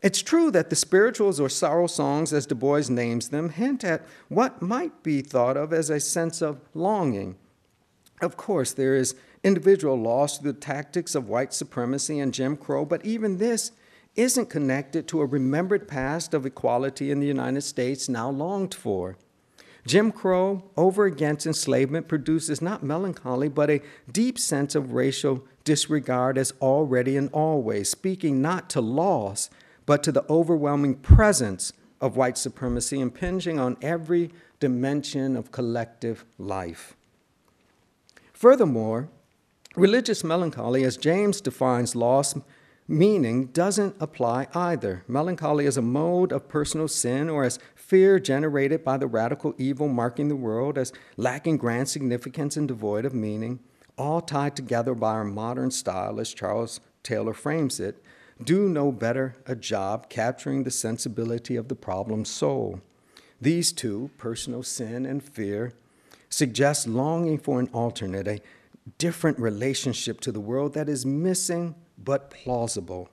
It's 0.00 0.22
true 0.22 0.50
that 0.52 0.70
the 0.70 0.76
spirituals 0.76 1.40
or 1.40 1.48
sorrow 1.48 1.88
songs, 1.88 2.32
as 2.32 2.46
Du 2.46 2.54
Bois 2.54 2.84
names 2.88 3.30
them, 3.30 3.50
hint 3.50 3.82
at 3.82 4.06
what 4.28 4.62
might 4.62 5.02
be 5.02 5.22
thought 5.22 5.56
of 5.56 5.72
as 5.72 5.90
a 5.90 5.98
sense 5.98 6.40
of 6.40 6.60
longing. 6.72 7.36
Of 8.20 8.36
course, 8.36 8.72
there 8.72 8.94
is 8.94 9.16
individual 9.42 9.96
loss 9.96 10.38
through 10.38 10.52
the 10.52 10.60
tactics 10.60 11.14
of 11.14 11.28
white 11.28 11.52
supremacy 11.52 12.20
and 12.20 12.34
Jim 12.34 12.56
Crow, 12.56 12.84
but 12.84 13.04
even 13.04 13.38
this 13.38 13.72
isn't 14.14 14.50
connected 14.50 15.06
to 15.08 15.20
a 15.20 15.26
remembered 15.26 15.86
past 15.86 16.34
of 16.34 16.46
equality 16.46 17.10
in 17.10 17.20
the 17.20 17.26
United 17.26 17.62
States 17.62 18.08
now 18.08 18.30
longed 18.30 18.74
for. 18.74 19.16
Jim 19.86 20.12
Crow 20.12 20.64
over 20.76 21.06
against 21.06 21.46
enslavement 21.46 22.08
produces 22.08 22.60
not 22.60 22.82
melancholy, 22.82 23.48
but 23.48 23.70
a 23.70 23.80
deep 24.10 24.38
sense 24.38 24.74
of 24.74 24.92
racial 24.92 25.44
disregard 25.64 26.36
as 26.36 26.52
already 26.60 27.16
and 27.16 27.30
always, 27.32 27.88
speaking 27.88 28.42
not 28.42 28.68
to 28.70 28.80
loss, 28.80 29.48
but 29.88 30.02
to 30.02 30.12
the 30.12 30.24
overwhelming 30.28 30.94
presence 30.94 31.72
of 31.98 32.14
white 32.14 32.36
supremacy 32.36 33.00
impinging 33.00 33.58
on 33.58 33.74
every 33.80 34.30
dimension 34.60 35.34
of 35.34 35.50
collective 35.50 36.26
life. 36.36 36.94
Furthermore, 38.34 39.08
religious 39.76 40.22
melancholy, 40.22 40.84
as 40.84 40.98
James 40.98 41.40
defines 41.40 41.96
loss, 41.96 42.34
meaning 42.86 43.46
doesn't 43.46 43.96
apply 43.98 44.46
either. 44.54 45.04
Melancholy 45.08 45.64
is 45.64 45.78
a 45.78 45.82
mode 45.82 46.32
of 46.32 46.50
personal 46.50 46.86
sin 46.86 47.30
or 47.30 47.44
as 47.44 47.58
fear 47.74 48.20
generated 48.20 48.84
by 48.84 48.98
the 48.98 49.06
radical 49.06 49.54
evil 49.56 49.88
marking 49.88 50.28
the 50.28 50.36
world 50.36 50.76
as 50.76 50.92
lacking 51.16 51.56
grand 51.56 51.88
significance 51.88 52.58
and 52.58 52.68
devoid 52.68 53.06
of 53.06 53.14
meaning, 53.14 53.58
all 53.96 54.20
tied 54.20 54.54
together 54.54 54.94
by 54.94 55.12
our 55.12 55.24
modern 55.24 55.70
style, 55.70 56.20
as 56.20 56.34
Charles 56.34 56.78
Taylor 57.02 57.32
frames 57.32 57.80
it, 57.80 58.02
do 58.42 58.68
no 58.68 58.92
better 58.92 59.36
a 59.46 59.56
job 59.56 60.08
capturing 60.08 60.64
the 60.64 60.70
sensibility 60.70 61.56
of 61.56 61.68
the 61.68 61.74
problem 61.74 62.24
soul. 62.24 62.80
These 63.40 63.72
two, 63.72 64.10
personal 64.18 64.62
sin 64.62 65.06
and 65.06 65.22
fear, 65.22 65.72
suggest 66.28 66.86
longing 66.86 67.38
for 67.38 67.60
an 67.60 67.68
alternate, 67.72 68.28
a 68.28 68.40
different 68.98 69.38
relationship 69.38 70.20
to 70.20 70.32
the 70.32 70.40
world 70.40 70.74
that 70.74 70.88
is 70.88 71.04
missing 71.04 71.74
but 71.96 72.30
plausible. 72.30 73.08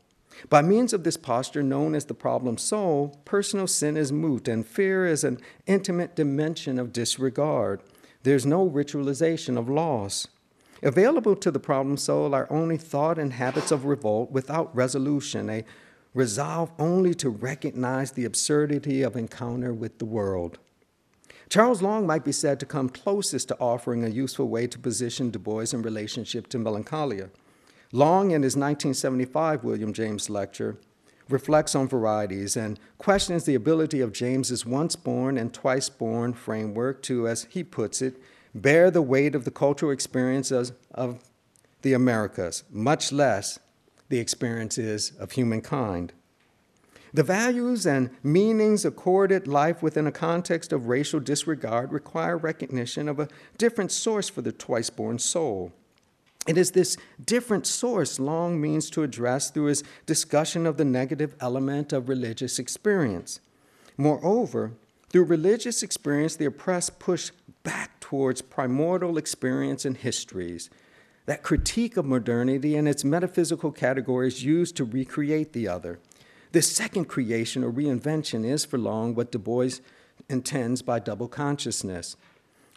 By 0.50 0.62
means 0.62 0.94
of 0.94 1.04
this 1.04 1.18
posture, 1.18 1.64
known 1.64 1.96
as 1.96 2.06
the 2.06 2.14
problem 2.14 2.58
soul, 2.58 3.20
personal 3.26 3.68
sin 3.68 3.96
is 3.96 4.12
moot 4.12 4.48
and 4.48 4.66
fear 4.66 5.06
is 5.06 5.24
an 5.24 5.40
intimate 5.66 6.16
dimension 6.16 6.78
of 6.78 6.92
disregard. 6.92 7.82
There's 8.24 8.46
no 8.46 8.68
ritualization 8.70 9.58
of 9.58 9.70
loss. 9.70 10.28
Available 10.86 11.36
to 11.38 11.50
the 11.50 11.60
problem 11.60 11.98
soul 11.98 12.36
are 12.36 12.46
only 12.52 12.78
thought 12.78 13.18
and 13.18 13.34
habits 13.34 13.72
of 13.72 13.86
revolt 13.86 14.30
without 14.30 14.74
resolution, 14.76 15.50
a 15.50 15.66
resolve 16.14 16.72
only 16.78 17.16
to 17.16 17.28
recognize 17.28 18.12
the 18.12 18.24
absurdity 18.24 19.02
of 19.02 19.16
encounter 19.16 19.74
with 19.74 19.98
the 19.98 20.06
world. 20.06 20.60
Charles 21.50 21.82
Long 21.82 22.06
might 22.06 22.24
be 22.24 22.32
said 22.32 22.60
to 22.60 22.68
come 22.68 22.90
closest 22.90 23.48
to 23.48 23.58
offering 23.60 24.04
a 24.04 24.10
useful 24.10 24.48
way 24.48 24.68
to 24.68 24.78
position 24.78 25.32
Du 25.32 25.40
Bois 25.40 25.66
in 25.74 25.82
relationship 25.82 26.46
to 26.50 26.60
melancholia. 26.60 27.32
Long, 27.92 28.30
in 28.30 28.44
his 28.44 28.56
1975 28.56 29.64
William 29.64 29.92
James 29.92 30.30
lecture, 30.30 30.78
reflects 31.30 31.74
on 31.74 31.88
varieties 31.88 32.56
and 32.56 32.80
questions 33.00 33.46
the 33.46 33.56
ability 33.56 34.02
of 34.02 34.14
James's 34.14 34.68
once 34.68 34.96
born 34.96 35.36
and 35.36 35.52
twice 35.52 35.90
born 35.90 36.34
framework 36.34 37.02
to, 37.04 37.28
as 37.28 37.46
he 37.46 37.64
puts 37.64 38.04
it, 38.04 38.22
bear 38.56 38.90
the 38.90 39.02
weight 39.02 39.36
of 39.36 39.44
the 39.44 39.52
cultural 39.52 39.92
experiences 39.92 40.72
of 40.92 41.20
the 41.82 41.94
Americas, 41.94 42.64
much 42.72 43.12
less 43.12 43.60
the 44.10 44.18
experiences 44.18 45.12
of 45.20 45.34
humankind. 45.34 46.14
The 47.14 47.24
values 47.24 47.86
and 47.86 48.10
meanings 48.24 48.84
accorded 48.84 49.48
life 49.48 49.82
within 49.82 50.08
a 50.08 50.12
context 50.12 50.74
of 50.74 50.88
racial 50.88 51.20
disregard 51.20 51.92
require 51.94 52.38
recognition 52.38 53.08
of 53.08 53.20
a 53.20 53.28
different 53.58 53.92
source 53.92 54.30
for 54.30 54.42
the 54.42 54.52
twice 54.52 54.90
born 54.90 55.20
soul. 55.20 55.72
It 56.48 56.58
is 56.58 56.72
this 56.72 56.98
different 57.24 57.66
source 57.68 58.20
Long 58.20 58.60
means 58.62 58.90
to 58.92 59.04
address 59.04 59.50
through 59.50 59.66
his 59.66 59.84
discussion 60.06 60.66
of 60.66 60.78
the 60.78 60.86
negative 60.86 61.36
element 61.40 61.92
of 61.92 62.10
religious 62.10 62.60
experience. 62.60 63.40
Moreover, 63.98 64.74
through 65.10 65.24
religious 65.24 65.82
experience, 65.82 66.36
the 66.36 66.46
oppressed 66.46 67.00
push 67.00 67.32
back 67.66 68.00
towards 68.00 68.42
primordial 68.42 69.18
experience 69.18 69.84
and 69.84 69.98
histories, 69.98 70.70
that 71.26 71.44
critique 71.44 71.98
of 71.98 72.06
modernity 72.06 72.78
and 72.78 72.88
its 72.88 73.04
metaphysical 73.04 73.74
categories 73.74 74.46
used 74.46 74.78
to 74.78 74.86
recreate 74.86 75.52
the 75.52 75.68
other. 75.68 76.00
This 76.54 76.74
second 76.74 77.06
creation 77.06 77.64
or 77.64 77.72
reinvention 77.72 78.46
is, 78.46 78.64
for 78.64 78.78
Long, 78.78 79.16
what 79.16 79.32
Du 79.32 79.40
Bois 79.40 79.80
intends 80.30 80.82
by 80.82 81.00
double 81.00 81.28
consciousness. 81.28 82.16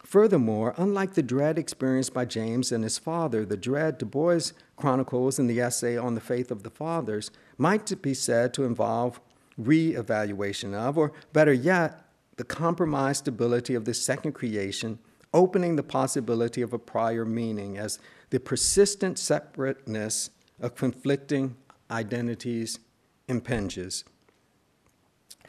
Furthermore, 0.03 0.73
unlike 0.75 1.13
the 1.13 1.21
dread 1.21 1.59
experienced 1.59 2.13
by 2.13 2.25
James 2.25 2.71
and 2.71 2.83
his 2.83 2.97
father, 2.97 3.45
the 3.45 3.55
dread 3.55 3.99
Du 3.99 4.05
Bois 4.05 4.51
chronicles 4.75 5.37
in 5.37 5.47
the 5.47 5.61
essay 5.61 5.95
on 5.95 6.15
the 6.15 6.21
faith 6.21 6.49
of 6.49 6.63
the 6.63 6.69
fathers 6.69 7.29
might 7.57 8.01
be 8.01 8.13
said 8.13 8.53
to 8.55 8.65
involve 8.65 9.21
re 9.57 9.95
evaluation 9.95 10.73
of, 10.73 10.97
or 10.97 11.11
better 11.31 11.53
yet, 11.53 12.08
the 12.39 12.45
compromised 12.45 13.19
stability 13.19 13.75
of 13.75 13.83
the 13.83 13.93
second 13.93 14.31
creation, 14.31 14.97
opening 15.33 15.75
the 15.75 15.83
possibility 15.83 16.61
of 16.61 16.71
a 16.71 16.79
prior 16.79 17.25
meaning 17.25 17.77
as 17.77 17.99
the 18.29 18.39
persistent 18.39 19.19
separateness 19.19 20.29
of 20.61 20.73
conflicting 20.73 21.57
identities 21.91 22.79
impinges. 23.27 24.05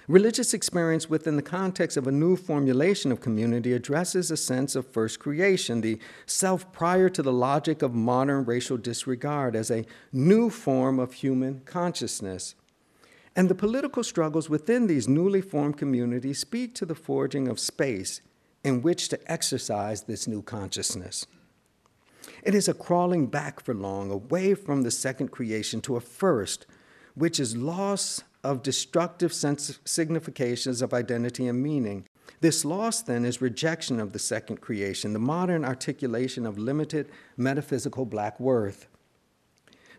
Religious 0.09 0.53
experience 0.53 1.09
within 1.09 1.37
the 1.37 1.43
context 1.43 1.97
of 1.97 2.09
a 2.09 2.13
new 2.13 2.35
formulation 2.35 3.13
of 3.13 3.21
community 3.21 3.73
addresses 3.73 4.33
a 4.33 4.37
sense 4.37 4.75
of 4.75 4.85
first 4.85 5.21
creation, 5.21 5.83
the 5.83 5.97
self 6.27 6.73
prior 6.73 7.09
to 7.09 7.23
the 7.23 7.33
logic 7.33 7.83
of 7.83 7.95
modern 7.95 8.45
racial 8.45 8.77
disregard, 8.77 9.55
as 9.55 9.71
a 9.71 9.87
new 10.13 10.51
form 10.51 10.99
of 10.99 11.13
human 11.13 11.61
consciousness. 11.61 12.57
And 13.37 13.49
the 13.49 13.55
political 13.55 14.03
struggles 14.03 14.51
within 14.51 14.87
these 14.87 15.09
newly 15.09 15.41
formed 15.41 15.79
communities 15.79 16.41
speak 16.41 16.75
to 16.77 16.87
the 16.87 16.95
forging 16.95 17.49
of 17.49 17.61
space 17.61 18.21
in 18.65 18.83
which 18.83 19.09
to 19.09 19.33
exercise 19.33 20.03
this 20.03 20.27
new 20.27 20.43
consciousness. 20.43 21.27
It 22.43 22.55
is 22.55 22.69
a 22.69 22.75
crawling 22.75 23.27
back 23.27 23.61
for 23.61 23.75
long, 23.75 24.11
away 24.11 24.55
from 24.55 24.83
the 24.83 24.91
second 24.91 25.29
creation 25.29 25.81
to 25.83 25.97
a 25.97 26.01
first, 26.01 26.67
which 27.15 27.39
is 27.39 27.57
loss 27.57 28.23
of 28.43 28.63
destructive 28.63 29.33
significations 29.33 30.83
of 30.83 30.95
identity 30.95 31.47
and 31.47 31.63
meaning. 31.63 32.07
This 32.41 32.65
loss, 32.65 33.03
then, 33.03 33.25
is 33.25 33.43
rejection 33.43 34.01
of 34.01 34.13
the 34.13 34.19
second 34.19 34.61
creation, 34.61 35.13
the 35.13 35.19
modern 35.19 35.65
articulation 35.65 36.47
of 36.47 36.59
limited 36.59 37.11
metaphysical 37.37 38.07
black 38.07 38.41
worth. 38.41 38.87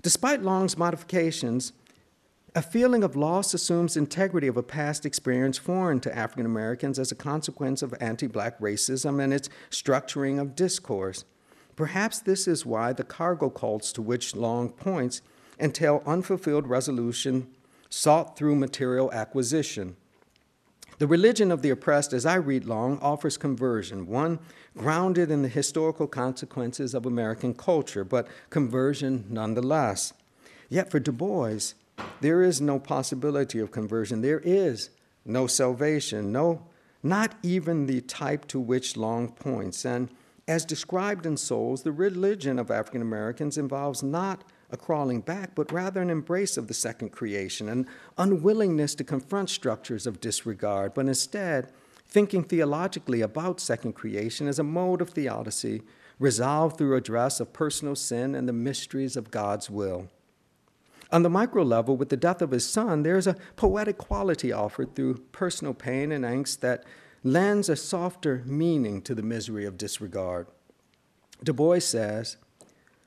Despite 0.02 0.42
Long's 0.42 0.78
modifications, 0.78 1.74
a 2.54 2.62
feeling 2.62 3.04
of 3.04 3.16
loss 3.16 3.54
assumes 3.54 3.96
integrity 3.96 4.48
of 4.48 4.58
a 4.58 4.64
past 4.64 5.06
experience 5.06 5.58
foreign 5.58 6.02
to 6.02 6.16
African 6.16 6.46
Americans 6.46 7.00
as 7.00 7.12
a 7.12 7.16
consequence 7.16 7.82
of 7.82 7.96
anti 8.02 8.28
black 8.28 8.60
racism 8.60 9.24
and 9.24 9.34
its 9.34 9.50
structuring 9.70 10.40
of 10.40 10.56
discourse. 10.56 11.24
Perhaps 11.78 12.20
this 12.20 12.48
is 12.50 12.66
why 12.66 12.92
the 12.92 13.06
cargo 13.06 13.50
cults 13.50 13.94
to 13.94 14.02
which 14.02 14.36
Long 14.36 14.70
points 14.70 15.22
entail 15.60 16.04
unfulfilled 16.06 16.68
resolution 16.68 17.48
sought 17.90 18.38
through 18.38 18.56
material 18.56 19.12
acquisition. 19.14 19.96
The 20.98 21.08
religion 21.08 21.52
of 21.52 21.62
the 21.62 21.70
oppressed, 21.70 22.14
as 22.14 22.26
I 22.26 22.36
read 22.36 22.66
Long, 22.66 23.00
offers 23.00 23.38
conversion, 23.38 24.08
one 24.08 24.40
grounded 24.78 25.32
in 25.32 25.42
the 25.42 25.48
historical 25.48 26.06
consequences 26.06 26.94
of 26.94 27.06
American 27.06 27.54
culture, 27.54 28.04
but 28.04 28.28
conversion 28.50 29.26
nonetheless. 29.30 30.14
Yet 30.70 30.92
for 30.92 31.00
Du 31.00 31.12
Bois, 31.12 31.74
there 32.22 32.44
is 32.44 32.62
no 32.62 32.80
possibility 32.80 33.60
of 33.60 33.72
conversion. 33.72 34.22
There 34.22 34.40
is 34.40 34.90
no 35.26 35.48
salvation, 35.48 36.32
no, 36.32 36.68
not 37.04 37.36
even 37.44 37.86
the 37.86 38.02
type 38.02 38.48
to 38.48 38.60
which 38.60 38.98
Long 38.98 39.32
points. 39.32 39.86
And 39.86 40.10
as 40.48 40.66
described 40.66 41.26
in 41.26 41.38
Souls, 41.38 41.84
the 41.84 41.92
religion 41.92 42.60
of 42.60 42.72
African 42.72 43.02
Americans 43.02 43.58
involves 43.58 44.04
not 44.04 44.44
a 44.72 44.78
crawling 44.78 45.22
back, 45.22 45.54
but 45.56 45.72
rather 45.72 46.02
an 46.02 46.10
embrace 46.10 46.58
of 46.58 46.68
the 46.68 46.74
second 46.74 47.10
creation, 47.10 47.70
an 47.70 47.88
unwillingness 48.18 48.96
to 48.96 49.04
confront 49.04 49.50
structures 49.50 50.08
of 50.08 50.22
disregard, 50.22 50.94
but 50.94 51.08
instead 51.08 51.72
thinking 52.08 52.44
theologically 52.44 53.22
about 53.22 53.60
second 53.60 53.94
creation 53.94 54.48
as 54.48 54.60
a 54.60 54.64
mode 54.64 55.02
of 55.02 55.10
theodicy 55.10 55.82
resolved 56.20 56.78
through 56.78 56.96
address 56.96 57.40
of 57.40 57.54
personal 57.54 57.96
sin 57.96 58.36
and 58.36 58.48
the 58.48 58.54
mysteries 58.54 59.16
of 59.16 59.32
God's 59.32 59.70
will. 59.70 60.10
On 61.12 61.24
the 61.24 61.30
micro 61.30 61.64
level, 61.64 61.98
with 61.98 62.10
the 62.10 62.18
death 62.18 62.42
of 62.42 62.52
his 62.52 62.68
son, 62.68 63.04
there 63.04 63.18
is 63.18 63.28
a 63.28 63.36
poetic 63.56 63.98
quality 63.98 64.52
offered 64.52 64.96
through 64.96 65.18
personal 65.32 65.74
pain 65.74 66.12
and 66.12 66.24
angst 66.24 66.62
that 66.62 66.86
lends 67.24 67.68
a 67.68 67.76
softer 67.76 68.44
meaning 68.46 69.02
to 69.02 69.14
the 69.14 69.22
misery 69.22 69.66
of 69.66 69.78
disregard. 69.78 70.48
Du 71.44 71.54
Bois 71.54 71.80
says, 71.80 72.38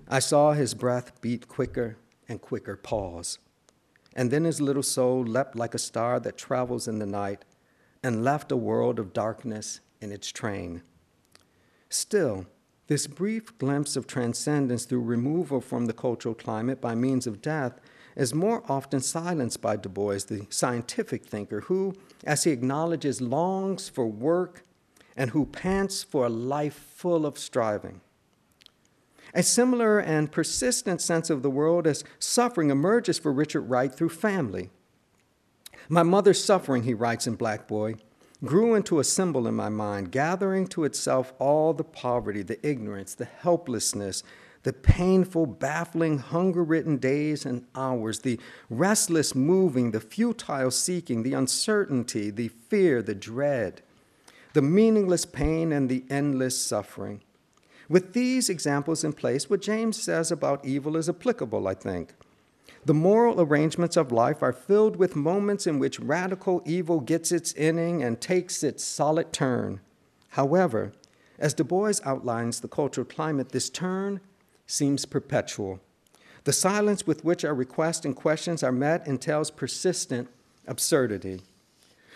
I 0.07 0.18
saw 0.18 0.52
his 0.52 0.74
breath 0.74 1.20
beat 1.22 1.48
quicker 1.48 1.96
and 2.28 2.40
quicker 2.40 2.76
pause. 2.76 3.38
And 4.14 4.30
then 4.30 4.44
his 4.44 4.61
little 4.61 4.82
soul 4.82 5.24
leapt 5.24 5.57
like 5.57 5.74
a 5.74 5.78
star 5.78 6.20
that 6.20 6.36
travels 6.36 6.86
in 6.86 6.98
the 6.98 7.07
night 7.07 7.44
and 8.02 8.22
left 8.22 8.52
a 8.52 8.57
world 8.57 8.98
of 8.98 9.14
darkness 9.14 9.80
in 10.00 10.12
its 10.12 10.30
train. 10.30 10.82
Still, 11.88 12.46
this 12.86 13.07
brief 13.07 13.57
glimpse 13.57 13.96
of 13.96 14.07
transcendence 14.07 14.84
through 14.84 15.00
removal 15.00 15.61
from 15.61 15.86
the 15.86 15.94
cultural 15.94 16.34
climate 16.34 16.80
by 16.80 16.94
means 16.94 17.26
of 17.26 17.40
death 17.40 17.80
is 18.16 18.34
more 18.34 18.62
often 18.68 19.00
silenced 19.00 19.60
by 19.60 19.76
Du 19.76 19.88
Bois, 19.88 20.20
the 20.26 20.46
scientific 20.50 21.24
thinker, 21.24 21.62
who, 21.62 21.94
as 22.24 22.44
he 22.44 22.50
acknowledges, 22.50 23.20
longs 23.20 23.88
for 23.88 24.06
work 24.06 24.62
and 25.16 25.30
who 25.30 25.46
pants 25.46 26.02
for 26.02 26.26
a 26.26 26.30
life 26.30 26.74
full 26.74 27.26
of 27.26 27.38
striving. 27.38 28.00
A 29.34 29.42
similar 29.42 29.98
and 29.98 30.30
persistent 30.30 31.00
sense 31.00 31.28
of 31.28 31.42
the 31.42 31.50
world 31.50 31.86
as 31.86 32.04
suffering 32.18 32.70
emerges 32.70 33.18
for 33.18 33.32
Richard 33.32 33.62
Wright 33.62 33.92
through 33.92 34.10
family. 34.10 34.70
My 35.88 36.02
mother's 36.02 36.42
suffering, 36.42 36.84
he 36.84 36.94
writes 36.94 37.26
in 37.26 37.34
Black 37.34 37.66
Boy, 37.66 37.96
grew 38.44 38.74
into 38.74 39.00
a 39.00 39.04
symbol 39.04 39.46
in 39.46 39.54
my 39.54 39.68
mind, 39.68 40.12
gathering 40.12 40.66
to 40.68 40.84
itself 40.84 41.32
all 41.38 41.72
the 41.72 41.84
poverty, 41.84 42.42
the 42.42 42.64
ignorance, 42.66 43.14
the 43.14 43.24
helplessness, 43.24 44.22
the 44.64 44.72
painful, 44.72 45.46
baffling, 45.46 46.18
hunger 46.18 46.64
ridden 46.64 46.96
days 46.96 47.44
and 47.46 47.66
hours, 47.74 48.20
the 48.20 48.40
restless 48.68 49.34
moving, 49.34 49.90
the 49.90 50.00
futile 50.00 50.70
seeking, 50.70 51.22
the 51.22 51.34
uncertainty, 51.34 52.30
the 52.30 52.48
fear, 52.48 53.02
the 53.02 53.14
dread, 53.14 53.82
the 54.54 54.62
meaningless 54.62 55.26
pain, 55.26 55.70
and 55.70 55.88
the 55.88 56.04
endless 56.08 56.60
suffering. 56.60 57.20
With 57.90 58.14
these 58.14 58.48
examples 58.48 59.04
in 59.04 59.12
place, 59.12 59.50
what 59.50 59.60
James 59.60 60.02
says 60.02 60.32
about 60.32 60.64
evil 60.64 60.96
is 60.96 61.10
applicable, 61.10 61.68
I 61.68 61.74
think. 61.74 62.14
The 62.86 62.94
moral 62.94 63.40
arrangements 63.40 63.98
of 63.98 64.12
life 64.12 64.42
are 64.42 64.52
filled 64.52 64.96
with 64.96 65.14
moments 65.14 65.66
in 65.66 65.78
which 65.78 66.00
radical 66.00 66.62
evil 66.64 67.00
gets 67.00 67.32
its 67.32 67.52
inning 67.52 68.02
and 68.02 68.20
takes 68.20 68.62
its 68.62 68.82
solid 68.82 69.32
turn. 69.32 69.80
However, 70.30 70.92
as 71.38 71.52
Du 71.52 71.64
Bois 71.64 71.94
outlines 72.04 72.60
the 72.60 72.68
cultural 72.68 73.06
climate, 73.06 73.50
this 73.50 73.68
turn 73.68 74.20
seems 74.66 75.04
perpetual. 75.04 75.80
The 76.44 76.52
silence 76.52 77.06
with 77.06 77.24
which 77.24 77.44
our 77.44 77.54
requests 77.54 78.04
and 78.04 78.14
questions 78.14 78.62
are 78.62 78.72
met 78.72 79.06
entails 79.06 79.50
persistent 79.50 80.28
absurdity. 80.66 81.40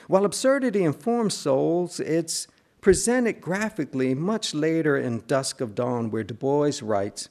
While 0.06 0.24
absurdity 0.24 0.84
informs 0.84 1.34
souls, 1.34 2.00
it's 2.00 2.46
presented 2.80 3.40
graphically 3.40 4.14
much 4.14 4.54
later 4.54 4.96
in 4.96 5.24
Dusk 5.26 5.60
of 5.60 5.74
Dawn, 5.74 6.10
where 6.10 6.24
Du 6.24 6.34
Bois 6.34 6.72
writes 6.82 7.28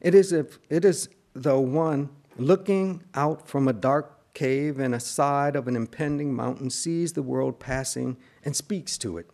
It 0.00 0.14
is, 0.14 0.32
if, 0.32 0.58
it 0.68 0.84
is 0.84 1.08
though 1.34 1.60
one 1.60 2.10
looking 2.36 3.02
out 3.14 3.48
from 3.48 3.68
a 3.68 3.72
dark 3.72 4.34
cave 4.34 4.78
in 4.78 4.94
a 4.94 5.00
side 5.00 5.56
of 5.56 5.66
an 5.66 5.76
impending 5.76 6.34
mountain 6.34 6.70
sees 6.70 7.12
the 7.12 7.22
world 7.22 7.58
passing 7.58 8.16
and 8.44 8.54
speaks 8.54 8.96
to 8.98 9.18
it, 9.18 9.28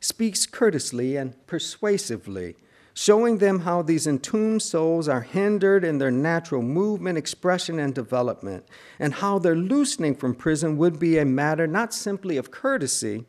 speaks 0.00 0.46
courteously 0.46 1.16
and 1.16 1.46
persuasively, 1.46 2.56
showing 3.00 3.38
them 3.38 3.60
how 3.60 3.80
these 3.80 4.06
entombed 4.06 4.60
souls 4.60 5.08
are 5.08 5.22
hindered 5.22 5.84
in 5.84 5.96
their 5.96 6.10
natural 6.10 6.60
movement, 6.60 7.16
expression, 7.16 7.78
and 7.78 7.94
development, 7.94 8.62
and 8.98 9.14
how 9.14 9.38
their 9.38 9.56
loosening 9.56 10.14
from 10.14 10.34
prison 10.34 10.76
would 10.76 10.98
be 10.98 11.16
a 11.16 11.24
matter 11.24 11.66
not 11.66 11.94
simply 11.94 12.36
of 12.36 12.50
courtesy, 12.50 13.24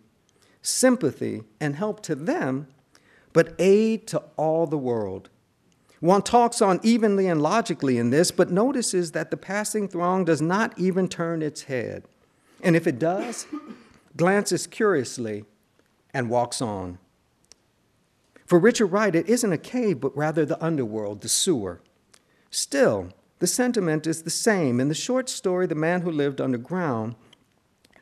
sympathy, 0.61 1.43
and 1.61 1.77
help 1.77 2.03
to 2.03 2.15
them, 2.15 2.67
but 3.31 3.55
aid 3.59 4.05
to 4.07 4.21
all 4.35 4.67
the 4.67 4.77
world. 4.77 5.29
One 6.01 6.21
talks 6.21 6.61
on 6.61 6.81
evenly 6.83 7.27
and 7.27 7.41
logically 7.41 7.97
in 7.97 8.09
this, 8.09 8.29
but 8.29 8.51
notices 8.51 9.13
that 9.13 9.31
the 9.31 9.37
passing 9.37 9.87
throng 9.87 10.25
does 10.25 10.41
not 10.41 10.77
even 10.77 11.07
turn 11.07 11.41
its 11.41 11.63
head. 11.63 12.03
And 12.61 12.75
if 12.75 12.87
it 12.87 12.99
does, 12.99 13.47
glances 14.17 14.67
curiously 14.67 15.45
and 16.13 16.29
walks 16.29 16.61
on. 16.61 16.97
For 18.51 18.59
Richard 18.59 18.87
Wright, 18.87 19.15
it 19.15 19.29
isn't 19.29 19.53
a 19.53 19.57
cave, 19.57 20.01
but 20.01 20.13
rather 20.13 20.45
the 20.45 20.61
underworld, 20.61 21.21
the 21.21 21.29
sewer. 21.29 21.79
Still, 22.49 23.13
the 23.39 23.47
sentiment 23.47 24.05
is 24.05 24.23
the 24.23 24.29
same. 24.29 24.81
In 24.81 24.89
the 24.89 24.93
short 24.93 25.29
story, 25.29 25.67
The 25.67 25.73
Man 25.73 26.01
Who 26.01 26.11
Lived 26.11 26.41
Underground, 26.41 27.15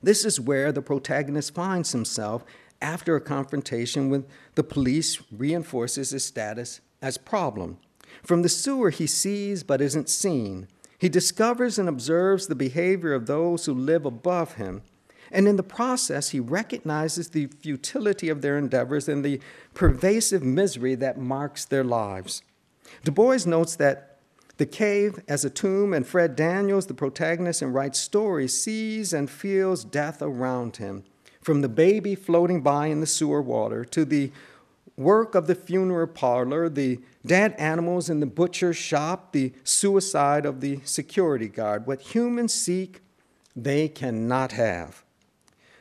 this 0.01 0.25
is 0.25 0.39
where 0.39 0.71
the 0.71 0.81
protagonist 0.81 1.53
finds 1.53 1.91
himself 1.91 2.43
after 2.81 3.15
a 3.15 3.21
confrontation 3.21 4.09
with 4.09 4.25
the 4.55 4.63
police 4.63 5.21
reinforces 5.31 6.09
his 6.09 6.25
status 6.25 6.81
as 6.99 7.19
problem. 7.19 7.77
From 8.23 8.41
the 8.41 8.49
sewer, 8.49 8.89
he 8.89 9.05
sees 9.05 9.61
but 9.61 9.81
isn't 9.81 10.09
seen. 10.09 10.67
He 10.97 11.09
discovers 11.09 11.77
and 11.77 11.87
observes 11.87 12.47
the 12.47 12.55
behavior 12.55 13.13
of 13.13 13.27
those 13.27 13.67
who 13.67 13.73
live 13.75 14.03
above 14.03 14.55
him. 14.55 14.81
And 15.31 15.47
in 15.47 15.55
the 15.55 15.63
process, 15.63 16.29
he 16.29 16.39
recognizes 16.39 17.29
the 17.29 17.47
futility 17.47 18.29
of 18.29 18.41
their 18.41 18.57
endeavors 18.57 19.07
and 19.07 19.23
the 19.23 19.39
pervasive 19.73 20.43
misery 20.43 20.95
that 20.95 21.19
marks 21.19 21.65
their 21.65 21.83
lives. 21.83 22.41
Du 23.03 23.11
Bois 23.11 23.45
notes 23.45 23.75
that 23.75 24.17
the 24.57 24.65
cave 24.65 25.19
as 25.27 25.45
a 25.45 25.49
tomb, 25.49 25.93
and 25.93 26.05
Fred 26.05 26.35
Daniels, 26.35 26.87
the 26.87 26.93
protagonist 26.93 27.61
in 27.61 27.71
Wright's 27.71 27.99
story, 27.99 28.47
sees 28.47 29.13
and 29.13 29.29
feels 29.29 29.85
death 29.85 30.21
around 30.21 30.77
him, 30.77 31.05
from 31.41 31.61
the 31.61 31.69
baby 31.69 32.13
floating 32.13 32.61
by 32.61 32.87
in 32.87 32.99
the 32.99 33.07
sewer 33.07 33.41
water 33.41 33.85
to 33.85 34.03
the 34.03 34.31
work 34.97 35.33
of 35.33 35.47
the 35.47 35.55
funeral 35.55 36.07
parlor, 36.07 36.67
the 36.67 36.99
dead 37.25 37.55
animals 37.57 38.09
in 38.09 38.19
the 38.19 38.25
butcher's 38.25 38.75
shop, 38.75 39.31
the 39.31 39.53
suicide 39.63 40.45
of 40.45 40.59
the 40.59 40.81
security 40.83 41.47
guard. 41.47 41.87
What 41.87 42.01
humans 42.01 42.53
seek, 42.53 43.01
they 43.55 43.87
cannot 43.87 44.51
have. 44.51 45.05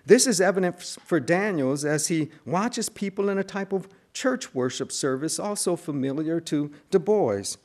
This 0.08 0.26
is 0.26 0.40
evident 0.40 0.80
for 1.04 1.20
Daniels 1.20 1.84
as 1.84 2.08
he 2.08 2.30
watches 2.46 2.88
people 2.88 3.28
in 3.28 3.36
a 3.36 3.44
type 3.44 3.74
of 3.74 3.88
church 4.14 4.54
worship 4.54 4.90
service 4.90 5.38
also 5.38 5.76
familiar 5.76 6.40
to 6.40 6.72
Du 6.90 6.98
Bois. 6.98 7.56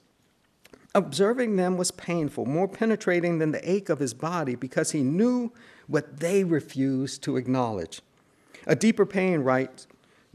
Observing 0.93 1.55
them 1.55 1.77
was 1.77 1.91
painful, 1.91 2.45
more 2.45 2.67
penetrating 2.67 3.39
than 3.39 3.53
the 3.53 3.71
ache 3.71 3.87
of 3.87 3.99
his 3.99 4.13
body, 4.13 4.55
because 4.55 4.91
he 4.91 5.03
knew 5.03 5.53
what 5.87 6.19
they 6.19 6.43
refused 6.43 7.23
to 7.23 7.37
acknowledge. 7.37 8.01
A 8.67 8.75
deeper 8.75 9.05
pain, 9.05 9.39
Wright 9.39 9.87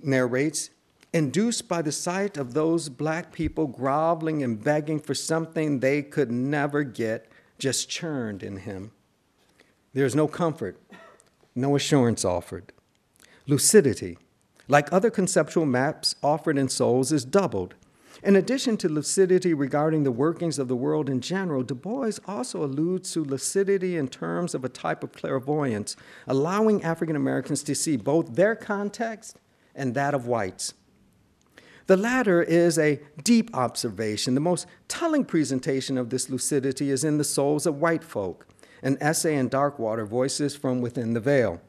narrates, 0.03 0.71
induced 1.13 1.69
by 1.69 1.83
the 1.83 1.93
sight 1.93 2.39
of 2.39 2.55
those 2.55 2.89
black 2.89 3.33
people 3.33 3.67
groveling 3.67 4.43
and 4.43 4.65
begging 4.65 4.99
for 4.99 5.15
something 5.15 5.81
they 5.81 6.01
could 6.01 6.31
never 6.31 6.85
get, 6.85 7.31
just 7.59 7.91
churned 7.91 8.43
in 8.43 8.57
him. 8.57 8.93
There's 9.93 10.15
no 10.15 10.27
comfort, 10.27 10.81
no 11.59 11.77
assurance 11.77 12.25
offered. 12.25 12.73
Lucidity, 13.47 14.17
like 14.69 14.93
other 14.93 15.11
conceptual 15.11 15.67
maps 15.67 16.15
offered 16.23 16.59
in 16.59 16.69
Souls, 16.69 17.13
is 17.13 17.25
doubled. 17.25 17.75
In 18.23 18.35
addition 18.35 18.77
to 18.79 18.89
lucidity 18.89 19.55
regarding 19.55 20.03
the 20.03 20.11
workings 20.11 20.59
of 20.59 20.67
the 20.67 20.77
world 20.77 21.09
in 21.09 21.21
general, 21.21 21.63
Du 21.63 21.75
Bois 21.75 22.13
also 22.27 22.65
alludes 22.65 23.13
to 23.13 23.23
lucidity 23.23 23.97
in 23.97 24.09
terms 24.09 24.55
of 24.55 24.65
a 24.65 24.69
type 24.69 25.05
of 25.05 25.13
clairvoyance, 25.13 25.95
allowing 26.27 26.83
African 26.83 27.15
Americans 27.15 27.63
to 27.63 27.75
see 27.75 27.97
both 27.97 28.35
their 28.35 28.57
context 28.57 29.39
and 29.75 29.95
that 29.95 30.15
of 30.15 30.27
whites. 30.27 30.75
The 31.87 31.97
latter 31.97 32.43
is 32.43 32.79
a 32.79 33.01
deep 33.23 33.57
observation. 33.57 34.35
The 34.35 34.41
most 34.41 34.67
telling 34.89 35.25
presentation 35.25 35.97
of 35.97 36.11
this 36.11 36.29
lucidity 36.29 36.91
is 36.91 37.05
in 37.05 37.17
The 37.19 37.25
Souls 37.25 37.67
of 37.67 37.81
White 37.81 38.05
Folk, 38.05 38.47
an 38.83 38.99
essay 39.01 39.37
in 39.37 39.51
Darkwater 39.51 40.07
Voices 40.07 40.57
from 40.57 40.81
Within 40.81 41.15
the 41.15 41.21
Veil. 41.21 41.61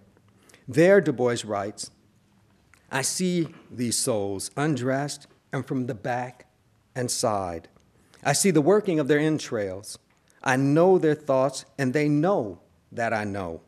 There, 0.67 1.01
Du 1.01 1.11
Bois 1.11 1.37
writes, 1.43 1.91
I 2.91 3.01
see 3.01 3.49
these 3.71 3.97
souls 3.97 4.51
undressed 4.57 5.27
and 5.53 5.65
from 5.65 5.87
the 5.87 5.95
back 5.95 6.47
and 6.95 7.09
side. 7.09 7.67
I 8.23 8.33
see 8.33 8.51
the 8.51 8.61
working 8.61 8.99
of 8.99 9.07
their 9.07 9.19
entrails. 9.19 9.97
I 10.43 10.55
know 10.55 10.97
their 10.97 11.15
thoughts, 11.15 11.65
and 11.77 11.93
they 11.93 12.09
know 12.09 12.61
that 12.91 13.13
I 13.13 13.23
know. 13.23 13.61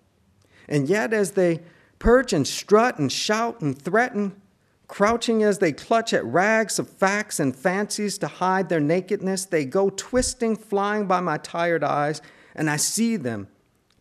And 0.67 0.87
yet, 0.87 1.13
as 1.13 1.31
they 1.31 1.61
perch 1.99 2.33
and 2.33 2.47
strut 2.47 2.97
and 2.97 3.11
shout 3.11 3.61
and 3.61 3.79
threaten, 3.79 4.41
Crouching 4.91 5.41
as 5.41 5.59
they 5.59 5.71
clutch 5.71 6.13
at 6.13 6.25
rags 6.25 6.77
of 6.77 6.89
facts 6.89 7.39
and 7.39 7.55
fancies 7.55 8.17
to 8.17 8.27
hide 8.27 8.67
their 8.67 8.81
nakedness, 8.81 9.45
they 9.45 9.63
go 9.63 9.89
twisting, 9.89 10.57
flying 10.57 11.07
by 11.07 11.21
my 11.21 11.37
tired 11.37 11.81
eyes, 11.81 12.21
and 12.55 12.69
I 12.69 12.77
see 12.77 13.15
them 13.15 13.47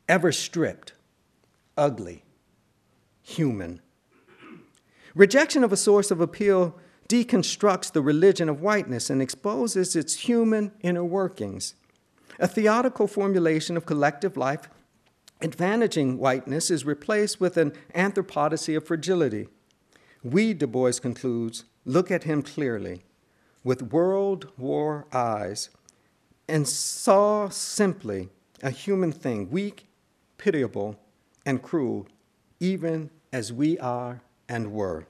ever 0.09 0.33
stripped, 0.33 0.93
ugly, 1.77 2.25
human. 3.23 3.81
Rejection 5.15 5.65
of 5.65 5.73
a 5.73 5.77
source 5.77 6.11
of 6.11 6.21
appeal 6.21 6.79
deconstructs 7.09 7.93
the 7.93 8.03
religion 8.03 8.49
of 8.49 8.61
whiteness 8.61 9.11
and 9.11 9.21
exposes 9.21 9.97
its 9.97 10.21
human 10.21 10.73
inner 10.81 11.05
workings. 11.05 11.75
A 12.39 12.47
theodical 12.47 13.07
formulation 13.07 13.77
of 13.77 13.87
collective 13.87 14.37
life 14.37 14.69
advantaging 15.43 16.19
whiteness 16.19 16.71
is 16.71 16.85
replaced 16.85 17.41
with 17.41 17.57
an 17.57 17.73
anthropodicy 17.95 18.77
of 18.77 18.87
fragility. 18.87 19.49
We, 20.23 20.55
Du 20.55 20.67
Bois 20.67 20.93
concludes, 21.01 21.65
look 21.85 22.11
at 22.11 22.25
him 22.25 22.43
clearly 22.43 23.03
with 23.65 23.93
world 23.93 24.51
war 24.57 25.07
eyes 25.13 25.71
and 26.49 26.69
saw 26.69 27.49
simply 27.49 28.29
a 28.63 28.71
human 28.71 29.13
thing, 29.13 29.51
weak, 29.51 29.87
pitiable, 30.39 30.97
and 31.47 31.63
cruel, 31.63 32.07
even 32.59 33.11
as 33.33 33.53
we 33.53 33.79
are 33.79 34.21
and 34.49 34.73
were. 34.73 35.07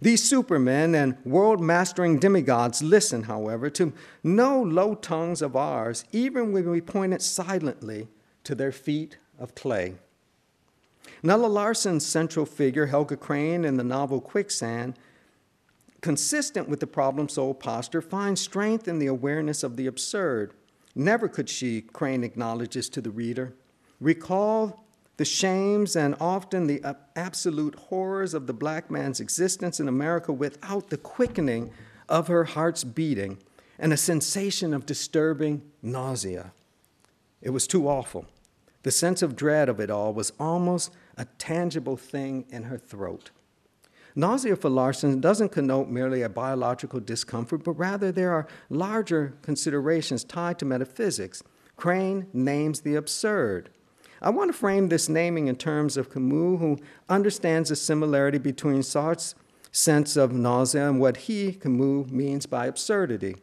These 0.00 0.22
supermen 0.28 0.94
and 0.94 1.16
world 1.24 1.60
mastering 1.60 2.18
demigods 2.18 2.82
listen, 2.82 3.22
however, 3.22 3.70
to 3.70 3.92
no 4.22 4.60
low 4.60 4.94
tongues 4.94 5.40
of 5.40 5.56
ours, 5.56 6.04
even 6.12 6.52
when 6.52 6.68
we 6.68 6.80
point 6.80 7.14
it 7.14 7.22
silently 7.22 8.08
to 8.42 8.54
their 8.54 8.72
feet 8.72 9.18
of 9.38 9.54
clay. 9.54 9.94
Nella 11.22 11.46
Larsen's 11.46 12.04
central 12.04 12.44
figure, 12.44 12.86
Helga 12.86 13.16
Crane, 13.16 13.64
in 13.64 13.76
the 13.76 13.84
novel 13.84 14.20
Quicksand, 14.20 14.98
consistent 16.02 16.68
with 16.68 16.80
the 16.80 16.86
problem 16.86 17.28
soul 17.30 17.54
posture, 17.54 18.02
finds 18.02 18.40
strength 18.40 18.86
in 18.86 18.98
the 18.98 19.06
awareness 19.06 19.62
of 19.62 19.76
the 19.76 19.86
absurd. 19.86 20.52
Never 20.94 21.28
could 21.28 21.48
she, 21.48 21.80
Crane 21.80 22.22
acknowledges 22.22 22.88
to 22.90 23.00
the 23.00 23.10
reader, 23.10 23.54
recall 24.00 24.84
the 25.16 25.24
shames 25.24 25.96
and 25.96 26.16
often 26.20 26.66
the 26.66 26.96
absolute 27.14 27.74
horrors 27.74 28.34
of 28.34 28.46
the 28.46 28.52
black 28.52 28.90
man's 28.90 29.20
existence 29.20 29.78
in 29.80 29.88
America 29.88 30.32
without 30.32 30.90
the 30.90 30.96
quickening 30.96 31.70
of 32.08 32.28
her 32.28 32.44
heart's 32.44 32.84
beating 32.84 33.38
and 33.78 33.92
a 33.92 33.96
sensation 33.96 34.74
of 34.74 34.86
disturbing 34.86 35.62
nausea. 35.82 36.52
It 37.40 37.50
was 37.50 37.66
too 37.66 37.88
awful. 37.88 38.26
The 38.82 38.90
sense 38.90 39.22
of 39.22 39.36
dread 39.36 39.68
of 39.68 39.80
it 39.80 39.90
all 39.90 40.12
was 40.12 40.32
almost 40.38 40.92
a 41.16 41.24
tangible 41.38 41.96
thing 41.96 42.44
in 42.50 42.64
her 42.64 42.78
throat. 42.78 43.30
Nausea 44.16 44.54
for 44.54 44.70
Larsen 44.70 45.20
doesn't 45.20 45.50
connote 45.50 45.88
merely 45.88 46.22
a 46.22 46.28
biological 46.28 47.00
discomfort, 47.00 47.64
but 47.64 47.72
rather 47.72 48.12
there 48.12 48.32
are 48.32 48.46
larger 48.70 49.34
considerations 49.42 50.22
tied 50.22 50.58
to 50.60 50.64
metaphysics. 50.64 51.42
Crane 51.76 52.28
names 52.32 52.82
the 52.82 52.94
absurd. 52.94 53.70
I 54.22 54.30
want 54.30 54.52
to 54.52 54.56
frame 54.56 54.88
this 54.88 55.08
naming 55.08 55.48
in 55.48 55.56
terms 55.56 55.96
of 55.96 56.10
Camus, 56.10 56.60
who 56.60 56.78
understands 57.08 57.68
the 57.68 57.76
similarity 57.76 58.38
between 58.38 58.82
Sartre's 58.82 59.34
sense 59.72 60.16
of 60.16 60.32
nausea 60.32 60.88
and 60.88 61.00
what 61.00 61.16
he, 61.16 61.52
Camus, 61.52 62.10
means 62.10 62.46
by 62.46 62.66
absurdity. 62.66 63.36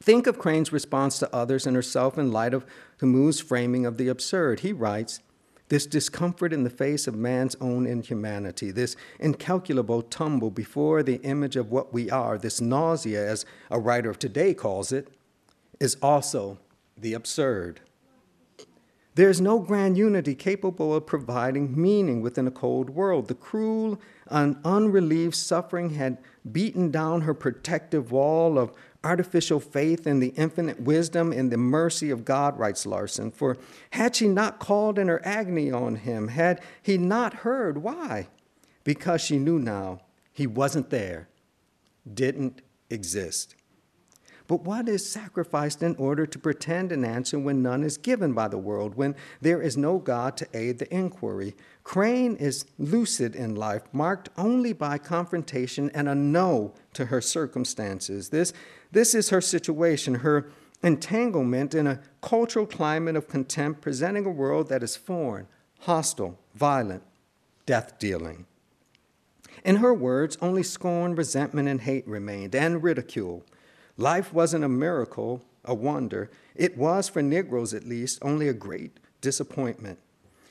Think 0.00 0.26
of 0.28 0.38
Crane's 0.38 0.72
response 0.72 1.18
to 1.18 1.34
others 1.34 1.66
and 1.66 1.74
herself 1.74 2.16
in 2.16 2.30
light 2.30 2.54
of 2.54 2.64
Camus' 2.98 3.40
framing 3.40 3.84
of 3.84 3.96
the 3.96 4.08
absurd. 4.08 4.60
He 4.60 4.72
writes, 4.72 5.20
this 5.68 5.86
discomfort 5.86 6.52
in 6.52 6.64
the 6.64 6.70
face 6.70 7.06
of 7.06 7.14
man's 7.14 7.56
own 7.60 7.86
inhumanity, 7.86 8.70
this 8.70 8.96
incalculable 9.18 10.02
tumble 10.02 10.50
before 10.50 11.02
the 11.02 11.20
image 11.22 11.56
of 11.56 11.70
what 11.70 11.92
we 11.92 12.10
are, 12.10 12.36
this 12.36 12.60
nausea, 12.60 13.26
as 13.26 13.46
a 13.70 13.78
writer 13.78 14.10
of 14.10 14.18
today 14.18 14.52
calls 14.54 14.92
it, 14.92 15.08
is 15.80 15.96
also 16.02 16.58
the 16.96 17.14
absurd. 17.14 17.80
There 19.14 19.30
is 19.30 19.40
no 19.40 19.60
grand 19.60 19.96
unity 19.96 20.34
capable 20.34 20.94
of 20.94 21.06
providing 21.06 21.80
meaning 21.80 22.20
within 22.20 22.48
a 22.48 22.50
cold 22.50 22.90
world. 22.90 23.28
The 23.28 23.34
cruel 23.34 24.00
and 24.26 24.56
unrelieved 24.64 25.36
suffering 25.36 25.90
had 25.90 26.18
beaten 26.50 26.90
down 26.90 27.20
her 27.20 27.34
protective 27.34 28.10
wall 28.10 28.58
of 28.58 28.72
artificial 29.04 29.60
faith 29.60 30.06
in 30.06 30.20
the 30.20 30.34
infinite 30.36 30.80
wisdom 30.80 31.32
and 31.32 31.52
the 31.52 31.58
mercy 31.58 32.10
of 32.10 32.24
God, 32.24 32.58
writes 32.58 32.86
Larsen. 32.86 33.30
For 33.30 33.56
had 33.90 34.16
she 34.16 34.26
not 34.26 34.58
called 34.58 34.98
in 34.98 35.08
her 35.08 35.24
agony 35.24 35.70
on 35.70 35.96
him, 35.96 36.28
had 36.28 36.60
he 36.82 36.98
not 36.98 37.34
heard, 37.34 37.78
why? 37.78 38.28
Because 38.82 39.20
she 39.20 39.38
knew 39.38 39.58
now 39.58 40.00
he 40.32 40.46
wasn't 40.46 40.90
there, 40.90 41.28
didn't 42.12 42.62
exist. 42.90 43.54
But 44.46 44.62
what 44.62 44.90
is 44.90 45.08
sacrificed 45.08 45.82
in 45.82 45.96
order 45.96 46.26
to 46.26 46.38
pretend 46.38 46.92
an 46.92 47.02
answer 47.02 47.38
when 47.38 47.62
none 47.62 47.82
is 47.82 47.96
given 47.96 48.34
by 48.34 48.48
the 48.48 48.58
world, 48.58 48.94
when 48.94 49.14
there 49.40 49.62
is 49.62 49.76
no 49.76 49.98
God 49.98 50.36
to 50.36 50.48
aid 50.52 50.78
the 50.78 50.94
inquiry? 50.94 51.56
Crane 51.82 52.36
is 52.36 52.66
lucid 52.78 53.34
in 53.34 53.54
life, 53.54 53.82
marked 53.92 54.28
only 54.36 54.74
by 54.74 54.98
confrontation 54.98 55.90
and 55.94 56.10
a 56.10 56.14
no 56.14 56.74
to 56.94 57.06
her 57.06 57.20
circumstances. 57.20 58.30
This, 58.30 58.52
this 58.92 59.14
is 59.14 59.30
her 59.30 59.40
situation, 59.40 60.16
her 60.16 60.50
entanglement 60.82 61.74
in 61.74 61.86
a 61.86 62.00
cultural 62.20 62.66
climate 62.66 63.16
of 63.16 63.28
contempt, 63.28 63.80
presenting 63.80 64.26
a 64.26 64.30
world 64.30 64.68
that 64.68 64.82
is 64.82 64.96
foreign, 64.96 65.46
hostile, 65.80 66.38
violent, 66.54 67.02
death 67.66 67.98
dealing. 67.98 68.46
In 69.64 69.76
her 69.76 69.94
words, 69.94 70.36
only 70.42 70.62
scorn, 70.62 71.14
resentment, 71.14 71.68
and 71.68 71.80
hate 71.80 72.06
remained, 72.06 72.54
and 72.54 72.82
ridicule. 72.82 73.44
Life 73.96 74.32
wasn't 74.32 74.64
a 74.64 74.68
miracle, 74.68 75.42
a 75.64 75.74
wonder. 75.74 76.30
It 76.54 76.76
was, 76.76 77.08
for 77.08 77.22
Negroes 77.22 77.72
at 77.72 77.86
least, 77.86 78.18
only 78.20 78.48
a 78.48 78.52
great 78.52 78.98
disappointment. 79.22 79.98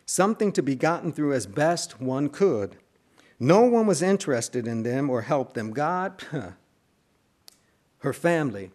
something 0.05 0.51
to 0.51 0.63
be 0.63 0.75
gotten 0.75 1.11
through 1.11 1.33
as 1.33 1.45
best 1.45 2.01
one 2.01 2.29
could. 2.29 2.77
No 3.39 3.61
one 3.61 3.87
was 3.87 4.01
interested 4.01 4.67
in 4.67 4.83
them 4.83 5.09
or 5.09 5.23
helped 5.23 5.55
them. 5.55 5.71
God, 5.71 6.23
her 7.99 8.13
family, 8.13 8.71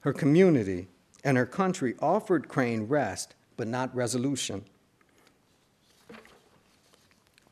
her 0.00 0.12
community, 0.12 0.88
and 1.24 1.36
her 1.36 1.46
country 1.46 1.94
offered 2.00 2.48
Crane 2.48 2.84
rest, 2.84 3.34
but 3.56 3.66
not 3.66 3.94
resolution. 3.94 4.64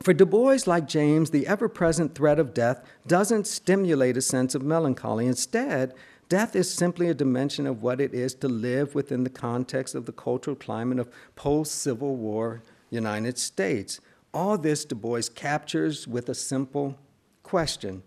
For 0.00 0.12
Du 0.12 0.26
Bois, 0.26 0.58
like 0.66 0.86
James, 0.86 1.30
the 1.30 1.46
ever 1.46 1.66
present 1.68 2.14
threat 2.14 2.38
of 2.38 2.52
death 2.52 2.84
doesn't 3.06 3.46
stimulate 3.46 4.18
a 4.18 4.22
sense 4.22 4.54
of 4.54 4.62
melancholy. 4.62 5.26
Instead, 5.26 5.94
death 6.28 6.54
is 6.54 6.70
simply 6.70 7.08
a 7.08 7.14
dimension 7.14 7.66
of 7.66 7.82
what 7.82 8.02
it 8.02 8.12
is 8.12 8.34
to 8.34 8.48
live 8.48 8.94
within 8.94 9.24
the 9.24 9.30
context 9.30 9.94
of 9.94 10.04
the 10.04 10.12
cultural 10.12 10.56
climate 10.56 10.98
of 10.98 11.08
post 11.36 11.76
Civil 11.76 12.16
War 12.16 12.62
United 12.90 13.38
States. 13.38 13.98
All 14.34 14.58
this 14.58 14.84
Du 14.84 14.96
Bois 14.96 15.22
captures 15.32 16.08
with 16.08 16.28
a 16.28 16.34
simple 16.34 16.98
question 17.44 18.02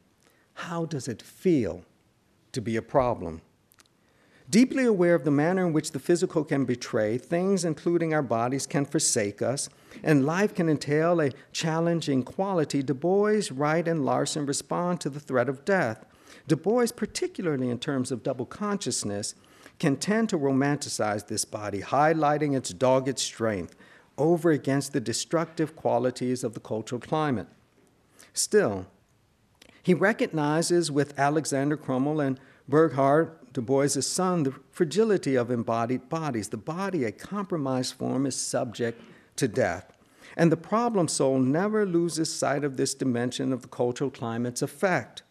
How 0.55 0.83
does 0.83 1.07
it 1.07 1.21
feel 1.21 1.85
to 2.51 2.59
be 2.59 2.75
a 2.75 2.81
problem? 2.81 3.41
Deeply 4.49 4.83
aware 4.83 5.15
of 5.15 5.23
the 5.23 5.31
manner 5.31 5.65
in 5.65 5.71
which 5.71 5.91
the 5.91 5.99
physical 5.99 6.43
can 6.43 6.65
betray, 6.65 7.17
things, 7.17 7.63
including 7.63 8.13
our 8.13 8.21
bodies, 8.21 8.67
can 8.67 8.83
forsake 8.83 9.41
us, 9.41 9.69
and 10.03 10.25
life 10.25 10.53
can 10.53 10.67
entail 10.67 11.21
a 11.21 11.31
challenging 11.53 12.23
quality, 12.23 12.83
Du 12.83 12.93
Bois, 12.93 13.43
Wright, 13.49 13.87
and 13.87 14.05
Larsen 14.05 14.45
respond 14.45 14.99
to 14.99 15.09
the 15.09 15.21
threat 15.21 15.47
of 15.47 15.63
death. 15.63 16.05
Du 16.45 16.57
Bois, 16.57 16.87
particularly 16.93 17.69
in 17.69 17.79
terms 17.79 18.11
of 18.11 18.23
double 18.23 18.45
consciousness, 18.45 19.33
can 19.79 19.95
tend 19.95 20.27
to 20.27 20.37
romanticize 20.37 21.27
this 21.27 21.45
body, 21.45 21.81
highlighting 21.81 22.55
its 22.55 22.71
dogged 22.71 23.19
strength 23.19 23.75
over 24.17 24.51
against 24.51 24.93
the 24.93 24.99
destructive 24.99 25.75
qualities 25.75 26.43
of 26.43 26.53
the 26.53 26.59
cultural 26.59 27.01
climate. 27.01 27.47
Still, 28.33 28.87
he 29.81 29.93
recognizes 29.93 30.91
with 30.91 31.17
Alexander 31.17 31.77
Crummell 31.77 32.19
and 32.19 32.39
Burghardt 32.67 33.53
Du 33.53 33.61
Bois' 33.61 34.01
son 34.01 34.43
the 34.43 34.53
fragility 34.71 35.35
of 35.35 35.49
embodied 35.49 36.09
bodies. 36.09 36.49
The 36.49 36.57
body, 36.57 37.05
a 37.05 37.11
compromised 37.11 37.93
form, 37.93 38.25
is 38.25 38.35
subject 38.35 39.01
to 39.37 39.47
death. 39.47 39.93
And 40.35 40.51
the 40.51 40.57
problem 40.57 41.07
soul 41.07 41.39
never 41.39 41.85
loses 41.85 42.33
sight 42.33 42.63
of 42.63 42.77
this 42.77 42.93
dimension 42.93 43.53
of 43.53 43.61
the 43.61 43.67
cultural 43.67 44.11
climate's 44.11 44.61
effect. 44.61 45.23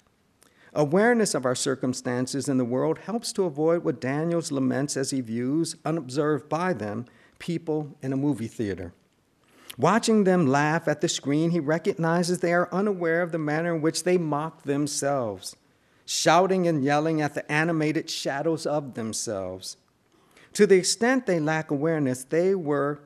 Awareness 0.73 1.35
of 1.35 1.45
our 1.45 1.55
circumstances 1.55 2.49
in 2.49 2.59
the 2.59 2.65
world 2.65 2.99
helps 2.99 3.33
to 3.35 3.45
avoid 3.45 3.85
what 3.85 4.01
Daniels 4.01 4.51
laments 4.51 4.97
as 4.97 5.11
he 5.11 5.21
views, 5.21 5.77
unobserved 5.85 6.49
by 6.49 6.73
them, 6.73 7.07
people 7.39 7.97
in 8.03 8.13
a 8.13 8.17
movie 8.17 8.49
theater. 8.49 8.93
Watching 9.79 10.25
them 10.25 10.47
laugh 10.47 10.89
at 10.89 11.01
the 11.01 11.09
screen, 11.09 11.51
he 11.51 11.61
recognizes 11.61 12.39
they 12.39 12.55
are 12.55 12.73
unaware 12.73 13.23
of 13.23 13.33
the 13.33 13.39
manner 13.39 13.75
in 13.75 13.83
which 13.83 14.05
they 14.05 14.17
mock 14.17 14.63
themselves 14.63 15.57
shouting 16.07 16.69
and 16.69 16.85
yelling 16.85 17.21
at 17.21 17.35
the 17.35 17.51
animated 17.53 18.09
shadows 18.09 18.65
of 18.65 18.95
themselves. 18.95 19.77
To 20.55 20.67
the 20.67 20.77
extent 20.77 21.27
they 21.27 21.41
lack 21.41 21.71
awareness, 21.71 22.25
they 22.25 22.55
were 22.55 23.01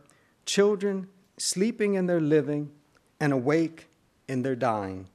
children 0.45 1.09
sleeping 1.39 1.95
in 1.95 2.07
their 2.07 2.21
living 2.21 2.71
and 3.19 3.33
awake 3.33 3.89
in 4.29 4.43
their 4.43 4.55
dying. 4.55 5.09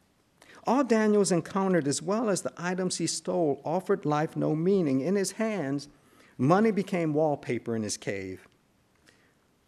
All 0.68 0.84
Daniels 0.84 1.32
encountered, 1.32 1.88
as 1.88 2.02
well 2.02 2.28
as 2.28 2.42
the 2.42 2.54
items 2.58 2.98
he 2.98 3.06
stole, 3.06 3.62
offered 3.64 4.04
life 4.04 4.36
no 4.36 4.56
meaning. 4.56 5.00
In 5.00 5.16
his 5.16 5.34
hands, 5.34 5.88
money 6.40 6.72
became 6.72 7.14
wallpaper 7.14 7.76
in 7.76 7.84
his 7.84 7.98
cave. 7.98 8.48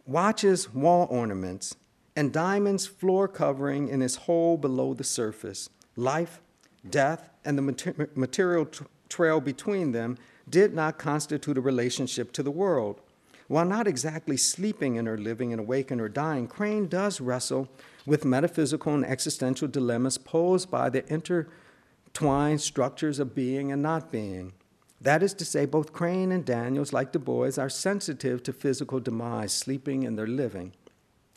Watches, 0.08 0.74
wall 0.74 1.06
ornaments, 1.10 1.76
and 2.16 2.32
diamonds 2.32 2.86
floor 2.86 3.28
covering 3.28 3.88
in 3.88 4.00
his 4.00 4.16
hole 4.16 4.56
below 4.56 4.94
the 4.94 5.04
surface. 5.04 5.68
Life 5.96 6.40
death, 6.88 7.30
and 7.44 7.58
the 7.58 8.08
material 8.14 8.68
trail 9.10 9.40
between 9.40 9.92
them 9.92 10.16
did 10.48 10.72
not 10.74 10.98
constitute 10.98 11.58
a 11.58 11.60
relationship 11.60 12.32
to 12.32 12.42
the 12.42 12.50
world. 12.50 13.00
While 13.48 13.66
not 13.66 13.86
exactly 13.86 14.38
sleeping 14.38 14.96
in 14.96 15.06
or 15.06 15.18
living 15.18 15.52
and 15.52 15.60
awaking 15.60 16.00
or 16.00 16.08
dying, 16.08 16.46
Crane 16.46 16.86
does 16.86 17.20
wrestle 17.20 17.68
with 18.06 18.24
metaphysical 18.24 18.94
and 18.94 19.04
existential 19.04 19.68
dilemmas 19.68 20.16
posed 20.16 20.70
by 20.70 20.88
the 20.88 21.04
intertwined 21.12 22.62
structures 22.62 23.18
of 23.18 23.34
being 23.34 23.72
and 23.72 23.82
not 23.82 24.10
being. 24.10 24.52
That 25.00 25.22
is 25.22 25.34
to 25.34 25.44
say, 25.44 25.64
both 25.64 25.92
Crane 25.92 26.32
and 26.32 26.44
Daniels, 26.44 26.92
like 26.92 27.12
Du 27.12 27.18
Bois, 27.18 27.52
are 27.58 27.68
sensitive 27.68 28.42
to 28.42 28.52
physical 28.52 28.98
demise, 28.98 29.52
sleeping 29.52 30.02
in 30.02 30.16
their 30.16 30.26
living, 30.26 30.72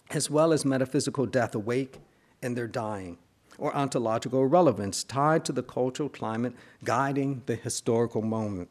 as 0.10 0.30
well 0.30 0.52
as 0.52 0.66
metaphysical 0.66 1.26
death, 1.26 1.54
awake 1.54 2.00
in 2.42 2.56
their 2.56 2.68
dying 2.68 3.18
or 3.58 3.76
ontological 3.76 4.46
relevance 4.46 5.04
tied 5.04 5.46
to 5.46 5.52
the 5.52 5.64
cultural 5.64 6.10
climate 6.10 6.54
guiding 6.84 7.44
the 7.46 7.56
historical 7.56 8.22
moment. 8.22 8.70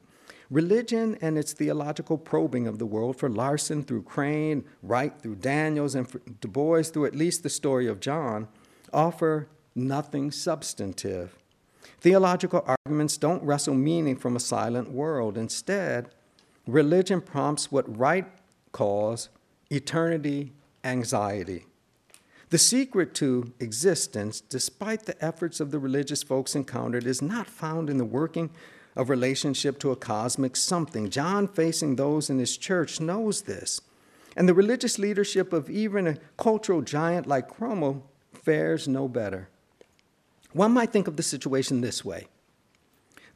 Religion 0.50 1.16
and 1.20 1.38
its 1.38 1.52
theological 1.52 2.18
probing 2.18 2.66
of 2.66 2.80
the 2.80 2.86
world 2.86 3.16
for 3.16 3.28
Larsen 3.28 3.84
through 3.84 4.02
Crane, 4.02 4.64
Wright 4.82 5.16
through 5.22 5.36
Daniels, 5.36 5.94
and 5.94 6.08
Du 6.40 6.48
Bois 6.48 6.82
through 6.82 7.06
at 7.06 7.14
least 7.14 7.44
the 7.44 7.48
story 7.48 7.86
of 7.86 8.00
John 8.00 8.48
offer 8.92 9.46
nothing 9.76 10.32
substantive. 10.32 11.39
Theological 12.00 12.64
arguments 12.66 13.18
don't 13.18 13.42
wrestle 13.42 13.74
meaning 13.74 14.16
from 14.16 14.34
a 14.34 14.40
silent 14.40 14.90
world. 14.90 15.36
Instead, 15.36 16.08
religion 16.66 17.20
prompts 17.20 17.70
what 17.70 17.98
Wright 17.98 18.26
calls 18.72 19.28
eternity 19.70 20.52
anxiety. 20.82 21.66
The 22.48 22.58
secret 22.58 23.14
to 23.16 23.52
existence, 23.60 24.40
despite 24.40 25.04
the 25.04 25.22
efforts 25.24 25.60
of 25.60 25.70
the 25.70 25.78
religious 25.78 26.22
folks 26.22 26.56
encountered, 26.56 27.06
is 27.06 27.20
not 27.20 27.46
found 27.46 27.90
in 27.90 27.98
the 27.98 28.04
working 28.04 28.50
of 28.96 29.10
relationship 29.10 29.78
to 29.80 29.92
a 29.92 29.96
cosmic 29.96 30.56
something. 30.56 31.10
John, 31.10 31.46
facing 31.46 31.94
those 31.94 32.30
in 32.30 32.38
his 32.38 32.56
church, 32.56 32.98
knows 32.98 33.42
this. 33.42 33.80
And 34.36 34.48
the 34.48 34.54
religious 34.54 34.98
leadership 34.98 35.52
of 35.52 35.68
even 35.68 36.06
a 36.06 36.16
cultural 36.38 36.80
giant 36.80 37.26
like 37.26 37.48
Crummell 37.48 38.02
fares 38.32 38.88
no 38.88 39.06
better. 39.06 39.49
One 40.52 40.72
might 40.72 40.92
think 40.92 41.06
of 41.08 41.16
the 41.16 41.22
situation 41.22 41.80
this 41.80 42.04
way 42.04 42.26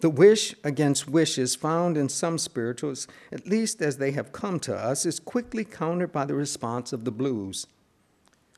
the 0.00 0.10
wish 0.10 0.54
against 0.64 1.08
wishes 1.08 1.54
found 1.54 1.96
in 1.96 2.10
some 2.10 2.36
spirituals, 2.36 3.08
at 3.32 3.46
least 3.46 3.80
as 3.80 3.96
they 3.96 4.10
have 4.10 4.32
come 4.32 4.60
to 4.60 4.76
us, 4.76 5.06
is 5.06 5.18
quickly 5.18 5.64
countered 5.64 6.12
by 6.12 6.26
the 6.26 6.34
response 6.34 6.92
of 6.92 7.04
the 7.04 7.10
blues. 7.10 7.66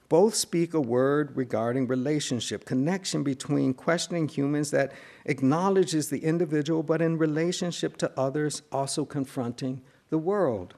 Both 0.08 0.34
speak 0.34 0.74
a 0.74 0.80
word 0.80 1.36
regarding 1.36 1.86
relationship, 1.86 2.64
connection 2.64 3.22
between 3.22 3.74
questioning 3.74 4.28
humans 4.28 4.70
that 4.72 4.92
acknowledges 5.24 6.08
the 6.08 6.24
individual, 6.24 6.82
but 6.82 7.02
in 7.02 7.18
relationship 7.18 7.96
to 7.98 8.12
others, 8.18 8.62
also 8.72 9.04
confronting 9.04 9.82
the 10.10 10.18
world. 10.18 10.74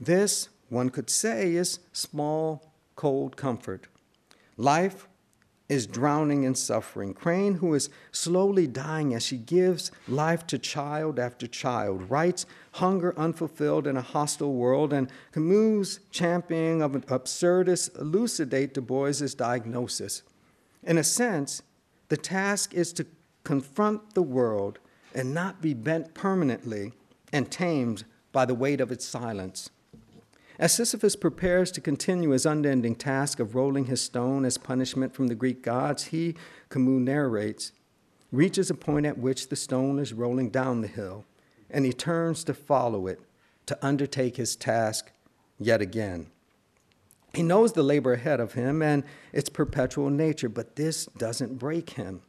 This, 0.00 0.48
one 0.68 0.90
could 0.90 1.10
say, 1.10 1.54
is 1.54 1.80
small, 1.92 2.72
cold 2.96 3.36
comfort. 3.36 3.88
Life 4.56 5.08
is 5.68 5.86
drowning 5.86 6.44
in 6.44 6.54
suffering. 6.54 7.12
Crane, 7.12 7.56
who 7.56 7.74
is 7.74 7.90
slowly 8.10 8.66
dying 8.66 9.14
as 9.14 9.22
she 9.22 9.36
gives 9.36 9.90
life 10.06 10.46
to 10.46 10.58
child 10.58 11.18
after 11.18 11.46
child, 11.46 12.10
writes 12.10 12.46
Hunger 12.72 13.14
Unfulfilled 13.18 13.86
in 13.86 13.96
a 13.96 14.02
Hostile 14.02 14.54
World, 14.54 14.92
and 14.92 15.10
Camus' 15.32 16.00
championing 16.10 16.80
of 16.80 16.94
an 16.94 17.02
absurdist 17.02 17.98
elucidate 18.00 18.72
Du 18.72 18.80
Bois' 18.80 19.34
diagnosis. 19.36 20.22
In 20.82 20.96
a 20.96 21.04
sense, 21.04 21.62
the 22.08 22.16
task 22.16 22.72
is 22.72 22.92
to 22.94 23.06
confront 23.44 24.14
the 24.14 24.22
world 24.22 24.78
and 25.14 25.34
not 25.34 25.60
be 25.60 25.74
bent 25.74 26.14
permanently 26.14 26.92
and 27.32 27.50
tamed 27.50 28.04
by 28.32 28.44
the 28.44 28.54
weight 28.54 28.80
of 28.80 28.90
its 28.90 29.04
silence. 29.04 29.70
As 30.58 30.74
Sisyphus 30.74 31.14
prepares 31.14 31.70
to 31.72 31.80
continue 31.80 32.30
his 32.30 32.44
unending 32.44 32.96
task 32.96 33.38
of 33.38 33.54
rolling 33.54 33.84
his 33.84 34.00
stone 34.00 34.44
as 34.44 34.58
punishment 34.58 35.14
from 35.14 35.28
the 35.28 35.36
Greek 35.36 35.62
gods, 35.62 36.06
he, 36.06 36.34
Camus 36.68 37.00
narrates, 37.00 37.72
reaches 38.32 38.68
a 38.68 38.74
point 38.74 39.06
at 39.06 39.18
which 39.18 39.48
the 39.48 39.56
stone 39.56 40.00
is 40.00 40.12
rolling 40.12 40.50
down 40.50 40.80
the 40.80 40.88
hill, 40.88 41.24
and 41.70 41.84
he 41.84 41.92
turns 41.92 42.42
to 42.44 42.54
follow 42.54 43.06
it, 43.06 43.20
to 43.66 43.78
undertake 43.86 44.36
his 44.36 44.56
task 44.56 45.12
yet 45.60 45.80
again. 45.80 46.26
He 47.34 47.42
knows 47.42 47.74
the 47.74 47.82
labor 47.84 48.14
ahead 48.14 48.40
of 48.40 48.54
him 48.54 48.82
and 48.82 49.04
its 49.32 49.48
perpetual 49.48 50.10
nature, 50.10 50.48
but 50.48 50.74
this 50.74 51.06
doesn't 51.18 51.58
break 51.58 51.90
him. 51.90 52.22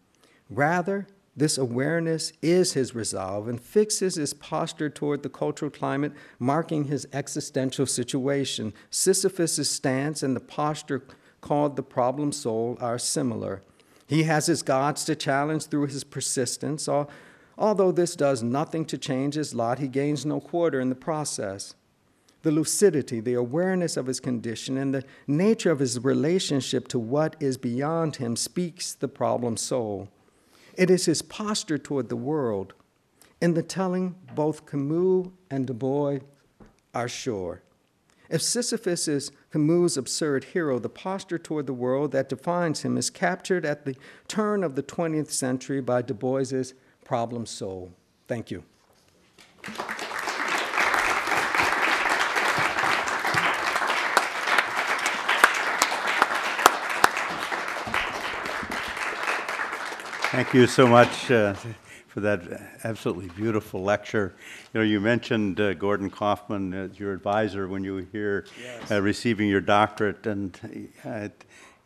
Rather, 0.49 1.07
this 1.39 1.57
awareness 1.57 2.33
is 2.41 2.73
his 2.73 2.93
resolve 2.93 3.47
and 3.47 3.59
fixes 3.59 4.15
his 4.15 4.33
posture 4.33 4.89
toward 4.89 5.23
the 5.23 5.29
cultural 5.29 5.71
climate, 5.71 6.11
marking 6.37 6.83
his 6.85 7.07
existential 7.13 7.85
situation. 7.85 8.73
Sisyphus' 8.89 9.69
stance 9.69 10.21
and 10.21 10.35
the 10.35 10.41
posture 10.41 11.03
called 11.41 11.75
the 11.75 11.83
problem 11.83 12.31
soul 12.31 12.77
are 12.81 12.99
similar. 12.99 13.61
He 14.07 14.23
has 14.23 14.47
his 14.47 14.61
gods 14.61 15.05
to 15.05 15.15
challenge 15.15 15.67
through 15.67 15.87
his 15.87 16.03
persistence. 16.03 16.89
Although 17.57 17.91
this 17.91 18.15
does 18.15 18.41
nothing 18.43 18.85
to 18.85 18.97
change 18.97 19.35
his 19.35 19.53
lot, 19.53 19.79
he 19.79 19.87
gains 19.87 20.25
no 20.25 20.39
quarter 20.39 20.79
in 20.79 20.89
the 20.89 20.95
process. 20.95 21.75
the 22.41 22.51
lucidity, 22.51 23.19
the 23.19 23.33
awareness 23.33 23.97
of 23.97 24.07
his 24.07 24.19
condition, 24.19 24.77
and 24.77 24.93
the 24.93 25.03
nature 25.27 25.71
of 25.71 25.79
his 25.79 25.99
relationship 25.99 26.87
to 26.87 26.99
what 26.99 27.35
is 27.39 27.57
beyond 27.57 28.15
him 28.15 28.35
speaks 28.35 28.93
the 28.93 29.07
problem 29.07 29.57
soul. 29.57 30.07
It 30.75 30.89
is 30.89 31.05
his 31.05 31.21
posture 31.21 31.77
toward 31.77 32.09
the 32.09 32.15
world. 32.15 32.73
In 33.41 33.53
the 33.53 33.63
telling, 33.63 34.15
both 34.35 34.65
Camus 34.65 35.27
and 35.49 35.65
Du 35.65 35.73
Bois 35.73 36.19
are 36.93 37.07
sure. 37.07 37.61
If 38.29 38.41
Sisyphus 38.43 39.07
is 39.07 39.31
Camus' 39.51 39.97
absurd 39.97 40.43
hero, 40.45 40.77
the 40.77 40.89
posture 40.89 41.39
toward 41.39 41.65
the 41.65 41.73
world 41.73 42.11
that 42.11 42.29
defines 42.29 42.81
him 42.81 42.97
is 42.97 43.09
captured 43.09 43.65
at 43.65 43.85
the 43.85 43.95
turn 44.27 44.63
of 44.63 44.75
the 44.75 44.83
20th 44.83 45.31
century 45.31 45.81
by 45.81 46.03
Du 46.03 46.13
Bois's 46.13 46.75
problem 47.03 47.47
soul. 47.47 47.91
Thank 48.27 48.51
you. 48.51 48.63
Thank 60.31 60.53
you 60.53 60.67
so 60.67 60.85
much 60.87 61.31
uh, 61.31 61.55
for 62.07 62.19
that 62.19 62.41
absolutely 62.83 63.29
beautiful 63.29 63.81
lecture. 63.81 64.35
You 64.73 64.79
know, 64.79 64.85
you 64.85 64.99
mentioned 64.99 65.59
uh, 65.59 65.73
Gordon 65.73 66.09
Kaufman 66.11 66.73
as 66.73 66.99
your 66.99 67.13
advisor 67.13 67.67
when 67.67 67.83
you 67.83 67.95
were 67.95 68.05
here 68.11 68.45
Yes. 68.61 68.91
uh, 68.91 69.01
receiving 69.01 69.49
your 69.49 69.61
doctorate, 69.61 70.27
and 70.27 70.57
uh, 71.03 71.29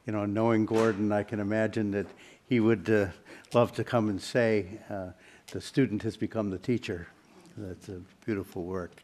you 0.05 0.11
know, 0.11 0.25
knowing 0.25 0.65
Gordon, 0.65 1.11
I 1.13 1.23
can 1.23 1.39
imagine 1.39 1.91
that 1.91 2.07
he 2.49 2.59
would 2.59 2.89
uh, 2.89 3.07
love 3.53 3.71
to 3.73 3.83
come 3.85 4.09
and 4.09 4.21
say, 4.21 4.67
uh, 4.89 5.11
"The 5.51 5.61
student 5.61 6.03
has 6.03 6.17
become 6.17 6.49
the 6.49 6.59
teacher." 6.59 7.07
That's 7.55 7.89
a 7.89 8.01
beautiful 8.25 8.63
work. 8.63 9.03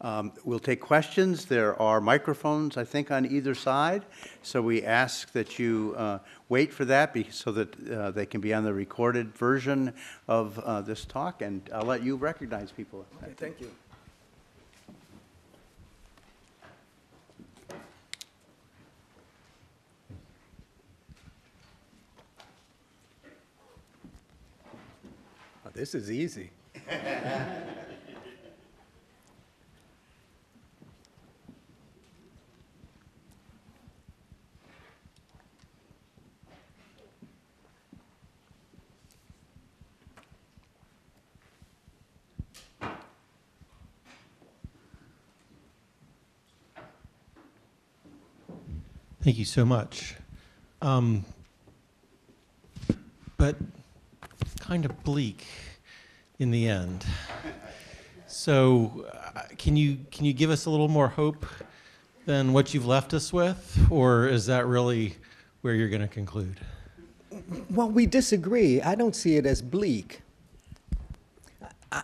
Um, 0.00 0.32
We'll 0.44 0.58
take 0.58 0.80
questions. 0.80 1.44
There 1.44 1.80
are 1.80 2.00
microphones, 2.00 2.76
I 2.76 2.84
think, 2.84 3.10
on 3.10 3.26
either 3.26 3.54
side. 3.54 4.04
So 4.42 4.62
we 4.62 4.82
ask 4.82 5.30
that 5.32 5.58
you 5.58 5.94
uh, 5.98 6.18
wait 6.48 6.72
for 6.72 6.86
that 6.86 7.12
be- 7.12 7.28
so 7.30 7.52
that 7.52 7.90
uh, 7.90 8.10
they 8.10 8.24
can 8.24 8.40
be 8.40 8.54
on 8.54 8.64
the 8.64 8.72
recorded 8.72 9.36
version 9.36 9.92
of 10.26 10.58
uh, 10.58 10.80
this 10.80 11.04
talk. 11.04 11.42
And 11.42 11.68
I'll 11.72 11.82
let 11.82 12.02
you 12.02 12.16
recognize 12.16 12.72
people. 12.72 13.04
Thank 13.36 13.60
you. 13.60 13.70
This 25.74 25.94
is 25.94 26.10
easy. 26.10 26.50
Thank 49.22 49.38
you 49.38 49.44
so 49.44 49.64
much. 49.64 50.16
Um, 50.80 51.24
but 53.36 53.56
kind 54.58 54.84
of 54.84 55.04
bleak 55.04 55.46
in 56.42 56.50
the 56.50 56.66
end. 56.68 57.06
So, 58.26 59.06
uh, 59.12 59.42
can 59.56 59.76
you 59.76 59.98
can 60.10 60.24
you 60.24 60.32
give 60.32 60.50
us 60.50 60.66
a 60.66 60.70
little 60.70 60.88
more 60.88 61.06
hope 61.08 61.46
than 62.26 62.52
what 62.52 62.74
you've 62.74 62.86
left 62.86 63.14
us 63.14 63.32
with, 63.32 63.78
or 63.90 64.26
is 64.26 64.46
that 64.46 64.66
really 64.66 65.16
where 65.60 65.74
you're 65.74 65.88
going 65.88 66.02
to 66.02 66.08
conclude? 66.08 66.58
Well, 67.70 67.88
we 67.88 68.06
disagree. 68.06 68.82
I 68.82 68.94
don't 68.96 69.14
see 69.14 69.36
it 69.36 69.46
as 69.46 69.62
bleak. 69.62 70.22
I- 71.92 72.02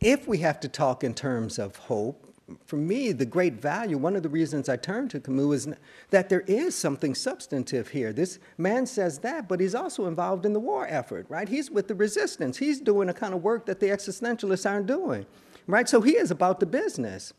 If 0.00 0.28
we 0.28 0.38
have 0.38 0.60
to 0.60 0.68
talk 0.68 1.02
in 1.02 1.14
terms 1.14 1.58
of 1.58 1.74
hope, 1.76 2.27
for 2.68 2.76
me, 2.76 3.12
the 3.12 3.24
great 3.24 3.54
value, 3.54 3.96
one 3.96 4.14
of 4.14 4.22
the 4.22 4.28
reasons 4.28 4.68
I 4.68 4.76
turn 4.76 5.08
to 5.08 5.20
Camus 5.20 5.66
is 5.66 5.74
that 6.10 6.28
there 6.28 6.42
is 6.46 6.74
something 6.74 7.14
substantive 7.14 7.88
here. 7.88 8.12
This 8.12 8.38
man 8.58 8.84
says 8.84 9.20
that, 9.20 9.48
but 9.48 9.58
he's 9.58 9.74
also 9.74 10.04
involved 10.04 10.44
in 10.44 10.52
the 10.52 10.60
war 10.60 10.86
effort, 10.86 11.24
right? 11.30 11.48
He's 11.48 11.70
with 11.70 11.88
the 11.88 11.94
resistance. 11.94 12.58
He's 12.58 12.78
doing 12.78 13.08
a 13.08 13.14
kind 13.14 13.32
of 13.32 13.42
work 13.42 13.64
that 13.64 13.80
the 13.80 13.86
existentialists 13.86 14.68
aren't 14.70 14.86
doing, 14.86 15.24
right? 15.66 15.88
So 15.88 16.02
he 16.02 16.18
is 16.18 16.30
about 16.30 16.60
the 16.60 16.66
business. 16.66 17.32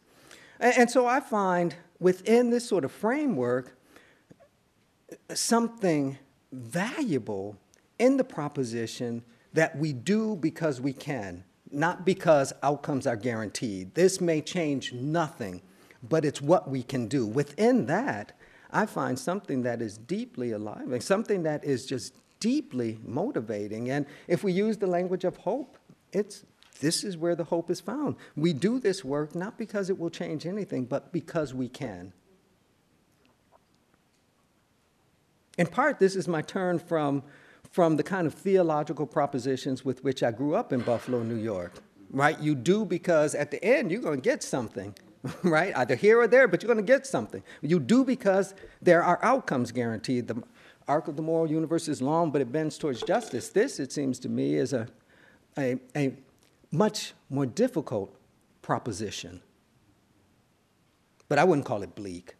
A- 0.60 0.80
And 0.80 0.90
so 0.90 1.06
I 1.06 1.20
find 1.20 1.76
within 2.00 2.50
this 2.50 2.68
sort 2.68 2.84
of 2.84 2.92
framework, 2.92 3.78
something 5.36 6.18
valuable 6.52 7.56
in 8.00 8.18
the 8.18 8.24
proposition 8.24 9.24
that 9.54 9.78
we 9.78 9.94
do 9.94 10.36
because 10.38 10.82
we 10.82 10.94
can, 10.94 11.44
not 11.72 12.06
because 12.06 12.54
outcomes 12.64 13.06
are 13.06 13.16
guaranteed. 13.16 13.94
This 13.96 14.20
may 14.20 14.42
change 14.42 14.94
nothing, 14.94 15.62
but 16.02 16.26
it's 16.26 16.42
what 16.42 16.70
we 16.70 16.84
can 16.84 17.08
do. 17.08 17.26
Within 17.26 17.86
that, 17.88 18.34
I 18.72 18.86
find 18.86 19.18
something 19.18 19.64
that 19.64 19.82
is 19.82 19.98
deeply 19.98 20.52
alive 20.52 20.92
and 20.92 21.02
something 21.02 21.44
that 21.44 21.64
is 21.64 21.86
just 21.86 22.14
deeply 22.40 23.00
motivating. 23.04 23.90
And 23.90 24.06
if 24.28 24.44
we 24.44 24.52
use 24.52 24.78
the 24.78 24.88
language 24.88 25.24
of 25.24 25.38
hope, 25.38 25.78
it's 26.12 26.46
this 26.80 27.04
is 27.04 27.18
where 27.18 27.36
the 27.36 27.44
hope 27.44 27.70
is 27.70 27.82
found. 27.82 28.16
We 28.38 28.54
do 28.54 28.80
this 28.80 29.04
work 29.04 29.36
not 29.36 29.58
because 29.58 29.90
it 29.90 30.00
will 30.00 30.10
change 30.10 30.46
anything, 30.46 30.86
but 30.86 31.12
because 31.12 31.54
we 31.54 31.68
can. 31.68 32.14
In 35.58 35.68
part, 35.68 36.00
this 36.00 36.16
is 36.16 36.26
my 36.26 36.42
turn 36.42 36.80
from, 36.80 37.22
from 37.72 37.98
the 37.98 38.04
kind 38.04 38.26
of 38.26 38.34
theological 38.34 39.06
propositions 39.06 39.86
with 39.86 40.04
which 40.04 40.24
I 40.24 40.32
grew 40.32 40.56
up 40.56 40.74
in 40.74 40.82
Buffalo, 40.82 41.24
New 41.24 41.36
York. 41.36 41.74
Right? 42.12 42.40
You 42.40 42.56
do 42.56 42.86
because 42.86 43.36
at 43.36 43.52
the 43.52 43.64
end 43.64 43.92
you're 43.92 44.02
going 44.02 44.22
to 44.22 44.30
get 44.30 44.42
something, 44.42 44.96
right? 45.44 45.76
Either 45.76 45.96
here 45.96 46.20
or 46.20 46.28
there, 46.28 46.48
but 46.48 46.64
you're 46.64 46.74
going 46.74 46.84
to 46.84 46.92
get 46.92 47.06
something. 47.06 47.44
You 47.62 47.80
do 47.80 48.04
because 48.04 48.56
there 48.82 49.04
are 49.04 49.20
outcomes 49.22 49.72
guaranteed. 49.72 50.28
The 50.28 50.42
arc 50.88 51.08
of 51.08 51.16
the 51.16 51.22
moral 51.22 51.50
universe 51.50 51.88
is 51.88 52.02
long, 52.02 52.32
but 52.32 52.42
it 52.42 52.52
bends 52.52 52.78
towards 52.78 53.04
justice. 53.04 53.50
This, 53.50 53.80
it 53.80 53.92
seems 53.92 54.18
to 54.20 54.30
me, 54.30 54.56
is 54.56 54.74
a, 54.74 54.88
a, 55.58 55.78
a 55.96 56.16
much 56.72 57.14
more 57.30 57.46
difficult 57.46 58.16
proposition. 58.64 59.42
But 61.28 61.38
I 61.38 61.44
wouldn't 61.44 61.68
call 61.68 61.84
it 61.84 61.94
bleak. 61.94 62.36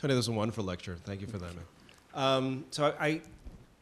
Tony, 0.00 0.14
that 0.14 0.18
was 0.18 0.28
a 0.28 0.32
wonderful 0.32 0.64
lecture. 0.64 0.96
Thank 1.04 1.20
you 1.20 1.26
for 1.26 1.36
that. 1.36 1.52
Um, 2.14 2.64
so 2.70 2.94
I, 2.98 3.06
I 3.06 3.20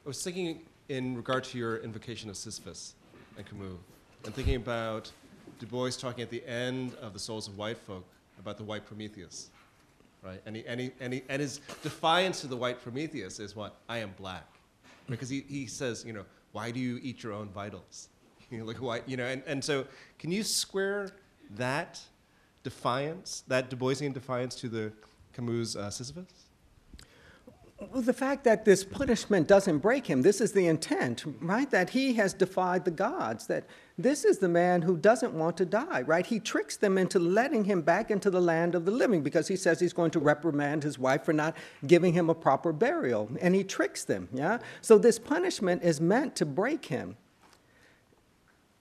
was 0.04 0.20
thinking 0.20 0.62
in 0.88 1.16
regard 1.16 1.44
to 1.44 1.58
your 1.58 1.76
invocation 1.76 2.28
of 2.28 2.36
Sisyphus 2.36 2.96
and 3.36 3.46
Camus, 3.46 3.78
and 4.24 4.34
thinking 4.34 4.56
about 4.56 5.12
Du 5.60 5.66
Bois 5.66 5.90
talking 5.90 6.22
at 6.22 6.30
the 6.30 6.44
end 6.44 6.94
of 7.00 7.12
The 7.12 7.20
Souls 7.20 7.46
of 7.46 7.56
White 7.56 7.78
Folk 7.78 8.04
about 8.40 8.56
the 8.56 8.64
white 8.64 8.84
Prometheus, 8.84 9.50
right? 10.24 10.42
And, 10.44 10.56
he, 10.56 10.66
and, 10.66 10.80
he, 10.80 10.90
and, 10.98 11.12
he, 11.12 11.22
and 11.28 11.40
his 11.40 11.60
defiance 11.84 12.40
to 12.40 12.48
the 12.48 12.56
white 12.56 12.82
Prometheus 12.82 13.38
is 13.38 13.54
what? 13.54 13.76
I 13.88 13.98
am 13.98 14.12
black. 14.18 14.48
Because 15.08 15.28
he, 15.28 15.44
he 15.48 15.66
says, 15.66 16.04
you 16.04 16.12
know, 16.12 16.24
why 16.50 16.72
do 16.72 16.80
you 16.80 16.98
eat 17.00 17.22
your 17.22 17.32
own 17.32 17.48
vitals? 17.48 18.08
You 18.50 18.58
know, 18.58 18.64
like 18.64 18.78
why, 18.78 19.02
you 19.06 19.16
know, 19.16 19.26
and, 19.26 19.42
and 19.46 19.62
so 19.62 19.86
can 20.18 20.32
you 20.32 20.42
square 20.42 21.10
that 21.50 22.00
defiance, 22.64 23.44
that 23.46 23.70
Du 23.70 23.76
Boisian 23.76 24.12
defiance 24.12 24.54
to 24.56 24.68
the 24.68 24.90
Camus 25.38 25.76
uh, 25.76 25.88
Sisyphus? 25.88 26.48
Well, 27.92 28.02
the 28.02 28.12
fact 28.12 28.42
that 28.42 28.64
this 28.64 28.82
punishment 28.82 29.46
doesn't 29.46 29.78
break 29.78 30.04
him, 30.04 30.22
this 30.22 30.40
is 30.40 30.50
the 30.50 30.66
intent, 30.66 31.24
right? 31.40 31.70
That 31.70 31.90
he 31.90 32.14
has 32.14 32.34
defied 32.34 32.84
the 32.84 32.90
gods, 32.90 33.46
that 33.46 33.64
this 33.96 34.24
is 34.24 34.38
the 34.38 34.48
man 34.48 34.82
who 34.82 34.96
doesn't 34.96 35.32
want 35.32 35.56
to 35.58 35.64
die, 35.64 36.02
right? 36.02 36.26
He 36.26 36.40
tricks 36.40 36.76
them 36.76 36.98
into 36.98 37.20
letting 37.20 37.62
him 37.64 37.82
back 37.82 38.10
into 38.10 38.30
the 38.30 38.40
land 38.40 38.74
of 38.74 38.84
the 38.84 38.90
living 38.90 39.22
because 39.22 39.46
he 39.46 39.54
says 39.54 39.78
he's 39.78 39.92
going 39.92 40.10
to 40.10 40.18
reprimand 40.18 40.82
his 40.82 40.98
wife 40.98 41.22
for 41.22 41.32
not 41.32 41.56
giving 41.86 42.14
him 42.14 42.28
a 42.28 42.34
proper 42.34 42.72
burial. 42.72 43.30
And 43.40 43.54
he 43.54 43.62
tricks 43.62 44.02
them, 44.02 44.28
yeah? 44.32 44.58
So 44.80 44.98
this 44.98 45.20
punishment 45.20 45.84
is 45.84 46.00
meant 46.00 46.34
to 46.36 46.46
break 46.46 46.86
him. 46.86 47.16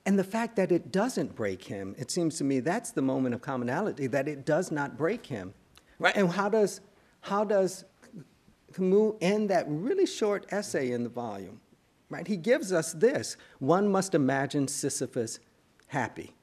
And 0.07 0.17
the 0.17 0.23
fact 0.23 0.55
that 0.55 0.71
it 0.71 0.91
doesn't 0.91 1.35
break 1.35 1.65
him, 1.65 1.93
it 1.99 2.09
seems 2.09 2.39
to 2.39 2.43
me 2.43 2.61
that's 2.61 2.89
the 2.91 3.03
moment 3.03 3.35
of 3.35 3.41
commonality, 3.41 4.07
that 4.07 4.27
it 4.27 4.43
does 4.43 4.71
not 4.71 4.97
break 4.97 5.27
him. 5.27 5.53
Right? 5.99 6.15
And 6.15 6.29
how 6.29 6.49
does, 6.49 6.81
how 7.21 7.43
does 7.43 7.85
Camus 8.73 9.15
end 9.21 9.49
that 9.49 9.65
really 9.67 10.05
short 10.05 10.45
essay 10.51 10.91
in 10.91 11.03
the 11.03 11.09
volume? 11.09 11.59
Right? 12.09 12.27
He 12.27 12.37
gives 12.37 12.71
us 12.71 12.93
this 12.93 13.35
one 13.59 13.87
must 13.89 14.15
imagine 14.15 14.67
Sisyphus 14.67 15.39
happy. 15.87 16.33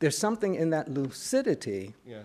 there's 0.00 0.18
something 0.18 0.54
in 0.54 0.70
that 0.70 0.90
lucidity 0.90 1.94
Yeah. 2.06 2.22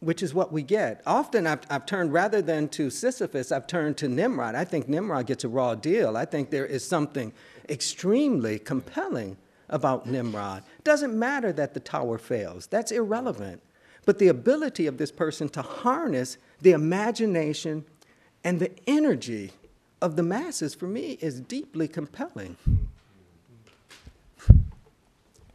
which 0.00 0.22
is 0.22 0.32
what 0.32 0.52
we 0.52 0.62
get. 0.62 1.02
Often 1.06 1.46
I've, 1.46 1.60
I've 1.68 1.86
turned, 1.86 2.12
rather 2.12 2.40
than 2.40 2.68
to 2.70 2.88
Sisyphus, 2.90 3.50
I've 3.50 3.66
turned 3.66 3.96
to 3.98 4.08
Nimrod. 4.08 4.54
I 4.54 4.64
think 4.64 4.88
Nimrod 4.88 5.26
gets 5.26 5.42
a 5.44 5.48
raw 5.48 5.74
deal. 5.74 6.16
I 6.16 6.24
think 6.24 6.50
there 6.50 6.66
is 6.66 6.86
something 6.86 7.32
extremely 7.68 8.58
compelling 8.60 9.36
about 9.70 10.06
Nimrod. 10.06 10.62
Doesn't 10.84 11.18
matter 11.18 11.52
that 11.52 11.74
the 11.74 11.80
tower 11.80 12.18
fails, 12.18 12.66
that's 12.66 12.92
irrelevant. 12.92 13.62
But 14.04 14.18
the 14.18 14.28
ability 14.28 14.86
of 14.86 14.98
this 14.98 15.12
person 15.12 15.48
to 15.50 15.62
harness 15.62 16.36
the 16.60 16.72
imagination 16.72 17.84
and 18.44 18.60
the 18.60 18.72
energy 18.86 19.52
of 20.02 20.16
the 20.16 20.22
masses, 20.22 20.74
for 20.74 20.86
me, 20.86 21.18
is 21.20 21.40
deeply 21.40 21.86
compelling. 21.86 22.56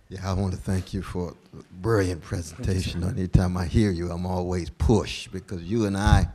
Yeah, 0.08 0.30
I 0.30 0.34
want 0.34 0.54
to 0.54 0.60
thank 0.60 0.94
you 0.94 1.02
for 1.02 1.34
a 1.54 1.64
brilliant 1.82 2.22
presentation. 2.22 3.04
Anytime 3.04 3.58
I 3.58 3.66
hear 3.66 3.90
you, 3.90 4.12
I'm 4.12 4.28
always 4.28 4.70
pushed 4.70 5.32
because 5.32 5.64
you 5.64 5.86
and 5.88 5.98
I 5.98 6.28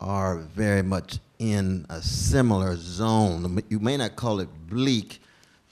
are 0.00 0.38
very 0.38 0.82
much 0.82 1.18
in 1.38 1.84
a 1.90 2.00
similar 2.00 2.76
zone. 2.76 3.62
You 3.68 3.78
may 3.78 3.98
not 3.98 4.16
call 4.16 4.40
it 4.40 4.48
bleak, 4.68 5.20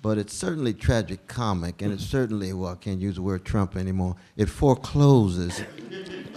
but 0.07 0.18
it's 0.18 0.34
certainly 0.34 0.72
tragic 0.72 1.26
comic, 1.26 1.82
and 1.82 1.92
it's 1.92 2.04
mm-hmm. 2.04 2.16
certainly, 2.16 2.52
well, 2.52 2.70
I 2.70 2.76
can't 2.76 3.00
use 3.00 3.16
the 3.16 3.22
word 3.22 3.44
Trump 3.44 3.74
anymore. 3.74 4.14
It 4.36 4.48
forecloses. 4.48 5.61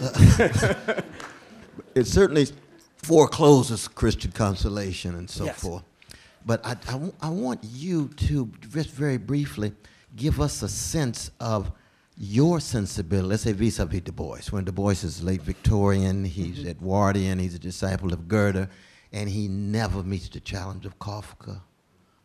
it 1.94 2.04
certainly 2.04 2.48
forecloses 2.96 3.86
Christian 3.86 4.32
consolation 4.32 5.14
and 5.14 5.30
so 5.30 5.44
Yes. 5.44 5.60
forth. 5.60 5.84
But 6.44 6.66
I, 6.66 6.74
I 7.22 7.28
want 7.28 7.60
you 7.62 8.08
to 8.26 8.50
just 8.72 8.90
very 8.90 9.18
briefly 9.18 9.72
give 10.16 10.40
us 10.40 10.62
a 10.62 10.68
sense 10.68 11.30
of 11.38 11.70
your 12.18 12.58
sensibility. 12.58 13.28
Let's 13.28 13.44
say 13.44 13.52
vis-a-vis 13.52 14.00
Du 14.00 14.10
Bois. 14.10 14.40
When 14.50 14.64
Du 14.64 14.72
Bois 14.72 15.04
is 15.04 15.22
late 15.22 15.42
Victorian, 15.42 16.24
he's 16.24 16.58
mm-hmm. 16.58 16.70
Edwardian, 16.70 17.38
he's 17.38 17.54
a 17.54 17.60
disciple 17.60 18.12
of 18.12 18.26
Goethe, 18.26 18.68
and 19.12 19.28
he 19.28 19.46
never 19.46 20.02
meets 20.02 20.28
the 20.28 20.40
challenge 20.40 20.86
of 20.86 20.98
Kafka, 20.98 21.60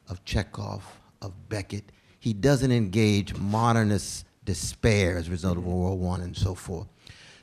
of 0.10 0.26
Chekhov, 0.26 0.84
of 1.26 1.50
Beckett. 1.50 1.92
He 2.20 2.34
doesn't 2.34 2.72
engage 2.72 3.36
modernist 3.36 4.26
despair 4.46 5.18
as 5.18 5.28
a 5.28 5.32
result 5.32 5.58
of 5.58 5.66
World 5.66 6.00
War 6.00 6.18
I 6.18 6.24
and 6.24 6.38
so 6.38 6.56
forth. 6.56 6.88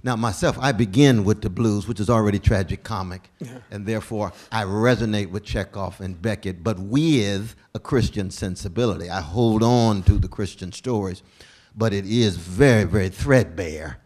Now, 0.04 0.16
myself, 0.16 0.58
I 0.58 0.72
begin 0.72 1.22
with 1.22 1.42
the 1.42 1.50
blues, 1.50 1.86
which 1.86 2.00
is 2.00 2.10
already 2.10 2.40
tragic 2.40 2.82
comic, 2.82 3.30
and 3.70 3.86
therefore 3.86 4.32
I 4.50 4.64
resonate 4.64 5.30
with 5.30 5.44
Chekhov 5.44 6.00
and 6.00 6.20
Beckett, 6.20 6.64
but 6.64 6.76
with 6.78 7.54
a 7.74 7.78
Christian 7.78 8.30
sensibility. 8.30 9.08
I 9.08 9.20
hold 9.20 9.62
on 9.62 10.02
to 10.04 10.14
the 10.14 10.26
Christian 10.26 10.72
stories, 10.72 11.22
but 11.76 11.92
it 11.92 12.04
is 12.04 12.36
very, 12.36 12.82
very 12.82 13.10
threadbare 13.10 13.98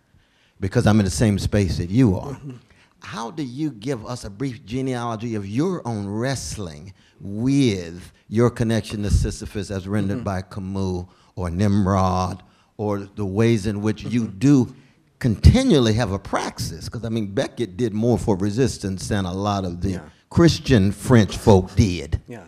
because 0.61 0.87
I'm 0.87 0.99
in 1.01 1.07
the 1.07 1.11
same 1.11 1.39
space 1.39 1.79
that 1.79 1.89
you 1.89 2.17
are. 2.17 2.33
Mm-hmm. 2.33 2.57
How 3.01 3.31
do 3.31 3.43
you 3.43 3.71
give 3.71 4.05
us 4.05 4.25
a 4.25 4.31
brief 4.31 4.67
genealogy 4.67 5.35
of 5.35 5.47
your 5.47 5.87
own 5.87 6.07
wrestling 6.09 6.93
with 7.21 8.13
your 8.29 8.51
connection 8.51 9.03
to 9.03 9.11
Sisyphus 9.11 9.71
as 9.71 9.87
rendered 9.87 10.19
mm-hmm. 10.19 10.25
by 10.25 10.43
Camus 10.43 11.07
or 11.35 11.51
Nimrod 11.51 12.43
or 12.77 13.01
the 13.01 13.25
ways 13.25 13.67
in 13.67 13.81
which 13.81 14.03
you 14.03 14.23
mm-hmm. 14.23 14.39
do 14.39 14.75
continually 15.19 15.95
have 15.95 16.13
a 16.13 16.19
praxis? 16.19 16.87
Because, 16.87 17.05
I 17.05 17.09
mean, 17.09 17.35
Beckett 17.35 17.77
did 17.77 17.95
more 17.95 18.19
for 18.19 18.37
resistance 18.37 19.09
than 19.09 19.25
a 19.25 19.33
lot 19.33 19.65
of 19.65 19.81
the 19.81 19.91
Yeah. 19.91 20.01
Christian 20.29 20.93
French 20.93 21.37
folk 21.37 21.75
did. 21.75 22.21
Yeah. 22.29 22.45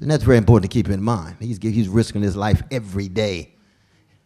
And 0.00 0.10
that's 0.10 0.24
very 0.24 0.38
important 0.38 0.70
to 0.70 0.74
keep 0.74 0.88
in 0.88 1.02
mind. 1.02 1.36
He's, 1.40 1.58
he's 1.58 1.88
risking 1.88 2.22
his 2.22 2.36
life 2.36 2.62
every 2.70 3.08
day. 3.08 3.54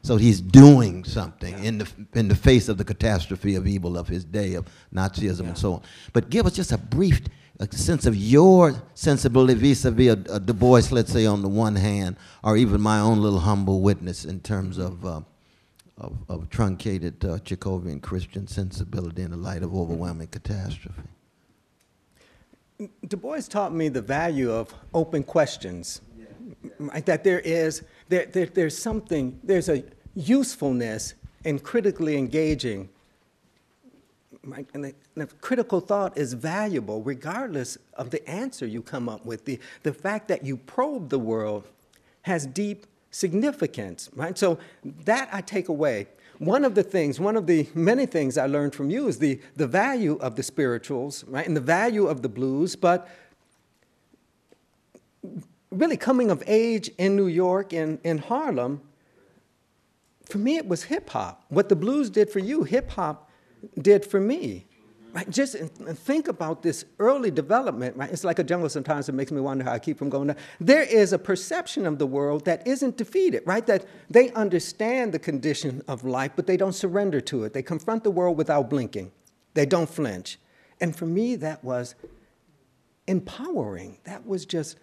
So 0.03 0.17
he's 0.17 0.41
doing 0.41 1.03
something 1.03 1.65
in, 1.65 1.79
the, 1.79 1.91
in 2.15 2.29
the 2.29 2.37
face 2.37 2.69
of 2.69 2.79
the 2.79 2.85
catastrophe 2.85 3.57
of 3.57 3.67
evil 3.67 3.99
of 3.99 4.07
his 4.07 4.25
day, 4.25 4.55
of 4.55 4.67
Nazism 4.95 5.49
and 5.49 5.59
so 5.59 5.75
on. 5.75 5.83
But 6.13 6.31
give 6.31 6.47
us 6.47 6.53
just 6.53 6.71
a 6.71 6.79
brief 6.79 7.23
a 7.59 7.75
sense 7.75 8.07
of 8.07 8.15
your 8.15 8.75
sensibility 8.95 9.55
vis-a-vis 9.55 10.09
a, 10.09 10.35
a 10.35 10.41
Du 10.41 10.53
Bois, 10.53 10.83
let's 10.91 11.13
say, 11.13 11.25
on 11.27 11.43
the 11.43 11.49
one 11.49 11.75
hand, 11.77 12.17
or 12.43 12.57
even 12.57 12.81
my 12.81 13.01
own 13.01 13.21
little 13.23 13.41
humble 13.41 13.81
witness 13.81 14.25
in 14.25 14.41
terms 14.41 14.79
of, 14.79 15.05
uh, 15.07 15.21
of, 15.99 16.19
of 16.29 16.51
truncated 16.51 17.25
uh, 17.25 17.39
Chekhovian 17.39 18.03
Christian 18.03 18.47
sensibility 18.47 19.23
in 19.23 19.31
the 19.31 19.37
light 19.37 19.63
of 19.63 19.75
overwhelming 19.75 20.29
catastrophe. 20.29 21.03
Du 23.09 23.17
Bois 23.17 23.41
taught 23.49 23.73
me 23.73 23.89
the 23.89 24.03
value 24.03 24.51
of 24.51 24.75
open 24.93 25.23
questions. 25.23 26.03
Right? 26.79 27.07
That 27.07 27.25
there 27.25 27.41
is, 27.41 27.83
there, 28.09 28.27
there, 28.27 28.47
there's 28.47 28.77
something, 28.77 29.41
there's 29.43 29.71
a 29.71 29.83
usefulness 30.15 31.15
in 31.45 31.59
critically 31.59 32.17
engaging. 32.19 32.91
Right? 34.47 34.67
And, 34.75 34.85
the, 34.85 34.95
and 35.17 35.27
the 35.29 35.35
critical 35.41 35.81
thought 35.81 36.17
is 36.17 36.33
valuable 36.33 37.03
regardless 37.03 37.77
of 37.95 38.11
the 38.11 38.27
answer 38.31 38.65
you 38.65 38.81
come 38.81 39.09
up 39.09 39.27
with. 39.27 39.45
The, 39.45 39.59
the 39.83 39.93
fact 39.93 40.29
that 40.29 40.45
you 40.45 40.57
probe 40.57 41.11
the 41.11 41.19
world 41.19 41.65
has 42.23 42.47
deep 42.47 42.87
significance, 43.11 44.09
right? 44.15 44.39
So 44.39 44.59
that 44.85 45.29
I 45.33 45.41
take 45.41 45.69
away. 45.69 46.07
One 46.39 46.65
of 46.65 46.75
the 46.75 46.83
things, 46.83 47.19
one 47.19 47.37
of 47.37 47.47
the 47.47 47.67
many 47.75 48.07
things 48.07 48.39
I 48.39 48.47
learned 48.47 48.75
from 48.75 48.91
you 48.91 49.09
is 49.09 49.19
the, 49.19 49.41
the 49.57 49.67
value 49.67 50.17
of 50.17 50.37
the 50.37 50.43
spirituals, 50.43 51.25
right? 51.25 51.47
And 51.47 51.57
the 51.57 51.63
value 51.63 52.07
of 52.07 52.23
the 52.23 52.29
blues, 52.29 52.77
but 52.77 53.09
really 55.71 55.97
coming 55.97 56.31
of 56.31 56.43
age 56.47 56.91
in 56.99 57.17
New 57.17 57.27
York 57.27 57.73
and 57.73 57.99
in 58.05 58.19
Harlem, 58.19 58.83
for 60.25 60.39
me 60.39 60.57
it 60.57 60.69
was 60.69 60.85
hip 60.85 61.11
hop. 61.11 61.45
What 61.49 61.69
the 61.69 61.77
blues 61.77 62.11
did 62.11 62.31
for 62.31 62.39
you, 62.39 62.65
hip 62.65 62.91
hop 62.91 63.26
did 63.81 64.05
for 64.05 64.21
me. 64.21 64.67
Right? 65.13 65.31
Just 65.31 65.57
think 65.57 66.29
about 66.29 66.63
this 66.63 66.85
early 66.99 67.31
development, 67.31 67.97
right? 67.97 68.11
It's 68.11 68.23
like 68.23 68.39
a 68.39 68.45
jungle 68.45 68.69
sometimes 68.69 69.09
it 69.09 69.13
makes 69.13 69.33
me 69.33 69.41
wonder 69.41 69.65
how 69.65 69.73
I 69.73 69.79
keep 69.79 69.97
from 69.97 70.11
going 70.11 70.27
down. 70.27 70.37
There 70.61 70.83
is 70.83 71.15
a 71.15 71.19
perception 71.19 71.87
of 71.87 71.99
the 71.99 72.07
world 72.07 72.45
that 72.45 72.67
isn't 72.67 72.99
defeated, 72.99 73.43
right? 73.47 73.67
That 73.67 73.87
they 74.11 74.31
understand 74.33 75.15
the 75.15 75.19
condition 75.19 75.83
of 75.89 76.05
life, 76.05 76.33
but 76.37 76.47
they 76.47 76.59
don't 76.59 76.75
surrender 76.75 77.23
to 77.23 77.45
it. 77.45 77.55
They 77.55 77.63
confront 77.63 78.05
the 78.05 78.11
world 78.11 78.37
without 78.37 78.69
blinking. 78.69 79.11
They 79.55 79.65
don't 79.65 79.89
flinch. 79.89 80.39
And 80.83 80.95
for 80.95 81.07
me, 81.07 81.37
that 81.37 81.65
was 81.65 81.95
empowering. 83.07 83.97
That 84.05 84.27
was 84.27 84.45
just 84.45 84.79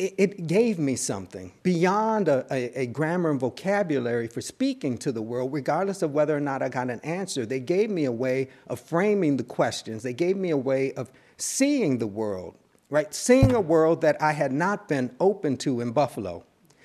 it, 0.00 0.14
it 0.16 0.46
gave 0.46 0.78
me 0.78 0.96
something 0.96 1.52
beyond 1.62 2.26
a, 2.26 2.46
a, 2.50 2.82
a 2.82 2.86
grammar 2.86 3.30
and 3.30 3.38
vocabulary 3.38 4.28
for 4.28 4.40
speaking 4.40 4.96
to 4.96 5.12
the 5.12 5.20
world, 5.20 5.52
regardless 5.52 6.00
of 6.00 6.12
whether 6.12 6.34
or 6.34 6.40
not 6.40 6.62
I 6.62 6.70
got 6.70 6.88
an 6.88 7.00
answer. 7.00 7.44
They 7.44 7.60
gave 7.60 7.90
me 7.90 8.06
a 8.06 8.12
way 8.12 8.48
of 8.68 8.80
framing 8.80 9.36
the 9.36 9.44
questions. 9.44 10.02
They 10.02 10.14
gave 10.14 10.38
me 10.38 10.50
a 10.50 10.56
way 10.56 10.94
of 10.94 11.10
seeing 11.36 11.98
the 11.98 12.06
world, 12.06 12.56
right? 12.88 13.12
Seeing 13.12 13.54
a 13.54 13.60
world 13.60 14.00
that 14.00 14.20
I 14.22 14.32
had 14.32 14.52
not 14.52 14.88
been 14.88 15.14
open 15.20 15.58
to 15.58 15.82
in 15.82 15.92
Buffalo 15.92 16.44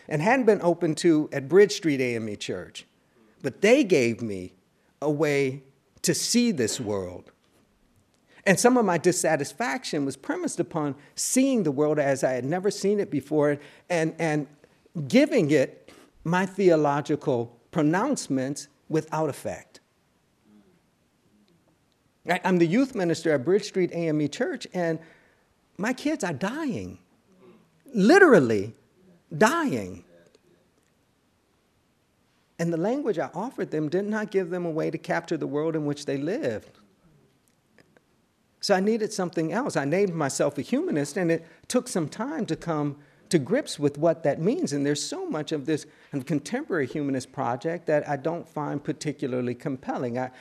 and 0.09 0.21
hadn't 0.21 0.45
been 0.45 0.61
open 0.61 0.93
to 0.95 1.29
at 1.31 1.47
Bridge 1.47 1.71
Street 1.71 2.01
AME 2.01 2.35
Church. 2.35 2.85
But 3.41 3.61
they 3.61 3.85
gave 3.85 4.21
me 4.21 4.55
a 5.01 5.09
way 5.09 5.63
to 6.01 6.13
see 6.13 6.51
this 6.51 6.81
world. 6.81 7.31
And 8.45 8.59
some 8.59 8.77
of 8.77 8.85
my 8.85 8.97
dissatisfaction 8.97 10.05
was 10.05 10.15
premised 10.15 10.59
upon 10.59 10.95
seeing 11.15 11.63
the 11.63 11.71
world 11.71 11.97
as 11.97 12.23
I 12.23 12.33
had 12.33 12.45
never 12.45 12.69
seen 12.69 12.99
it 12.99 13.09
before 13.09 13.57
and, 13.89 14.13
and 14.19 14.47
giving 15.07 15.49
it 15.49 15.91
my 16.23 16.45
theological 16.45 17.57
pronouncements 17.71 18.67
without 18.87 19.29
effect. 19.29 19.79
I'm 22.43 22.57
the 22.57 22.67
youth 22.67 22.95
minister 22.95 23.33
at 23.33 23.45
Bridge 23.45 23.65
Street 23.65 23.91
AME 23.93 24.29
Church, 24.29 24.65
and 24.73 24.97
my 25.77 25.93
kids 25.93 26.23
are 26.23 26.33
dying, 26.33 26.97
literally 27.93 28.73
dying. 29.35 30.03
And 32.57 32.73
the 32.73 32.77
language 32.77 33.19
I 33.19 33.29
offered 33.33 33.69
them 33.69 33.89
did 33.89 34.05
not 34.05 34.31
give 34.31 34.49
them 34.49 34.65
a 34.65 34.71
way 34.71 34.89
to 34.89 34.97
capture 34.97 35.37
the 35.37 35.45
world 35.45 35.75
in 35.75 35.85
which 35.85 36.05
they 36.05 36.17
lived. 36.17 36.79
So 38.65 38.73
I 38.73 38.79
needed 38.79 39.13
something 39.13 39.53
else. 39.53 39.75
I 39.77 39.85
named 39.85 40.15
myself 40.15 40.57
a 40.57 40.63
humanist, 40.63 41.17
and 41.17 41.29
it 41.29 41.45
took 41.67 41.87
some 41.87 42.09
time 42.09 42.47
to 42.47 42.55
come 42.55 42.97
to 43.29 43.37
grips 43.37 43.77
with 43.77 43.99
what 43.99 44.23
that 44.23 44.41
means. 44.41 44.73
And 44.73 44.83
there's 44.83 45.03
so 45.03 45.29
much 45.29 45.51
of 45.51 45.67
this 45.67 45.85
contemporary 46.25 46.87
humanist 46.87 47.31
project 47.31 47.85
that 47.85 48.09
I 48.09 48.17
don't 48.17 48.49
find 48.49 48.83
particularly 48.83 49.53
compelling. 49.53 50.17
I, 50.17 50.31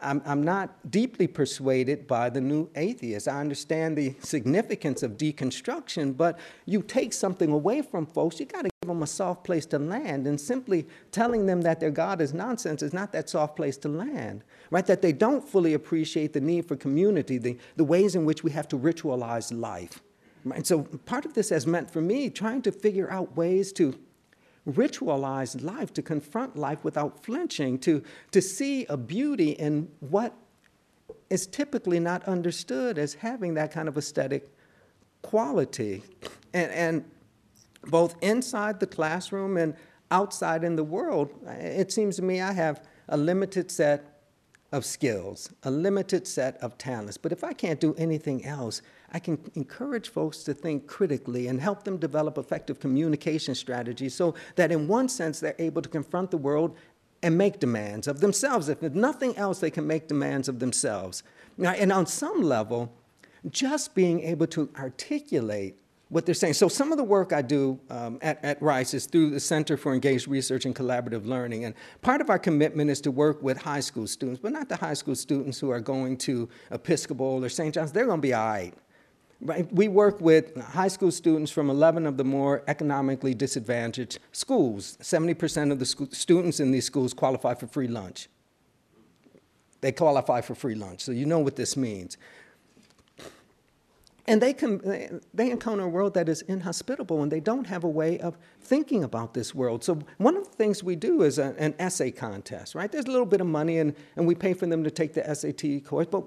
I'm, 0.00 0.22
I'm 0.24 0.42
not 0.42 0.90
deeply 0.90 1.26
persuaded 1.26 2.06
by 2.06 2.30
the 2.30 2.40
new 2.40 2.70
atheists. 2.76 3.28
I 3.28 3.40
understand 3.40 3.98
the 3.98 4.14
significance 4.20 5.02
of 5.02 5.18
deconstruction, 5.18 6.16
but 6.16 6.38
you 6.64 6.80
take 6.80 7.12
something 7.12 7.52
away 7.52 7.82
from 7.82 8.06
folks, 8.06 8.40
you 8.40 8.46
got 8.46 8.62
to 8.62 8.70
them 8.86 9.02
a 9.02 9.06
soft 9.06 9.44
place 9.44 9.66
to 9.66 9.78
land. 9.78 10.26
And 10.26 10.40
simply 10.40 10.86
telling 11.12 11.46
them 11.46 11.62
that 11.62 11.80
their 11.80 11.90
God 11.90 12.20
is 12.20 12.32
nonsense 12.32 12.82
is 12.82 12.92
not 12.92 13.12
that 13.12 13.28
soft 13.28 13.56
place 13.56 13.76
to 13.78 13.88
land, 13.88 14.44
right? 14.70 14.86
That 14.86 15.02
they 15.02 15.12
don't 15.12 15.46
fully 15.46 15.74
appreciate 15.74 16.32
the 16.32 16.40
need 16.40 16.66
for 16.66 16.76
community, 16.76 17.38
the, 17.38 17.58
the 17.76 17.84
ways 17.84 18.14
in 18.14 18.24
which 18.24 18.44
we 18.44 18.50
have 18.52 18.68
to 18.68 18.78
ritualize 18.78 19.56
life. 19.56 20.00
Right? 20.44 20.58
And 20.58 20.66
so 20.66 20.82
part 21.04 21.24
of 21.24 21.34
this 21.34 21.50
has 21.50 21.66
meant 21.66 21.90
for 21.90 22.00
me 22.00 22.30
trying 22.30 22.62
to 22.62 22.72
figure 22.72 23.10
out 23.10 23.36
ways 23.36 23.72
to 23.74 23.98
ritualize 24.68 25.62
life, 25.62 25.92
to 25.94 26.02
confront 26.02 26.56
life 26.56 26.82
without 26.84 27.24
flinching, 27.24 27.78
to, 27.78 28.02
to 28.32 28.42
see 28.42 28.84
a 28.86 28.96
beauty 28.96 29.50
in 29.50 29.88
what 30.00 30.34
is 31.30 31.46
typically 31.46 32.00
not 32.00 32.24
understood 32.24 32.98
as 32.98 33.14
having 33.14 33.54
that 33.54 33.70
kind 33.72 33.88
of 33.88 33.96
aesthetic 33.96 34.48
quality. 35.22 36.02
And, 36.52 36.70
and 36.72 37.10
both 37.88 38.16
inside 38.22 38.80
the 38.80 38.86
classroom 38.86 39.56
and 39.56 39.74
outside 40.10 40.64
in 40.64 40.76
the 40.76 40.84
world, 40.84 41.30
it 41.46 41.92
seems 41.92 42.16
to 42.16 42.22
me 42.22 42.40
I 42.40 42.52
have 42.52 42.84
a 43.08 43.16
limited 43.16 43.70
set 43.70 44.16
of 44.72 44.84
skills, 44.84 45.52
a 45.62 45.70
limited 45.70 46.26
set 46.26 46.56
of 46.58 46.76
talents. 46.76 47.16
But 47.16 47.32
if 47.32 47.44
I 47.44 47.52
can't 47.52 47.80
do 47.80 47.94
anything 47.94 48.44
else, 48.44 48.82
I 49.12 49.18
can 49.18 49.38
encourage 49.54 50.08
folks 50.08 50.42
to 50.44 50.54
think 50.54 50.86
critically 50.86 51.46
and 51.46 51.60
help 51.60 51.84
them 51.84 51.98
develop 51.98 52.36
effective 52.36 52.80
communication 52.80 53.54
strategies 53.54 54.14
so 54.14 54.34
that, 54.56 54.72
in 54.72 54.88
one 54.88 55.08
sense, 55.08 55.40
they're 55.40 55.54
able 55.58 55.82
to 55.82 55.88
confront 55.88 56.30
the 56.30 56.36
world 56.36 56.76
and 57.22 57.38
make 57.38 57.60
demands 57.60 58.06
of 58.08 58.20
themselves. 58.20 58.68
If 58.68 58.82
nothing 58.82 59.36
else, 59.36 59.60
they 59.60 59.70
can 59.70 59.86
make 59.86 60.08
demands 60.08 60.48
of 60.48 60.58
themselves. 60.58 61.22
Now, 61.56 61.70
and 61.70 61.92
on 61.92 62.06
some 62.06 62.42
level, 62.42 62.92
just 63.48 63.94
being 63.94 64.20
able 64.22 64.46
to 64.48 64.68
articulate 64.76 65.78
what 66.08 66.24
they're 66.24 66.34
saying. 66.34 66.54
So 66.54 66.68
some 66.68 66.92
of 66.92 66.98
the 66.98 67.04
work 67.04 67.32
I 67.32 67.42
do 67.42 67.80
um, 67.90 68.18
at, 68.22 68.44
at 68.44 68.62
Rice 68.62 68.94
is 68.94 69.06
through 69.06 69.30
the 69.30 69.40
Center 69.40 69.76
for 69.76 69.92
Engaged 69.92 70.28
Research 70.28 70.64
and 70.64 70.74
Collaborative 70.74 71.26
Learning. 71.26 71.64
And 71.64 71.74
part 72.00 72.20
of 72.20 72.30
our 72.30 72.38
commitment 72.38 72.90
is 72.90 73.00
to 73.02 73.10
work 73.10 73.42
with 73.42 73.58
high 73.58 73.80
school 73.80 74.06
students, 74.06 74.40
but 74.40 74.52
not 74.52 74.68
the 74.68 74.76
high 74.76 74.94
school 74.94 75.16
students 75.16 75.58
who 75.58 75.70
are 75.70 75.80
going 75.80 76.16
to 76.18 76.48
Episcopal 76.70 77.44
or 77.44 77.48
St. 77.48 77.74
John's. 77.74 77.90
They're 77.90 78.06
going 78.06 78.18
to 78.18 78.22
be 78.22 78.34
all 78.34 78.46
right. 78.46 78.74
Right? 79.40 79.70
We 79.70 79.88
work 79.88 80.20
with 80.20 80.56
high 80.56 80.88
school 80.88 81.10
students 81.10 81.50
from 81.50 81.68
11 81.68 82.06
of 82.06 82.16
the 82.16 82.24
more 82.24 82.62
economically 82.68 83.34
disadvantaged 83.34 84.18
schools. 84.32 84.96
70% 85.02 85.72
of 85.72 85.78
the 85.78 85.86
students 86.14 86.60
in 86.60 86.70
these 86.70 86.86
schools 86.86 87.12
qualify 87.12 87.54
for 87.54 87.66
free 87.66 87.88
lunch. 87.88 88.28
They 89.82 89.92
qualify 89.92 90.40
for 90.40 90.54
free 90.54 90.74
lunch, 90.74 91.02
so 91.02 91.12
you 91.12 91.26
know 91.26 91.38
what 91.38 91.56
this 91.56 91.76
means. 91.76 92.16
And 94.28 94.42
they, 94.42 94.52
can, 94.52 95.20
they 95.32 95.50
encounter 95.50 95.84
a 95.84 95.88
world 95.88 96.14
that 96.14 96.28
is 96.28 96.42
inhospitable 96.42 97.22
and 97.22 97.30
they 97.30 97.38
don't 97.38 97.66
have 97.66 97.84
a 97.84 97.88
way 97.88 98.18
of 98.18 98.36
thinking 98.60 99.04
about 99.04 99.34
this 99.34 99.54
world. 99.54 99.84
So, 99.84 100.00
one 100.18 100.36
of 100.36 100.44
the 100.44 100.56
things 100.56 100.82
we 100.82 100.96
do 100.96 101.22
is 101.22 101.38
a, 101.38 101.54
an 101.58 101.74
essay 101.78 102.10
contest, 102.10 102.74
right? 102.74 102.90
There's 102.90 103.04
a 103.04 103.10
little 103.10 103.26
bit 103.26 103.40
of 103.40 103.46
money 103.46 103.78
and, 103.78 103.94
and 104.16 104.26
we 104.26 104.34
pay 104.34 104.52
for 104.52 104.66
them 104.66 104.82
to 104.82 104.90
take 104.90 105.14
the 105.14 105.32
SAT 105.32 105.84
course. 105.84 106.08
But 106.10 106.20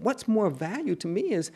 what's 0.00 0.26
more 0.26 0.48
value 0.48 0.94
to 0.96 1.06
me 1.06 1.32
is 1.32 1.50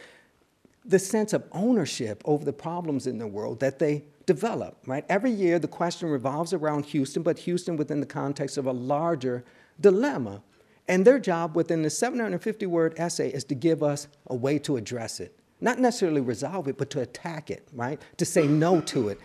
the 0.85 0.99
sense 0.99 1.33
of 1.33 1.45
ownership 1.53 2.23
over 2.27 2.45
the 2.45 2.53
problems 2.53 3.07
in 3.07 3.19
the 3.19 3.27
world 3.27 3.61
that 3.61 3.79
they 3.79 4.05
develop, 4.27 4.77
right? 4.87 5.05
Every 5.09 5.31
year 5.31 5.59
the 5.59 5.69
question 5.69 6.09
revolves 6.11 6.53
around 6.53 6.85
Houston, 6.87 7.23
but 7.23 7.39
Houston 7.41 7.77
within 7.77 8.01
the 8.01 8.07
context 8.07 8.59
of 8.59 8.67
a 8.67 8.73
larger 8.73 9.45
dilemma. 9.81 10.43
And 10.89 11.05
their 11.05 11.19
job 11.19 11.57
within 11.57 11.83
the 11.83 11.91
750 11.91 12.67
word 12.67 12.95
essay 12.99 13.31
is 13.31 13.45
to 13.45 13.55
give 13.55 13.83
us 13.83 14.09
a 14.27 14.35
way 14.35 14.59
to 14.61 14.77
address 14.77 15.21
it. 15.21 15.37
Not 15.61 15.79
necessarily 15.79 16.21
resolve 16.21 16.69
it, 16.69 16.77
but 16.77 16.91
to 16.91 17.01
attack 17.01 17.51
it, 17.51 17.67
right? 17.73 18.01
To 18.19 18.25
say 18.25 18.47
no 18.47 18.81
to 18.83 19.09
it. 19.09 19.21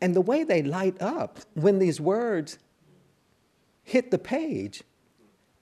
And 0.00 0.14
the 0.14 0.20
way 0.20 0.44
they 0.44 0.62
light 0.62 1.00
up 1.02 1.40
when 1.54 1.78
these 1.78 2.00
words 2.00 2.58
hit 3.82 4.10
the 4.10 4.18
page, 4.18 4.82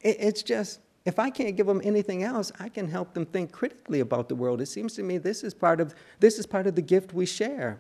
it, 0.01 0.17
it's 0.21 0.43
just, 0.43 0.81
if 1.05 1.19
I 1.19 1.31
can't 1.31 1.57
give 1.57 1.67
them 1.67 1.81
anything 1.83 2.23
else, 2.23 2.53
I 2.61 2.69
can 2.69 2.89
help 2.89 3.15
them 3.15 3.25
think 3.25 3.51
critically 3.51 4.01
about 4.01 4.29
the 4.29 4.35
world. 4.35 4.61
It 4.61 4.67
seems 4.67 4.95
to 4.95 5.03
me 5.03 5.19
this 5.19 5.43
is 5.43 5.55
part 5.55 5.81
of, 5.81 5.95
this 6.21 6.39
is 6.39 6.47
part 6.47 6.67
of 6.67 6.75
the 6.75 6.83
gift 6.83 7.15
we 7.15 7.27
share. 7.27 7.79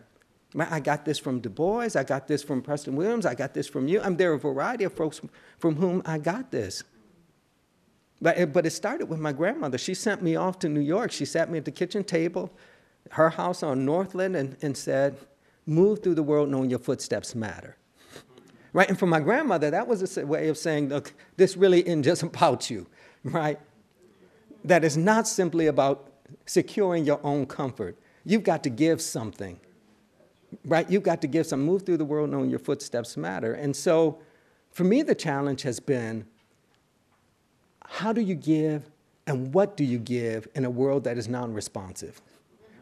I 0.58 0.80
got 0.80 1.04
this 1.04 1.18
from 1.18 1.40
Du 1.40 1.50
Bois, 1.50 1.90
I 1.94 2.04
got 2.04 2.26
this 2.26 2.42
from 2.42 2.62
Preston 2.62 2.96
Williams, 2.96 3.26
I 3.26 3.34
got 3.34 3.52
this 3.52 3.68
from 3.68 3.86
you. 3.86 4.00
I 4.00 4.08
mean, 4.08 4.16
there 4.16 4.32
are 4.32 4.36
a 4.36 4.38
variety 4.38 4.84
of 4.84 4.94
folks 4.94 5.20
from 5.58 5.76
whom 5.76 6.02
I 6.06 6.16
got 6.16 6.50
this. 6.50 6.84
But 8.20 8.38
it, 8.38 8.52
but 8.52 8.66
it 8.66 8.70
started 8.70 9.06
with 9.06 9.20
my 9.20 9.32
grandmother. 9.32 9.78
She 9.78 9.94
sent 9.94 10.22
me 10.22 10.36
off 10.36 10.58
to 10.60 10.68
New 10.68 10.80
York. 10.80 11.12
She 11.12 11.24
sat 11.24 11.50
me 11.50 11.58
at 11.58 11.64
the 11.64 11.70
kitchen 11.70 12.02
table, 12.02 12.50
her 13.12 13.30
house 13.30 13.62
on 13.62 13.84
Northland, 13.84 14.36
and, 14.36 14.56
and 14.62 14.76
said, 14.76 15.16
Move 15.66 16.02
through 16.02 16.14
the 16.14 16.22
world 16.22 16.48
knowing 16.48 16.70
your 16.70 16.78
footsteps 16.78 17.34
matter. 17.34 17.76
Right? 18.72 18.88
And 18.88 18.98
for 18.98 19.06
my 19.06 19.20
grandmother, 19.20 19.70
that 19.70 19.86
was 19.86 20.16
a 20.16 20.26
way 20.26 20.48
of 20.48 20.58
saying, 20.58 20.88
Look, 20.88 21.12
this 21.36 21.56
really 21.56 21.80
isn't 21.86 22.02
just 22.02 22.22
about 22.24 22.70
you, 22.70 22.86
right? 23.22 23.60
That 24.64 24.84
is 24.84 24.96
not 24.96 25.28
simply 25.28 25.66
about 25.66 26.10
securing 26.46 27.04
your 27.04 27.20
own 27.22 27.46
comfort. 27.46 27.96
You've 28.24 28.42
got 28.42 28.62
to 28.64 28.70
give 28.70 29.00
something, 29.00 29.60
right? 30.64 30.90
You've 30.90 31.04
got 31.04 31.20
to 31.22 31.28
give 31.28 31.46
some. 31.46 31.62
Move 31.62 31.86
through 31.86 31.98
the 31.98 32.04
world 32.04 32.30
knowing 32.30 32.50
your 32.50 32.58
footsteps 32.58 33.16
matter. 33.16 33.54
And 33.54 33.74
so 33.76 34.18
for 34.72 34.84
me, 34.84 35.02
the 35.02 35.14
challenge 35.14 35.62
has 35.62 35.80
been 35.80 36.26
how 37.88 38.12
do 38.12 38.20
you 38.20 38.34
give 38.34 38.88
and 39.26 39.52
what 39.52 39.76
do 39.76 39.84
you 39.84 39.98
give 39.98 40.48
in 40.54 40.64
a 40.64 40.70
world 40.70 41.04
that 41.04 41.18
is 41.18 41.28
non 41.28 41.52
responsive? 41.52 42.20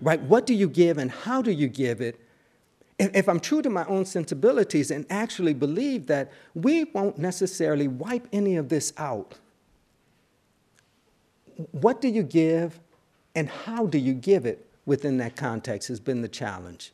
Right? 0.00 0.20
What 0.20 0.46
do 0.46 0.54
you 0.54 0.68
give 0.68 0.98
and 0.98 1.10
how 1.10 1.40
do 1.42 1.50
you 1.50 1.68
give 1.68 2.00
it? 2.00 2.20
If 2.98 3.28
I'm 3.28 3.40
true 3.40 3.62
to 3.62 3.68
my 3.70 3.84
own 3.86 4.04
sensibilities 4.04 4.90
and 4.90 5.04
actually 5.10 5.54
believe 5.54 6.06
that 6.06 6.32
we 6.54 6.84
won't 6.84 7.18
necessarily 7.18 7.88
wipe 7.88 8.26
any 8.32 8.56
of 8.56 8.68
this 8.68 8.92
out, 8.96 9.34
what 11.72 12.00
do 12.00 12.08
you 12.08 12.22
give 12.22 12.80
and 13.34 13.48
how 13.48 13.86
do 13.86 13.98
you 13.98 14.14
give 14.14 14.46
it 14.46 14.66
within 14.86 15.18
that 15.18 15.36
context 15.36 15.88
has 15.88 16.00
been 16.00 16.22
the 16.22 16.28
challenge. 16.28 16.92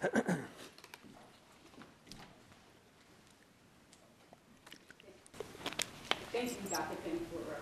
Thank 6.32 6.52
you, 6.52 6.70
Dr. 6.70 6.96
Pinn, 7.04 7.20
for 7.30 7.40
uh, 7.52 7.56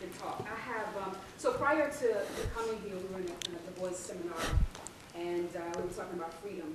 the 0.00 0.06
talk. 0.18 0.46
I 0.46 0.54
have, 0.70 0.96
um, 1.02 1.16
so 1.36 1.49
prior 1.60 1.90
to, 1.92 2.16
coming 2.56 2.80
here, 2.80 2.96
we 2.96 3.04
were 3.12 3.20
in 3.20 3.28
a, 3.28 3.36
in 3.44 3.52
a 3.52 3.60
Du 3.68 3.72
Bois 3.76 3.92
seminar, 3.92 4.40
and 5.14 5.54
uh, 5.54 5.60
we 5.76 5.82
were 5.82 5.92
talking 5.92 6.18
about 6.18 6.32
freedom. 6.40 6.74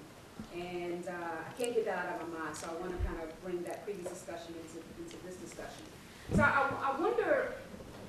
And 0.54 1.08
uh, 1.08 1.42
I 1.42 1.52
can't 1.58 1.74
get 1.74 1.86
that 1.86 2.06
out 2.06 2.22
of 2.22 2.30
my 2.30 2.38
mind, 2.38 2.56
so 2.56 2.70
I 2.70 2.80
want 2.80 2.94
to 2.94 3.08
kind 3.08 3.18
of 3.24 3.34
bring 3.44 3.64
that 3.64 3.84
previous 3.84 4.08
discussion 4.14 4.54
into, 4.62 4.86
into 5.02 5.18
this 5.26 5.38
discussion. 5.38 5.90
So 6.36 6.44
I, 6.44 6.70
I 6.86 7.02
wonder 7.02 7.54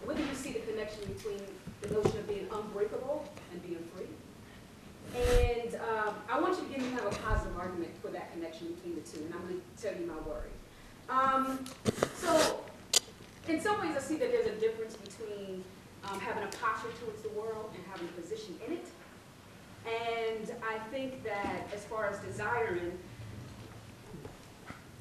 whether 0.05 0.20
you 0.20 0.35
see 0.35 0.53
the 0.53 0.61
connection 0.68 1.01
between 1.16 1.41
the 1.81 1.89
notion 1.95 2.18
of 2.18 2.29
being 2.29 2.47
unbreakable 2.53 3.24
and 3.53 3.62
being 3.62 3.83
free. 3.97 4.12
And 5.16 5.74
um, 5.77 6.15
I 6.28 6.39
want 6.39 6.61
you 6.61 6.69
to 6.69 6.74
give 6.74 6.82
me 6.85 6.90
kind 6.94 7.09
of 7.09 7.15
a 7.15 7.19
positive 7.24 7.57
argument 7.57 7.93
for 8.03 8.09
that 8.09 8.35
connection 8.35 8.74
between 8.74 8.97
the 8.97 9.01
two, 9.01 9.24
and 9.24 9.32
I'm 9.32 9.48
going 9.48 9.62
to 9.62 9.82
tell 9.82 9.98
you 9.98 10.05
my 10.05 10.20
worry. 10.28 10.53
Um, 11.09 11.65
so 12.16 12.61
in 13.48 13.62
some 13.62 13.81
ways, 13.81 13.97
I 13.97 14.01
see 14.01 14.16
that 14.16 14.31
there's 14.31 14.48
a 14.48 14.61
difference 14.61 14.94
between 14.97 15.65
um, 16.11 16.20
having 16.20 16.43
a 16.43 16.49
posture 16.49 16.89
towards 17.01 17.23
the 17.23 17.28
world 17.31 17.70
and 17.74 17.83
having 17.91 18.09
a 18.09 18.20
position 18.20 18.55
in 18.66 18.74
it. 18.74 18.87
And 19.87 20.53
I 20.69 20.78
think 20.91 21.23
that 21.24 21.69
as 21.74 21.85
far 21.85 22.09
as 22.09 22.19
desiring, 22.19 22.99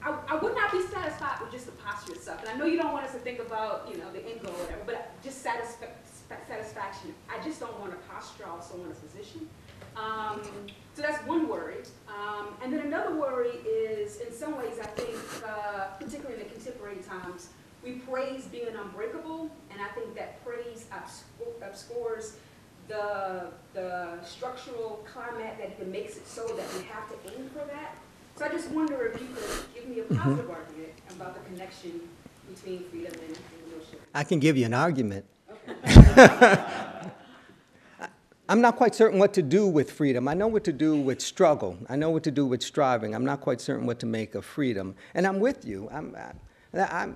I, 0.03 0.15
I 0.27 0.35
would 0.35 0.53
not 0.53 0.71
be 0.71 0.81
satisfied 0.81 1.41
with 1.41 1.51
just 1.51 1.65
the 1.65 1.71
posture 1.71 2.13
itself. 2.13 2.41
And 2.41 2.49
I 2.49 2.55
know 2.55 2.65
you 2.65 2.77
don't 2.77 2.93
want 2.93 3.05
us 3.05 3.13
to 3.13 3.19
think 3.19 3.39
about, 3.39 3.89
you 3.91 3.97
know, 3.97 4.11
the 4.11 4.23
end 4.23 4.41
goal 4.43 4.51
or 4.51 4.63
whatever, 4.63 4.81
but 4.85 5.11
just 5.23 5.43
satisfa 5.43 5.87
satisfaction. 6.47 7.13
I 7.29 7.43
just 7.43 7.59
don't 7.59 7.79
want 7.79 7.93
a 7.93 7.97
posture, 8.11 8.45
I 8.47 8.49
also 8.49 8.77
want 8.77 8.91
a 8.91 8.95
position. 8.95 9.47
Um, 9.95 10.41
so 10.95 11.01
that's 11.01 11.25
one 11.27 11.47
worry. 11.47 11.83
Um, 12.07 12.55
and 12.63 12.73
then 12.73 12.81
another 12.81 13.15
worry 13.15 13.57
is, 13.67 14.17
in 14.17 14.31
some 14.31 14.57
ways, 14.57 14.79
I 14.81 14.87
think, 14.87 15.17
uh, 15.47 15.85
particularly 15.99 16.41
in 16.41 16.47
the 16.47 16.53
contemporary 16.53 16.97
times, 16.97 17.49
we 17.85 17.91
praise 17.93 18.45
being 18.45 18.75
unbreakable, 18.75 19.51
and 19.71 19.79
I 19.79 19.87
think 19.93 20.15
that 20.15 20.43
praise 20.43 20.87
obscures 21.61 22.37
the, 22.87 23.47
the 23.73 24.23
structural 24.23 25.05
climate 25.11 25.55
that 25.59 25.71
even 25.75 25.91
makes 25.91 26.17
it 26.17 26.27
so 26.27 26.47
that 26.47 26.65
we 26.73 26.83
have 26.85 27.07
to 27.09 27.15
aim 27.37 27.49
for 27.49 27.65
that. 27.65 27.95
So 28.35 28.45
I 28.45 28.49
just 28.49 28.69
wonder 28.71 29.05
if 29.05 29.21
you 29.21 29.27
could 29.27 29.73
give 29.73 29.87
me 29.87 29.99
a 29.99 30.03
mm-hmm. 30.03 30.17
positive 30.17 30.45
mm 30.45 30.51
-hmm. 30.51 30.59
argument 30.59 30.93
about 31.15 31.33
the 31.35 31.41
connection 31.49 31.91
between 32.49 32.83
freedom 32.89 33.13
and, 33.25 33.37
and 33.37 33.65
I 34.13 34.23
can 34.23 34.39
give 34.39 34.57
you 34.59 34.65
an 34.65 34.73
argument. 34.73 35.25
Okay. 35.49 35.75
I'm 38.49 38.61
not 38.61 38.75
quite 38.75 38.95
certain 38.95 39.19
what 39.19 39.33
to 39.33 39.41
do 39.41 39.67
with 39.67 39.91
freedom. 39.91 40.27
I 40.27 40.33
know 40.33 40.47
what 40.51 40.63
to 40.63 40.71
do 40.71 40.95
with 41.07 41.19
struggle. 41.21 41.77
I 41.89 41.95
know 41.95 42.11
what 42.11 42.23
to 42.23 42.31
do 42.31 42.45
with 42.49 42.61
striving. 42.61 43.15
I'm 43.15 43.25
not 43.25 43.41
quite 43.41 43.61
certain 43.61 43.87
what 43.87 43.99
to 43.99 44.05
make 44.05 44.37
of 44.37 44.45
freedom. 44.45 44.95
And 45.15 45.25
I'm 45.25 45.39
with 45.39 45.65
you. 45.65 45.89
I'm, 45.91 46.15
I'm, 46.73 47.15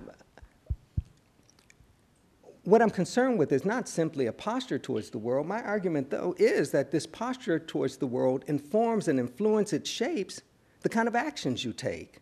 what 2.64 2.82
I'm 2.82 2.90
concerned 2.90 3.40
with 3.40 3.52
is 3.52 3.66
not 3.66 3.88
simply 3.88 4.28
a 4.28 4.34
posture 4.34 4.78
towards 4.78 5.10
the 5.10 5.18
world. 5.18 5.48
My 5.48 5.62
argument, 5.64 6.10
though, 6.10 6.36
is 6.38 6.72
that 6.72 6.92
this 6.92 7.06
posture 7.06 7.60
towards 7.60 7.98
the 7.98 8.08
world 8.08 8.44
informs 8.48 9.08
and 9.08 9.20
influences, 9.20 9.80
it 9.80 9.88
shapes 9.88 10.42
the 10.82 10.90
kind 10.90 11.08
of 11.08 11.16
actions 11.16 11.64
you 11.64 11.74
take. 11.74 12.20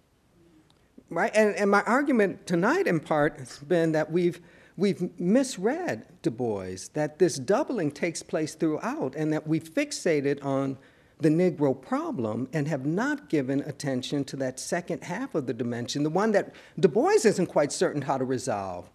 Right? 1.10 1.32
And, 1.36 1.56
and 1.56 1.72
my 1.72 1.82
argument 1.84 2.46
tonight, 2.46 2.88
in 2.88 3.00
part, 3.00 3.40
has 3.40 3.58
been 3.60 3.94
that 3.94 4.12
we've, 4.12 4.40
we've 4.76 5.10
misread 5.20 6.06
Du 6.22 6.30
Bois, 6.30 6.76
that 6.94 7.18
this 7.18 7.38
doubling 7.38 7.92
takes 7.92 8.22
place 8.22 8.56
throughout, 8.56 9.16
and 9.16 9.32
that 9.34 9.48
we 9.48 9.60
fixated 9.60 10.44
on 10.44 10.78
the 11.20 11.30
Negro 11.30 11.80
problem 11.80 12.48
and 12.54 12.68
have 12.68 12.86
not 12.86 13.30
given 13.30 13.62
attention 13.62 14.24
to 14.26 14.36
that 14.36 14.60
second 14.60 15.04
half 15.04 15.34
of 15.34 15.48
the 15.48 15.54
dimension, 15.54 16.04
the 16.04 16.10
one 16.10 16.32
that 16.34 16.54
Du 16.80 16.88
Bois 16.88 17.26
isn't 17.26 17.48
quite 17.48 17.72
certain 17.72 18.04
how 18.04 18.18
to 18.18 18.26
resolve 18.26 18.90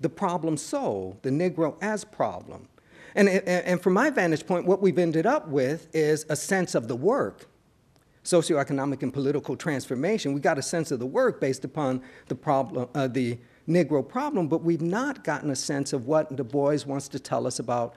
the 0.00 0.08
problem 0.08 0.56
soul, 0.56 1.18
the 1.22 1.30
Negro 1.30 1.76
as 1.80 2.04
problem. 2.04 2.68
And, 3.14 3.28
and, 3.28 3.46
and 3.46 3.80
from 3.80 3.92
my 3.92 4.10
vantage 4.10 4.46
point, 4.46 4.66
what 4.66 4.82
we've 4.82 4.98
ended 4.98 5.26
up 5.26 5.48
with 5.48 5.88
is 5.94 6.26
a 6.28 6.36
sense 6.36 6.74
of 6.74 6.88
the 6.88 6.96
work 6.96 7.46
socioeconomic 8.24 9.02
and 9.02 9.12
political 9.12 9.54
transformation. 9.54 10.32
We 10.32 10.40
got 10.40 10.58
a 10.58 10.62
sense 10.62 10.90
of 10.90 10.98
the 10.98 11.06
work 11.06 11.40
based 11.40 11.64
upon 11.64 12.02
the 12.28 12.34
problem, 12.34 12.88
uh, 12.94 13.06
the 13.06 13.38
Negro 13.68 14.06
problem, 14.06 14.48
but 14.48 14.62
we've 14.62 14.82
not 14.82 15.24
gotten 15.24 15.50
a 15.50 15.56
sense 15.56 15.92
of 15.92 16.06
what 16.06 16.34
Du 16.34 16.42
Bois 16.42 16.78
wants 16.86 17.08
to 17.08 17.18
tell 17.18 17.46
us 17.46 17.58
about 17.58 17.94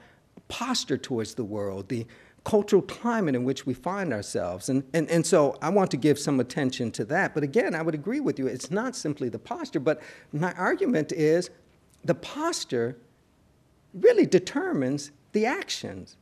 posture 0.48 0.98
towards 0.98 1.34
the 1.34 1.44
world, 1.44 1.88
the 1.88 2.06
cultural 2.44 2.82
climate 2.82 3.34
in 3.34 3.44
which 3.44 3.66
we 3.66 3.74
find 3.74 4.12
ourselves. 4.12 4.68
And, 4.68 4.82
and, 4.94 5.10
and 5.10 5.26
so 5.26 5.56
I 5.60 5.68
want 5.68 5.90
to 5.90 5.96
give 5.96 6.18
some 6.18 6.40
attention 6.40 6.90
to 6.92 7.04
that. 7.06 7.34
But 7.34 7.42
again, 7.42 7.74
I 7.74 7.82
would 7.82 7.94
agree 7.94 8.20
with 8.20 8.38
you. 8.38 8.46
It's 8.46 8.70
not 8.70 8.96
simply 8.96 9.28
the 9.28 9.38
posture, 9.38 9.80
but 9.80 10.00
my 10.32 10.52
argument 10.54 11.12
is 11.12 11.50
the 12.08 12.14
posture 12.14 12.96
really 13.92 14.24
determines 14.24 15.10
the 15.32 15.44
actions. 15.44 16.16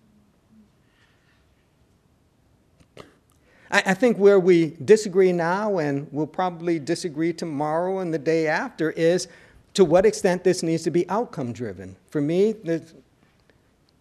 I, 3.70 3.82
I 3.86 3.94
think 3.94 4.18
where 4.18 4.40
we 4.40 4.76
disagree 4.84 5.30
now 5.30 5.78
and 5.78 6.08
we'll 6.10 6.26
probably 6.26 6.80
disagree 6.80 7.32
tomorrow 7.32 8.00
and 8.00 8.12
the 8.12 8.18
day 8.18 8.48
after 8.48 8.90
is 8.90 9.28
to 9.74 9.84
what 9.84 10.04
extent 10.04 10.42
this 10.42 10.64
needs 10.64 10.82
to 10.82 10.90
be 10.90 11.08
outcome 11.08 11.52
driven. 11.52 11.94
For 12.10 12.20
me, 12.20 12.50
this, 12.50 12.92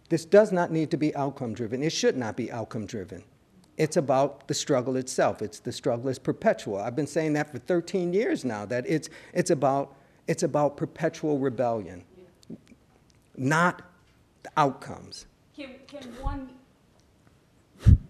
this 0.08 0.24
does 0.24 0.50
not 0.50 0.72
need 0.72 0.90
to 0.90 0.96
be 0.96 1.14
outcome 1.14 1.54
driven. 1.54 1.84
It 1.84 1.90
should 1.90 2.16
not 2.16 2.36
be 2.36 2.50
outcome 2.50 2.86
driven. 2.86 3.22
It's 3.76 3.96
about 3.96 4.48
the 4.48 4.54
struggle 4.54 4.96
itself. 4.96 5.40
It's 5.40 5.60
the 5.60 5.70
struggle 5.70 6.08
is 6.08 6.18
perpetual. 6.18 6.78
I've 6.78 6.96
been 6.96 7.06
saying 7.06 7.34
that 7.34 7.52
for 7.52 7.58
13 7.58 8.12
years 8.12 8.44
now, 8.44 8.64
that 8.66 8.84
it's, 8.88 9.08
it's, 9.34 9.50
about, 9.50 9.94
it's 10.28 10.42
about 10.42 10.76
perpetual 10.76 11.38
rebellion, 11.38 12.04
not 13.36 13.82
the 14.42 14.50
outcomes. 14.56 15.26
Can, 15.56 15.70
can 15.86 16.02
one 16.20 16.50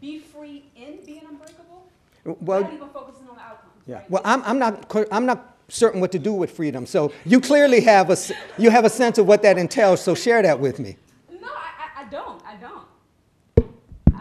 be 0.00 0.20
free 0.20 0.64
in 0.76 0.98
being 1.04 1.22
unbreakable? 1.28 1.86
Well, 2.24 2.62
Not 2.62 2.72
even 2.72 2.88
focusing 2.88 3.28
on 3.28 3.36
the 3.36 3.42
outcomes. 3.42 3.72
Yeah. 3.86 3.96
right? 3.96 4.10
Well, 4.10 4.22
I'm, 4.24 4.42
I'm, 4.44 4.58
not, 4.58 4.92
I'm 5.12 5.26
not 5.26 5.56
certain 5.68 6.00
what 6.00 6.12
to 6.12 6.18
do 6.18 6.32
with 6.32 6.50
freedom. 6.50 6.86
So 6.86 7.12
you 7.24 7.40
clearly 7.40 7.80
have 7.82 8.10
a, 8.10 8.16
you 8.58 8.70
have 8.70 8.84
a 8.84 8.90
sense 8.90 9.18
of 9.18 9.26
what 9.26 9.42
that 9.42 9.58
entails. 9.58 10.00
So 10.00 10.14
share 10.14 10.42
that 10.42 10.58
with 10.58 10.78
me. 10.78 10.96
No, 11.30 11.48
I, 11.48 12.00
I, 12.00 12.04
I 12.04 12.08
don't. 12.08 12.42
I 12.44 12.56
don't. 12.56 12.86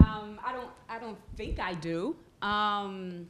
Um, 0.01 0.39
I 0.45 0.53
don't. 0.53 0.69
I 0.89 0.99
don't 0.99 1.17
think 1.35 1.59
I 1.59 1.73
do. 1.73 2.15
Um, 2.41 3.27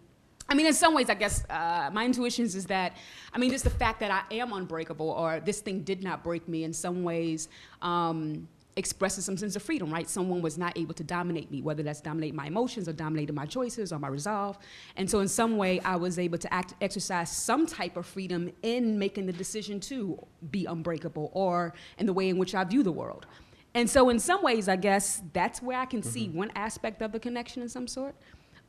I 0.47 0.53
mean, 0.53 0.67
in 0.67 0.73
some 0.73 0.93
ways, 0.93 1.09
I 1.09 1.15
guess 1.15 1.43
uh, 1.49 1.89
my 1.91 2.05
intuitions 2.05 2.55
is 2.55 2.65
that, 2.67 2.95
I 3.33 3.39
mean, 3.39 3.49
just 3.49 3.63
the 3.63 3.69
fact 3.69 3.99
that 4.01 4.11
I 4.11 4.35
am 4.35 4.53
unbreakable 4.53 5.09
or 5.09 5.39
this 5.39 5.59
thing 5.59 5.81
did 5.81 6.03
not 6.03 6.23
break 6.23 6.47
me 6.47 6.63
in 6.63 6.71
some 6.71 7.03
ways 7.03 7.49
um, 7.81 8.47
expresses 8.75 9.25
some 9.25 9.37
sense 9.37 9.55
of 9.55 9.63
freedom, 9.63 9.91
right? 9.91 10.07
Someone 10.07 10.41
was 10.41 10.57
not 10.57 10.77
able 10.77 10.93
to 10.95 11.03
dominate 11.03 11.49
me, 11.49 11.61
whether 11.61 11.81
that's 11.81 12.01
dominate 12.01 12.35
my 12.35 12.47
emotions 12.47 12.87
or 12.87 12.93
dominate 12.93 13.33
my 13.33 13.45
choices 13.45 13.91
or 13.91 13.99
my 13.99 14.07
resolve. 14.07 14.57
And 14.97 15.09
so, 15.09 15.19
in 15.19 15.27
some 15.27 15.57
way, 15.57 15.79
I 15.79 15.95
was 15.95 16.19
able 16.19 16.37
to 16.37 16.53
act, 16.53 16.73
exercise 16.81 17.31
some 17.31 17.65
type 17.65 17.97
of 17.97 18.05
freedom 18.05 18.51
in 18.63 18.99
making 18.99 19.25
the 19.25 19.33
decision 19.33 19.79
to 19.81 20.23
be 20.51 20.65
unbreakable 20.65 21.31
or 21.33 21.73
in 21.97 22.05
the 22.05 22.13
way 22.13 22.29
in 22.29 22.37
which 22.37 22.53
I 22.53 22.63
view 22.65 22.83
the 22.83 22.91
world. 22.91 23.25
And 23.73 23.89
so, 23.89 24.09
in 24.09 24.19
some 24.19 24.43
ways, 24.43 24.67
I 24.67 24.75
guess 24.75 25.21
that's 25.33 25.61
where 25.61 25.79
I 25.79 25.85
can 25.85 26.03
see 26.03 26.29
one 26.29 26.51
aspect 26.55 27.01
of 27.01 27.11
the 27.11 27.19
connection 27.19 27.61
in 27.61 27.69
some 27.69 27.87
sort, 27.87 28.15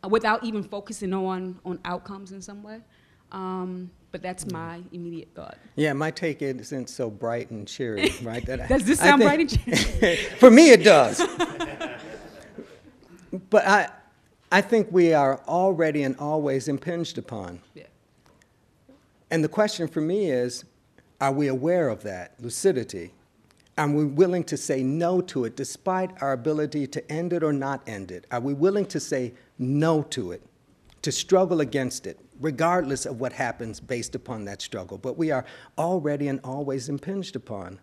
without 0.09 0.45
even 0.45 0.63
focusing 0.63 1.13
on 1.13 1.59
on 1.65 1.79
outcomes 1.85 2.33
in 2.33 2.41
some 2.43 2.63
way. 2.63 2.81
Um, 3.33 3.91
but 4.13 4.23
that's 4.23 4.51
my 4.51 4.81
immediate 4.93 5.29
thought. 5.35 5.59
Yeah, 5.75 5.93
my 5.93 6.11
take 6.11 6.41
isn't 6.41 6.89
so 6.89 7.11
bright 7.11 7.51
and 7.51 7.67
cheery, 7.69 8.13
right? 8.23 8.45
That 8.47 8.69
Does 8.69 8.85
this 8.85 9.01
I 9.01 9.09
sound 9.09 9.23
think- 9.23 9.29
bright 9.29 9.41
and 9.41 10.01
cheery? 10.01 10.17
For 10.39 10.51
me, 10.51 10.71
it 10.71 10.85
does. 10.85 11.21
but 13.51 13.67
I, 13.67 13.89
I 14.51 14.61
think 14.61 14.89
we 14.91 15.13
are 15.13 15.41
already 15.49 16.03
and 16.05 16.17
always 16.19 16.69
impinged 16.69 17.19
upon. 17.19 17.61
Yeah. 17.75 17.85
And 19.31 19.43
the 19.43 19.49
question 19.49 19.89
for 19.89 20.01
me 20.01 20.31
is 20.31 20.65
are 21.21 21.33
we 21.33 21.49
aware 21.49 21.89
of 21.89 22.03
that 22.05 22.35
lucidity? 22.41 23.13
Are 23.77 23.89
we 23.91 24.05
willing 24.05 24.45
to 24.45 24.57
say 24.57 24.83
no 24.83 25.21
to 25.23 25.45
it 25.45 25.57
despite 25.57 26.23
our 26.23 26.33
ability 26.33 26.87
to 26.87 27.13
end 27.13 27.33
it 27.33 27.43
or 27.43 27.53
not 27.53 27.87
end 27.87 28.11
it? 28.11 28.27
Are 28.31 28.41
we 28.41 28.55
willing 28.55 28.87
to 28.87 29.01
say 29.01 29.35
no 29.59 30.03
to 30.03 30.33
it, 30.33 30.43
to 31.03 31.13
struggle 31.13 31.61
against 31.61 32.07
it, 32.07 32.19
regardless 32.41 33.07
of 33.07 33.21
what 33.21 33.33
happens 33.33 33.81
based 33.81 34.15
upon 34.15 34.45
that 34.45 34.61
struggle? 34.63 34.99
But 34.99 35.17
we 35.17 35.31
are 35.31 35.45
already 35.79 36.29
and 36.29 36.41
always 36.45 36.89
impinged 36.89 37.37
upon. 37.37 37.81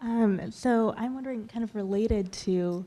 Um, 0.00 0.50
so 0.50 0.94
I'm 0.96 1.14
wondering, 1.14 1.46
kind 1.46 1.62
of 1.62 1.74
related 1.76 2.32
to 2.32 2.84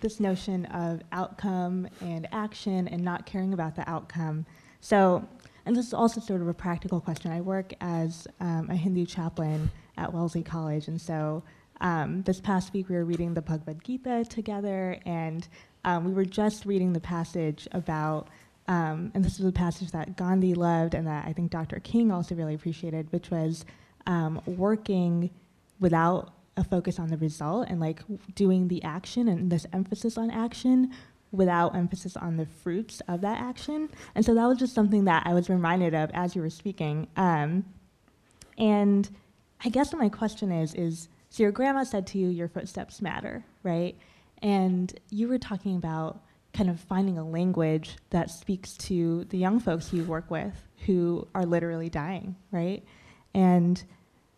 this 0.00 0.20
notion 0.20 0.66
of 0.66 1.00
outcome 1.12 1.88
and 2.00 2.28
action 2.30 2.86
and 2.88 3.02
not 3.02 3.26
caring 3.26 3.54
about 3.54 3.74
the 3.74 3.88
outcome. 3.88 4.44
So, 4.80 5.26
and 5.66 5.74
this 5.74 5.86
is 5.86 5.94
also 5.94 6.20
sort 6.20 6.40
of 6.40 6.48
a 6.48 6.54
practical 6.54 7.00
question. 7.00 7.32
I 7.32 7.40
work 7.40 7.72
as 7.80 8.28
um, 8.40 8.68
a 8.70 8.76
Hindu 8.76 9.06
chaplain 9.06 9.70
at 9.96 10.12
Wellesley 10.12 10.42
College, 10.42 10.88
and 10.88 11.00
so 11.00 11.42
um, 11.80 12.22
this 12.22 12.40
past 12.40 12.72
week 12.72 12.88
we 12.88 12.96
were 12.96 13.04
reading 13.04 13.34
the 13.34 13.42
Bhagavad 13.42 13.82
Gita 13.84 14.24
together, 14.28 14.98
and 15.06 15.46
um, 15.84 16.04
we 16.04 16.12
were 16.12 16.24
just 16.24 16.66
reading 16.66 16.92
the 16.92 17.00
passage 17.00 17.68
about, 17.72 18.28
um, 18.66 19.10
and 19.14 19.24
this 19.24 19.38
was 19.38 19.48
a 19.48 19.52
passage 19.52 19.90
that 19.92 20.16
Gandhi 20.16 20.54
loved 20.54 20.94
and 20.94 21.06
that 21.06 21.26
I 21.26 21.32
think 21.32 21.50
Dr. 21.50 21.80
King 21.80 22.10
also 22.10 22.34
really 22.34 22.54
appreciated, 22.54 23.12
which 23.12 23.30
was 23.30 23.64
um, 24.06 24.40
working 24.46 25.30
without 25.80 26.32
a 26.56 26.64
focus 26.64 26.98
on 26.98 27.08
the 27.08 27.16
result 27.16 27.68
and 27.68 27.78
like 27.78 28.00
doing 28.34 28.66
the 28.68 28.82
action 28.82 29.28
and 29.28 29.50
this 29.50 29.64
emphasis 29.72 30.18
on 30.18 30.30
action 30.30 30.92
without 31.30 31.76
emphasis 31.76 32.16
on 32.16 32.36
the 32.36 32.46
fruits 32.46 33.00
of 33.06 33.20
that 33.20 33.40
action. 33.40 33.88
And 34.14 34.24
so 34.24 34.34
that 34.34 34.46
was 34.46 34.58
just 34.58 34.74
something 34.74 35.04
that 35.04 35.24
I 35.26 35.34
was 35.34 35.48
reminded 35.48 35.94
of 35.94 36.10
as 36.14 36.34
you 36.34 36.42
were 36.42 36.50
speaking. 36.50 37.06
Um, 37.16 37.64
and 38.56 39.08
I 39.64 39.68
guess 39.68 39.92
my 39.92 40.08
question 40.08 40.50
is, 40.50 40.74
is 40.74 41.08
so 41.30 41.42
your 41.42 41.52
grandma 41.52 41.84
said 41.84 42.06
to 42.08 42.18
you, 42.18 42.28
your 42.28 42.48
footsteps 42.48 43.02
matter, 43.02 43.44
right? 43.62 43.96
And 44.42 44.98
you 45.10 45.28
were 45.28 45.38
talking 45.38 45.76
about 45.76 46.22
kind 46.52 46.70
of 46.70 46.80
finding 46.80 47.18
a 47.18 47.24
language 47.28 47.96
that 48.10 48.30
speaks 48.30 48.76
to 48.78 49.24
the 49.24 49.38
young 49.38 49.60
folks 49.60 49.92
you 49.92 50.04
work 50.04 50.30
with 50.30 50.54
who 50.86 51.26
are 51.34 51.44
literally 51.44 51.90
dying, 51.90 52.36
right? 52.50 52.84
And 53.34 53.82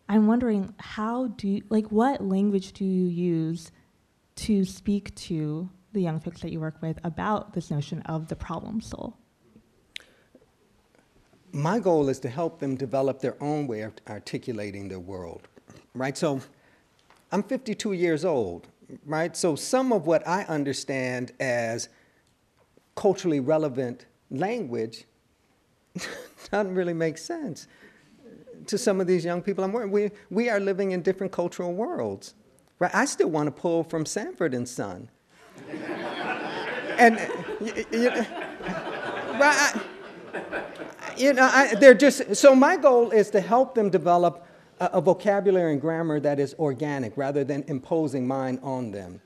I'm 0.09 0.27
wondering 0.27 0.75
how 0.79 1.29
do 1.29 1.49
you, 1.49 1.63
like 1.69 1.87
what 1.87 2.23
language 2.23 2.73
do 2.73 2.85
you 2.85 3.07
use 3.07 3.71
to 4.37 4.65
speak 4.65 5.15
to 5.15 5.69
the 5.93 6.01
young 6.01 6.21
folks 6.21 6.41
that 6.41 6.51
you 6.51 6.61
work 6.61 6.81
with 6.83 6.99
about 7.05 7.53
this 7.53 7.71
notion 7.71 8.03
of 8.03 8.29
the 8.29 8.37
problem 8.37 8.81
soul? 8.81 9.17
my 11.53 11.79
goal 11.79 12.09
is 12.09 12.19
to 12.21 12.29
help 12.29 12.59
them 12.59 12.77
develop 12.77 13.21
their 13.21 13.37
own 13.43 13.67
way 13.67 13.83
of 13.83 13.93
articulating 14.09 14.89
their 14.89 15.01
world, 15.01 15.49
right? 15.95 16.17
So 16.17 16.41
I'm 17.33 17.43
52 17.43 17.93
years 17.93 18.25
old, 18.25 18.69
right? 19.07 19.37
So 19.37 19.55
some 19.55 19.93
of 19.93 20.07
what 20.07 20.27
I 20.27 20.43
understand 20.45 21.33
as 21.39 21.89
culturally 22.97 23.41
relevant 23.41 24.07
language 24.31 25.05
doesn't 26.51 26.75
really 26.75 26.93
make 26.93 27.19
sense 27.19 27.67
to 28.67 28.77
some 28.77 29.01
of 29.01 29.07
these 29.07 29.25
young 29.25 29.43
people 29.43 29.65
I'm. 29.65 29.73
We, 29.73 30.11
we 30.31 30.49
are 30.51 30.61
living 30.61 30.91
in 30.91 31.03
different 31.03 31.33
cultural 31.33 31.73
worlds, 31.73 32.35
right? 32.79 32.95
I 32.95 33.05
still 33.05 33.31
want 33.31 33.47
to 33.47 33.51
pull 33.53 33.85
from 33.85 34.05
Sanford 34.05 34.53
and 34.55 34.69
Son. 34.69 35.09
and, 36.99 37.17
y- 37.61 37.85
y- 37.93 38.27
right, 39.39 39.75
I, 39.75 39.81
you 41.17 41.33
know, 41.33 41.49
I, 41.51 41.75
they're 41.77 41.95
just, 41.95 42.37
so 42.37 42.55
my 42.55 42.77
goal 42.77 43.11
is 43.11 43.31
to 43.31 43.41
help 43.41 43.75
them 43.75 43.89
develop 43.91 44.47
a, 44.81 45.01
vocabulary 45.01 45.73
and 45.73 45.81
grammar 45.81 46.21
that 46.21 46.41
is 46.41 46.55
organic 46.59 47.17
rather 47.17 47.45
than 47.45 47.65
imposing 47.69 48.27
mine 48.27 48.59
on 48.63 48.91
them. 48.91 49.21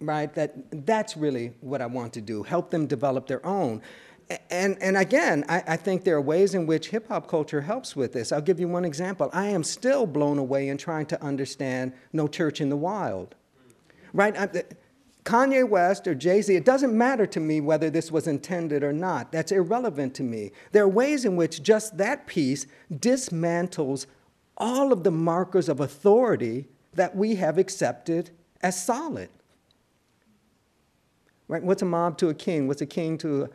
Right? 0.00 0.32
That, 0.34 0.86
that's 0.86 1.16
really 1.16 1.52
what 1.60 1.82
I 1.82 1.86
want 1.86 2.12
to 2.14 2.20
do, 2.20 2.42
help 2.42 2.70
them 2.70 2.86
develop 2.86 3.26
their 3.26 3.44
own. 3.44 3.82
And, 4.50 4.80
and 4.80 4.96
again, 4.96 5.44
I, 5.48 5.62
I 5.68 5.76
think 5.76 6.04
there 6.04 6.16
are 6.16 6.20
ways 6.20 6.54
in 6.54 6.66
which 6.66 6.88
hip 6.88 7.08
hop 7.08 7.28
culture 7.28 7.60
helps 7.60 7.94
with 7.94 8.12
this. 8.12 8.32
I'll 8.32 8.40
give 8.40 8.58
you 8.58 8.68
one 8.68 8.84
example. 8.84 9.28
I 9.32 9.46
am 9.48 9.62
still 9.62 10.06
blown 10.06 10.38
away 10.38 10.68
in 10.68 10.78
trying 10.78 11.06
to 11.06 11.22
understand 11.22 11.92
No 12.12 12.28
Church 12.28 12.60
in 12.60 12.70
the 12.70 12.76
Wild. 12.76 13.34
Right? 14.14 14.36
I, 14.36 14.64
Kanye 15.24 15.68
West 15.68 16.08
or 16.08 16.14
Jay 16.14 16.42
Z, 16.42 16.54
it 16.54 16.64
doesn't 16.64 16.96
matter 16.96 17.26
to 17.26 17.40
me 17.40 17.60
whether 17.60 17.90
this 17.90 18.10
was 18.10 18.26
intended 18.26 18.82
or 18.82 18.92
not. 18.92 19.30
That's 19.30 19.52
irrelevant 19.52 20.14
to 20.16 20.22
me. 20.22 20.50
There 20.72 20.82
are 20.82 20.88
ways 20.88 21.24
in 21.24 21.36
which 21.36 21.62
just 21.62 21.96
that 21.98 22.26
piece 22.26 22.66
dismantles 22.92 24.06
all 24.56 24.92
of 24.92 25.04
the 25.04 25.10
markers 25.10 25.68
of 25.68 25.80
authority 25.80 26.68
that 26.94 27.16
we 27.16 27.36
have 27.36 27.58
accepted 27.58 28.30
as 28.60 28.82
solid. 28.82 29.30
Right? 31.48 31.62
What's 31.62 31.82
a 31.82 31.86
mob 31.86 32.18
to 32.18 32.28
a 32.28 32.34
king? 32.34 32.68
What's 32.68 32.82
a 32.82 32.86
king 32.86 33.18
to 33.18 33.50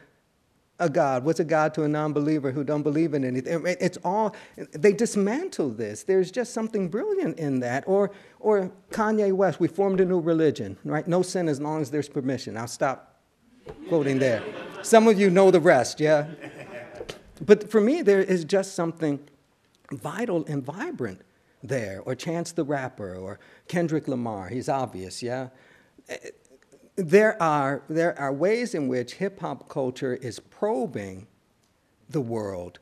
a 0.79 0.89
God? 0.89 1.23
What's 1.23 1.39
a 1.39 1.43
God 1.43 1.73
to 1.75 1.83
a 1.83 1.87
non-believer 1.87 2.51
who 2.51 2.63
don't 2.63 2.83
believe 2.83 3.13
in 3.13 3.23
anything? 3.23 3.63
It's 3.65 3.97
all 4.03 4.35
they 4.55 4.93
dismantle 4.93 5.69
this. 5.69 6.03
There's 6.03 6.29
just 6.29 6.53
something 6.53 6.89
brilliant 6.89 7.39
in 7.39 7.59
that. 7.61 7.83
Or 7.87 8.11
or 8.39 8.71
Kanye 8.91 9.33
West, 9.33 9.59
we 9.59 9.67
formed 9.67 9.99
a 9.99 10.05
new 10.05 10.19
religion, 10.19 10.77
right? 10.83 11.07
No 11.07 11.21
sin 11.21 11.47
as 11.49 11.59
long 11.59 11.81
as 11.81 11.89
there's 11.89 12.09
permission. 12.09 12.57
I'll 12.57 12.67
stop 12.67 13.19
quoting 13.87 14.19
there. 14.19 14.43
Some 14.83 15.07
of 15.07 15.19
you 15.19 15.29
know 15.29 15.49
the 15.49 15.59
rest, 15.59 15.99
yeah? 15.99 16.27
But 17.43 17.71
for 17.71 17.81
me, 17.81 18.01
there 18.01 18.21
is 18.21 18.43
just 18.43 18.75
something 18.75 19.19
vital 19.91 20.45
and 20.47 20.63
vibrant 20.63 21.21
there. 21.63 22.01
Or 22.05 22.15
Chance 22.15 22.53
the 22.53 22.63
Rapper, 22.63 23.15
or 23.15 23.39
Kendrick 23.67 24.07
Lamar, 24.07 24.49
he's 24.49 24.69
obvious, 24.69 25.23
yeah? 25.23 25.49
there 26.97 27.41
are, 27.41 27.83
there 27.89 28.19
are 28.19 28.33
ways 28.33 28.73
in 28.73 28.87
which 28.87 29.13
hip 29.13 29.39
hop 29.39 29.69
culture 29.69 30.15
is 30.15 30.39
probing 30.39 31.27
the 32.09 32.21
world 32.21 32.79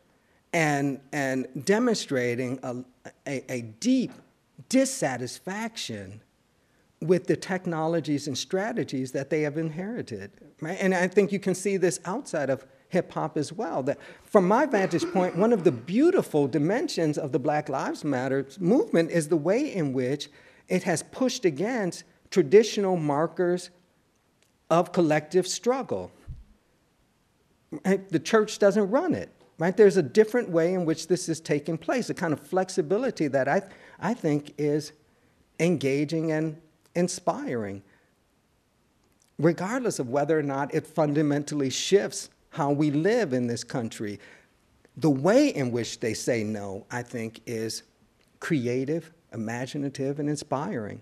and, 0.53 1.02
and 1.11 1.48
demonstrating 1.65 2.60
a, 2.64 2.77
a, 3.27 3.52
a, 3.52 3.61
deep 3.61 4.14
dissatisfaction 4.69 6.22
with 7.02 7.27
the 7.27 7.36
technologies 7.36 8.27
and 8.27 8.38
strategies 8.38 9.11
that 9.11 9.30
they 9.30 9.41
have 9.41 9.57
inherited. 9.57 10.32
Right? 10.61 10.77
And 10.80 10.95
I 10.95 11.10
think 11.10 11.34
you 11.34 11.40
can 11.40 11.53
see 11.53 11.76
this 11.76 11.99
outside 12.06 12.49
of 12.49 12.65
hip 12.95 13.11
hop 13.11 13.38
as 13.38 13.51
well. 13.51 13.84
That 13.84 13.99
from 14.23 14.47
my 14.47 14.65
vantage 14.65 15.05
point, 15.11 15.35
one 15.35 15.51
of 15.51 15.63
the 15.63 15.72
beautiful 15.72 16.47
dimensions 16.47 17.17
of 17.17 17.31
the 17.34 17.39
Black 17.39 17.67
Lives 17.67 18.03
Matter 18.03 18.47
movement 18.59 19.11
is 19.11 19.27
the 19.27 19.35
way 19.49 19.73
in 19.73 19.91
which 19.91 20.30
it 20.69 20.84
has 20.84 21.03
pushed 21.03 21.43
against 21.45 22.05
traditional 22.31 22.95
markers 22.97 23.69
of 24.69 24.91
collective 24.91 25.45
struggle. 25.45 26.09
The 27.84 28.22
church 28.31 28.59
doesn't 28.59 28.89
run 28.89 29.13
it. 29.13 29.30
Right? 29.57 29.76
There's 29.76 29.97
a 29.97 30.03
different 30.03 30.49
way 30.49 30.73
in 30.73 30.85
which 30.85 31.07
this 31.07 31.30
is 31.30 31.39
taking 31.39 31.77
place, 31.77 32.09
a 32.09 32.13
kind 32.13 32.34
of 32.34 32.39
flexibility 32.41 33.27
that 33.30 33.47
I, 33.47 33.61
I 33.99 34.13
think 34.13 34.53
is 34.57 34.91
engaging 35.59 36.34
and 36.34 36.57
inspiring, 36.93 37.81
regardless 39.39 39.99
of 39.99 40.09
whether 40.09 40.38
or 40.38 40.43
not 40.43 40.73
it 40.73 40.85
fundamentally 40.85 41.69
shifts 41.69 42.30
how 42.56 42.72
we 42.72 42.90
live 42.90 43.34
in 43.34 43.48
this 43.48 43.65
country. 43.65 44.18
The 44.95 45.10
way 45.10 45.49
in 45.49 45.72
which 45.72 45.99
they 45.99 46.14
say 46.14 46.41
no, 46.41 46.86
I 46.90 47.03
think, 47.03 47.41
is 47.45 47.84
creative, 48.40 49.11
imaginative, 49.34 50.19
and 50.22 50.30
inspiring. 50.30 51.02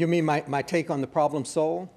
You 0.00 0.06
mean 0.06 0.24
my, 0.24 0.42
my 0.46 0.62
take 0.62 0.88
on 0.88 1.02
the 1.02 1.06
problem 1.06 1.44
soul? 1.44 1.92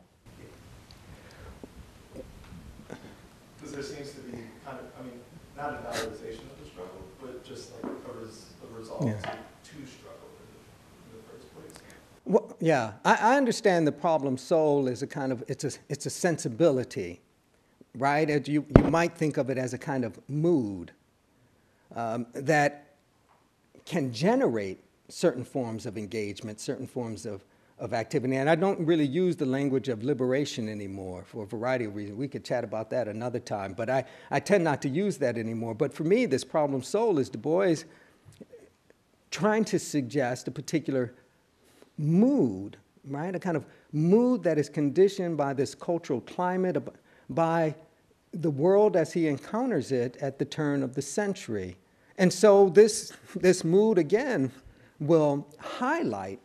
Because 3.56 3.74
there 3.74 3.82
seems 3.82 4.12
to 4.12 4.20
be 4.20 4.40
kind 4.66 4.78
of, 4.80 4.88
I 5.00 5.04
mean, 5.04 5.22
not 5.56 5.70
a 5.70 5.78
valorization 5.78 6.42
of 6.42 6.60
the 6.62 6.70
struggle, 6.70 7.02
but 7.22 7.46
just 7.46 7.72
like 7.82 7.94
a, 7.94 8.20
res, 8.20 8.48
a 8.62 8.78
resolve 8.78 9.06
yeah. 9.06 9.14
to, 9.14 9.22
to, 9.22 9.88
struggle 9.88 10.28
in 10.38 11.14
the, 11.14 11.16
in 11.16 11.18
the 11.18 11.32
first 11.32 11.56
place. 11.56 11.82
Well, 12.26 12.54
yeah, 12.60 12.92
I, 13.06 13.36
I 13.36 13.38
understand 13.38 13.88
the 13.88 13.94
problem 13.94 14.38
soul 14.38 14.90
is 14.90 15.02
a 15.02 15.08
kind 15.08 15.32
of, 15.32 15.42
it's 15.48 15.64
a, 15.64 15.72
it's 15.88 16.06
a 16.06 16.10
sensibility, 16.10 17.22
right? 17.98 18.30
As 18.30 18.50
you, 18.50 18.66
you 18.78 18.84
might 18.84 19.16
think 19.18 19.38
of 19.38 19.50
it 19.50 19.58
as 19.58 19.74
a 19.74 19.78
kind 19.78 20.04
of 20.04 20.20
mood 20.28 20.92
um, 21.96 22.28
that 22.34 22.96
can 23.86 24.12
generate 24.12 24.84
certain 25.08 25.46
forms 25.46 25.86
of 25.86 25.98
engagement, 25.98 26.60
certain 26.60 26.86
forms 26.86 27.26
of 27.26 27.46
of 27.84 27.94
activity. 27.94 28.38
And 28.38 28.50
I 28.50 28.56
don't 28.56 28.80
really 28.80 29.06
use 29.06 29.36
the 29.36 29.46
language 29.46 29.90
of 29.90 30.04
liberation 30.04 30.70
anymore 30.70 31.26
for 31.26 31.44
a 31.44 31.46
variety 31.46 31.84
of 31.84 31.96
reasons. 31.96 32.18
We 32.18 32.30
could 32.30 32.46
chat 32.46 32.64
about 32.64 32.90
that 32.92 33.10
another 33.10 33.40
time, 33.40 33.74
but 33.74 33.90
I, 33.90 34.06
I 34.32 34.40
tend 34.40 34.64
not 34.64 34.82
to 34.84 34.90
use 34.90 35.18
that 35.18 35.38
anymore. 35.38 35.76
But 35.76 35.94
for 35.94 36.06
me, 36.06 36.26
this 36.26 36.46
problem 36.46 36.82
soul 36.82 37.20
is 37.20 37.30
Du 37.30 37.38
Bois 37.38 37.76
trying 39.32 39.66
to 39.66 39.78
suggest 39.78 40.48
a 40.48 40.52
particular 40.52 41.14
mood, 41.98 42.78
right? 43.06 43.36
A 43.36 43.40
kind 43.40 43.58
of 43.58 43.66
mood 43.92 44.44
that 44.44 44.58
is 44.58 44.70
conditioned 44.70 45.36
by 45.36 45.54
this 45.54 45.76
cultural 45.76 46.22
climate, 46.22 46.78
by 47.30 47.76
the 48.32 48.50
world 48.50 48.96
as 48.96 49.12
he 49.12 49.28
encounters 49.28 49.92
it 49.92 50.16
at 50.22 50.40
the 50.40 50.46
turn 50.46 50.84
of 50.84 50.96
the 50.96 51.02
century. 51.02 51.76
And 52.18 52.32
so 52.32 52.70
this, 52.70 53.12
this 53.36 53.66
mood, 53.66 53.98
again, 53.98 54.54
will 55.02 55.46
highlight 55.60 56.40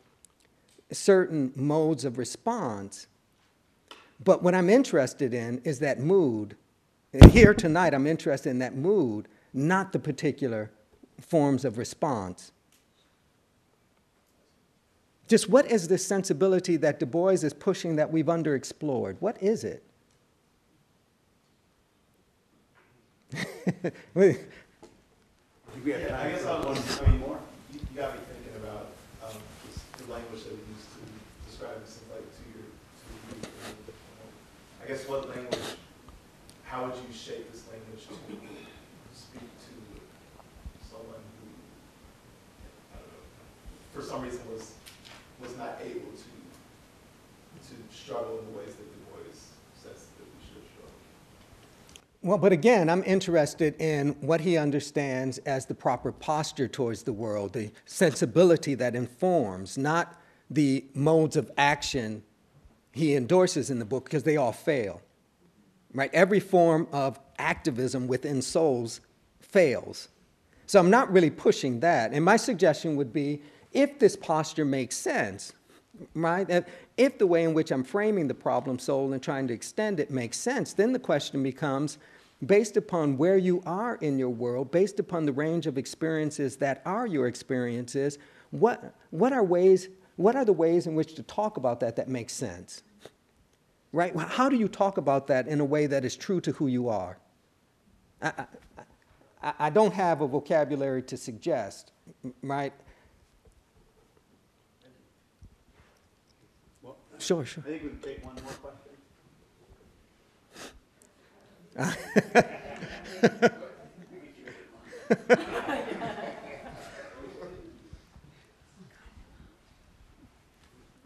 certain 0.90 1.52
modes 1.54 2.04
of 2.04 2.18
response. 2.18 3.06
But 4.22 4.42
what 4.42 4.54
I'm 4.54 4.68
interested 4.68 5.32
in 5.34 5.58
is 5.64 5.78
that 5.80 6.00
mood. 6.00 6.56
Here 7.30 7.54
tonight, 7.54 7.94
I'm 7.94 8.06
interested 8.06 8.50
in 8.50 8.58
that 8.58 8.74
mood, 8.76 9.28
not 9.52 9.92
the 9.92 9.98
particular 9.98 10.70
forms 11.20 11.64
of 11.64 11.78
response. 11.78 12.52
Just 15.26 15.48
what 15.48 15.70
is 15.70 15.88
this 15.88 16.04
sensibility 16.06 16.76
that 16.78 16.98
Du 16.98 17.06
Bois 17.06 17.32
is 17.42 17.52
pushing 17.52 17.96
that 17.96 18.10
we've 18.10 18.26
underexplored? 18.26 19.16
What 19.20 19.42
is 19.42 19.62
it? 19.62 19.82
I 25.76 26.30
guess 26.30 26.44
I 26.46 26.58
was, 26.60 27.00
I 27.02 27.10
mean, 27.10 27.20
more. 27.20 27.38
You 27.72 27.80
got 27.94 28.14
me 28.14 28.20
thinking 28.32 28.62
about 28.62 28.86
um, 29.22 29.36
the 29.98 30.12
language 30.12 30.44
that 30.44 30.52
we 30.52 30.67
guess 34.88 35.06
what 35.06 35.28
language, 35.28 35.76
how 36.64 36.86
would 36.86 36.94
you 36.94 37.12
shape 37.12 37.52
this 37.52 37.64
language 37.70 38.06
to 38.08 38.14
speak 39.14 39.42
to 39.42 40.00
someone 40.90 41.20
who, 41.36 41.48
know, 42.96 43.04
for 43.92 44.00
some 44.00 44.22
reason 44.22 44.40
was, 44.50 44.72
was 45.42 45.54
not 45.58 45.78
able 45.84 46.08
to, 46.16 47.68
to 47.68 47.94
struggle 47.94 48.38
in 48.38 48.46
the 48.50 48.58
ways 48.58 48.74
that 48.76 48.90
Du 48.90 48.98
Bois 49.12 49.30
says 49.76 50.06
that 50.16 50.24
we 50.24 50.40
should 50.46 50.64
struggle? 50.72 50.94
Well, 52.22 52.38
but 52.38 52.52
again, 52.52 52.88
I'm 52.88 53.04
interested 53.04 53.78
in 53.78 54.16
what 54.22 54.40
he 54.40 54.56
understands 54.56 55.36
as 55.38 55.66
the 55.66 55.74
proper 55.74 56.12
posture 56.12 56.66
towards 56.66 57.02
the 57.02 57.12
world, 57.12 57.52
the 57.52 57.72
sensibility 57.84 58.74
that 58.76 58.96
informs, 58.96 59.76
not 59.76 60.18
the 60.48 60.86
modes 60.94 61.36
of 61.36 61.50
action 61.58 62.22
he 62.92 63.14
endorses 63.14 63.70
in 63.70 63.78
the 63.78 63.84
book 63.84 64.04
because 64.04 64.22
they 64.22 64.36
all 64.36 64.52
fail. 64.52 65.00
Right? 65.94 66.10
Every 66.12 66.40
form 66.40 66.86
of 66.92 67.18
activism 67.38 68.08
within 68.08 68.42
souls 68.42 69.00
fails. 69.40 70.08
So 70.66 70.78
I'm 70.78 70.90
not 70.90 71.10
really 71.10 71.30
pushing 71.30 71.80
that. 71.80 72.12
And 72.12 72.24
my 72.24 72.36
suggestion 72.36 72.96
would 72.96 73.12
be 73.12 73.40
if 73.72 73.98
this 73.98 74.16
posture 74.16 74.64
makes 74.64 74.96
sense, 74.96 75.52
right? 76.14 76.64
If 76.96 77.18
the 77.18 77.26
way 77.26 77.44
in 77.44 77.54
which 77.54 77.70
I'm 77.70 77.84
framing 77.84 78.28
the 78.28 78.34
problem 78.34 78.78
soul 78.78 79.12
and 79.12 79.22
trying 79.22 79.48
to 79.48 79.54
extend 79.54 80.00
it 80.00 80.10
makes 80.10 80.36
sense, 80.36 80.72
then 80.72 80.92
the 80.92 80.98
question 80.98 81.42
becomes 81.42 81.98
based 82.44 82.76
upon 82.76 83.16
where 83.16 83.36
you 83.36 83.62
are 83.66 83.96
in 83.96 84.18
your 84.18 84.30
world, 84.30 84.70
based 84.70 85.00
upon 85.00 85.26
the 85.26 85.32
range 85.32 85.66
of 85.66 85.76
experiences 85.76 86.56
that 86.56 86.82
are 86.84 87.06
your 87.06 87.26
experiences, 87.26 88.18
what, 88.50 88.94
what, 89.10 89.32
are, 89.32 89.42
ways, 89.42 89.88
what 90.18 90.36
are 90.36 90.44
the 90.44 90.52
ways 90.52 90.86
in 90.86 90.94
which 90.96 91.14
to 91.14 91.22
talk 91.22 91.56
about 91.56 91.80
that 91.80 91.96
that 91.96 92.08
makes 92.08 92.34
sense? 92.34 92.82
right? 93.92 94.14
How 94.14 94.50
do 94.50 94.56
you 94.56 94.68
talk 94.68 94.98
about 94.98 95.28
that 95.28 95.48
in 95.48 95.60
a 95.60 95.64
way 95.64 95.86
that 95.86 96.04
is 96.04 96.14
true 96.14 96.42
to 96.42 96.52
who 96.52 96.66
you 96.66 96.90
are? 96.90 97.16
I, 98.20 98.28
I, 98.28 98.32
I- 99.42 99.54
I 99.58 99.70
don't 99.70 99.94
have 99.94 100.20
a 100.20 100.26
vocabulary 100.26 101.02
to 101.04 101.16
suggest, 101.16 101.92
m- 102.24 102.34
right? 102.42 102.72
Sure, 107.18 107.44
sure. 107.44 107.62
I 107.66 107.70
think 107.70 107.82
we 107.84 107.88
can 107.90 108.00
take 108.00 108.24
one 108.24 108.34
more 108.44 108.54
question. 108.54 108.74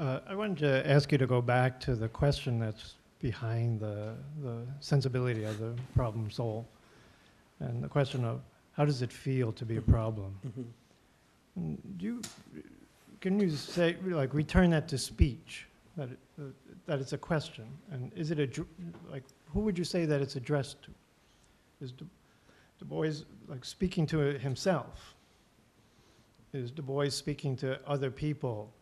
Uh, 0.02 0.18
I 0.26 0.34
wanted 0.34 0.58
to 0.58 0.90
ask 0.90 1.12
you 1.12 1.18
to 1.18 1.28
go 1.28 1.40
back 1.40 1.78
to 1.82 1.94
the 1.94 2.08
question 2.08 2.58
that's 2.58 2.94
behind 3.20 3.78
the, 3.78 4.14
the 4.42 4.66
sensibility 4.80 5.44
of 5.44 5.60
the 5.60 5.74
problem 5.94 6.28
soul. 6.28 6.66
And 7.60 7.84
the 7.84 7.88
question 7.88 8.24
of 8.24 8.40
how 8.72 8.84
does 8.84 9.02
it 9.02 9.12
feel 9.12 9.52
to 9.52 9.64
be 9.64 9.76
a 9.76 9.80
problem? 9.80 10.36
And 11.54 11.98
Do 11.98 12.04
you, 12.04 12.22
can 13.20 13.38
you 13.38 13.50
say, 13.50 13.94
like, 14.04 14.34
return 14.34 14.70
that 14.70 14.88
to 14.88 14.98
speech? 14.98 15.68
That, 15.96 16.08
it, 16.10 16.18
uh, 16.36 16.46
that 16.86 16.98
it's 16.98 17.12
a 17.12 17.18
question? 17.18 17.66
And 17.92 18.10
is 18.16 18.32
it 18.32 18.40
a, 18.40 18.66
like, 19.08 19.22
who 19.52 19.60
would 19.60 19.78
you 19.78 19.84
say 19.84 20.04
that 20.04 20.20
it's 20.20 20.34
addressed 20.34 20.82
to? 20.82 20.90
Is 21.80 21.92
Du, 21.92 22.04
Du 22.80 22.84
Bois, 22.84 23.12
like, 23.46 23.64
speaking 23.64 24.06
to 24.06 24.18
himself? 24.18 25.14
Is 26.52 26.72
Du 26.72 26.82
Bois 26.82 27.10
speaking 27.10 27.54
to 27.58 27.78
other 27.86 28.10
people? 28.10 28.72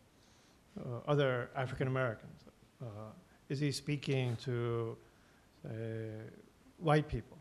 Uh, 0.80 1.10
other 1.10 1.50
African 1.56 1.86
Americans? 1.88 2.44
Uh, 2.82 2.86
is 3.48 3.60
he 3.60 3.72
speaking 3.72 4.36
to 4.44 4.96
white 6.78 7.08
people? 7.08 7.36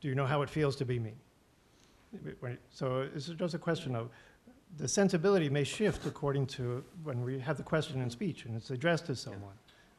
Do 0.00 0.08
you 0.08 0.14
know 0.14 0.26
how 0.26 0.42
it 0.42 0.50
feels 0.50 0.76
to 0.76 0.84
be 0.84 0.98
me? 0.98 1.14
So 2.70 3.08
it's 3.14 3.26
just 3.26 3.54
a 3.54 3.58
question 3.58 3.96
of 3.96 4.10
the 4.78 4.88
sensibility 4.88 5.48
may 5.48 5.64
shift 5.64 6.06
according 6.06 6.46
to 6.46 6.84
when 7.02 7.22
we 7.22 7.38
have 7.38 7.56
the 7.56 7.62
question 7.62 8.00
in 8.00 8.10
speech 8.10 8.44
and 8.44 8.56
it's 8.56 8.70
addressed 8.70 9.06
to 9.06 9.16
someone. 9.16 9.56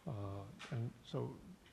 Uh, 0.07 0.11
and 0.71 0.91
so, 1.03 1.29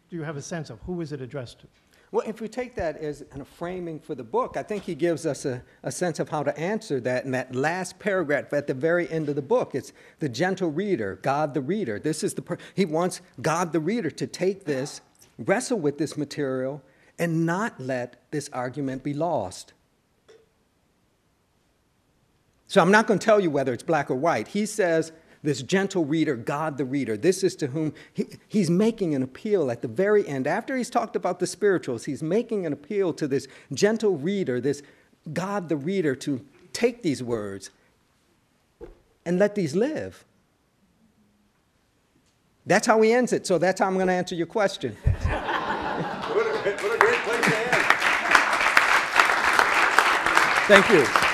do 0.08 0.16
you 0.16 0.22
have 0.22 0.36
a 0.36 0.42
sense 0.42 0.70
of 0.70 0.80
who 0.80 1.00
is 1.00 1.12
it 1.12 1.20
addressed 1.20 1.60
to? 1.60 1.66
Well, 2.12 2.26
if 2.26 2.40
we 2.40 2.48
take 2.48 2.74
that 2.74 2.96
as 2.96 3.20
of 3.20 3.46
framing 3.46 4.00
for 4.00 4.16
the 4.16 4.24
book, 4.24 4.56
I 4.56 4.64
think 4.64 4.82
he 4.82 4.96
gives 4.96 5.26
us 5.26 5.44
a, 5.44 5.62
a 5.84 5.92
sense 5.92 6.18
of 6.18 6.28
how 6.28 6.42
to 6.42 6.58
answer 6.58 6.98
that 7.00 7.24
in 7.24 7.30
that 7.30 7.54
last 7.54 8.00
paragraph 8.00 8.52
at 8.52 8.66
the 8.66 8.74
very 8.74 9.08
end 9.08 9.28
of 9.28 9.36
the 9.36 9.42
book. 9.42 9.76
It's 9.76 9.92
the 10.18 10.28
gentle 10.28 10.70
reader, 10.70 11.20
God 11.22 11.54
the 11.54 11.60
reader. 11.60 12.00
This 12.00 12.24
is 12.24 12.34
the 12.34 12.42
per- 12.42 12.58
he 12.74 12.84
wants 12.84 13.20
God 13.40 13.72
the 13.72 13.78
reader 13.78 14.10
to 14.10 14.26
take 14.26 14.64
this, 14.64 15.00
wrestle 15.38 15.78
with 15.78 15.98
this 15.98 16.16
material, 16.16 16.82
and 17.16 17.46
not 17.46 17.78
let 17.78 18.16
this 18.32 18.50
argument 18.52 19.04
be 19.04 19.14
lost. 19.14 19.72
So 22.66 22.80
I'm 22.80 22.90
not 22.90 23.06
going 23.06 23.20
to 23.20 23.24
tell 23.24 23.38
you 23.38 23.50
whether 23.50 23.72
it's 23.72 23.82
black 23.84 24.10
or 24.10 24.16
white. 24.16 24.48
He 24.48 24.66
says, 24.66 25.12
this 25.42 25.62
gentle 25.62 26.04
reader, 26.04 26.36
God 26.36 26.76
the 26.76 26.84
reader, 26.84 27.16
this 27.16 27.42
is 27.42 27.56
to 27.56 27.68
whom 27.68 27.94
he, 28.12 28.26
he's 28.46 28.70
making 28.70 29.14
an 29.14 29.22
appeal 29.22 29.70
at 29.70 29.82
the 29.82 29.88
very 29.88 30.26
end. 30.28 30.46
After 30.46 30.76
he's 30.76 30.90
talked 30.90 31.16
about 31.16 31.38
the 31.38 31.46
spirituals, 31.46 32.04
he's 32.04 32.22
making 32.22 32.66
an 32.66 32.72
appeal 32.72 33.12
to 33.14 33.26
this 33.26 33.48
gentle 33.72 34.16
reader, 34.16 34.60
this 34.60 34.82
God 35.32 35.68
the 35.68 35.76
reader, 35.76 36.14
to 36.16 36.44
take 36.72 37.02
these 37.02 37.22
words 37.22 37.70
and 39.24 39.38
let 39.38 39.54
these 39.54 39.74
live. 39.74 40.24
That's 42.66 42.86
how 42.86 43.00
he 43.00 43.12
ends 43.12 43.32
it. 43.32 43.46
So 43.46 43.58
that's 43.58 43.80
how 43.80 43.86
I'm 43.86 43.94
going 43.94 44.06
to 44.08 44.12
answer 44.12 44.34
your 44.34 44.46
question. 44.46 44.96
What 46.30 46.46
a, 46.46 46.70
what 46.82 46.94
a 46.94 46.98
great 46.98 47.18
place 47.22 47.44
to 47.44 47.58
end. 47.58 47.80
Thank 50.68 50.88
you. 50.90 51.29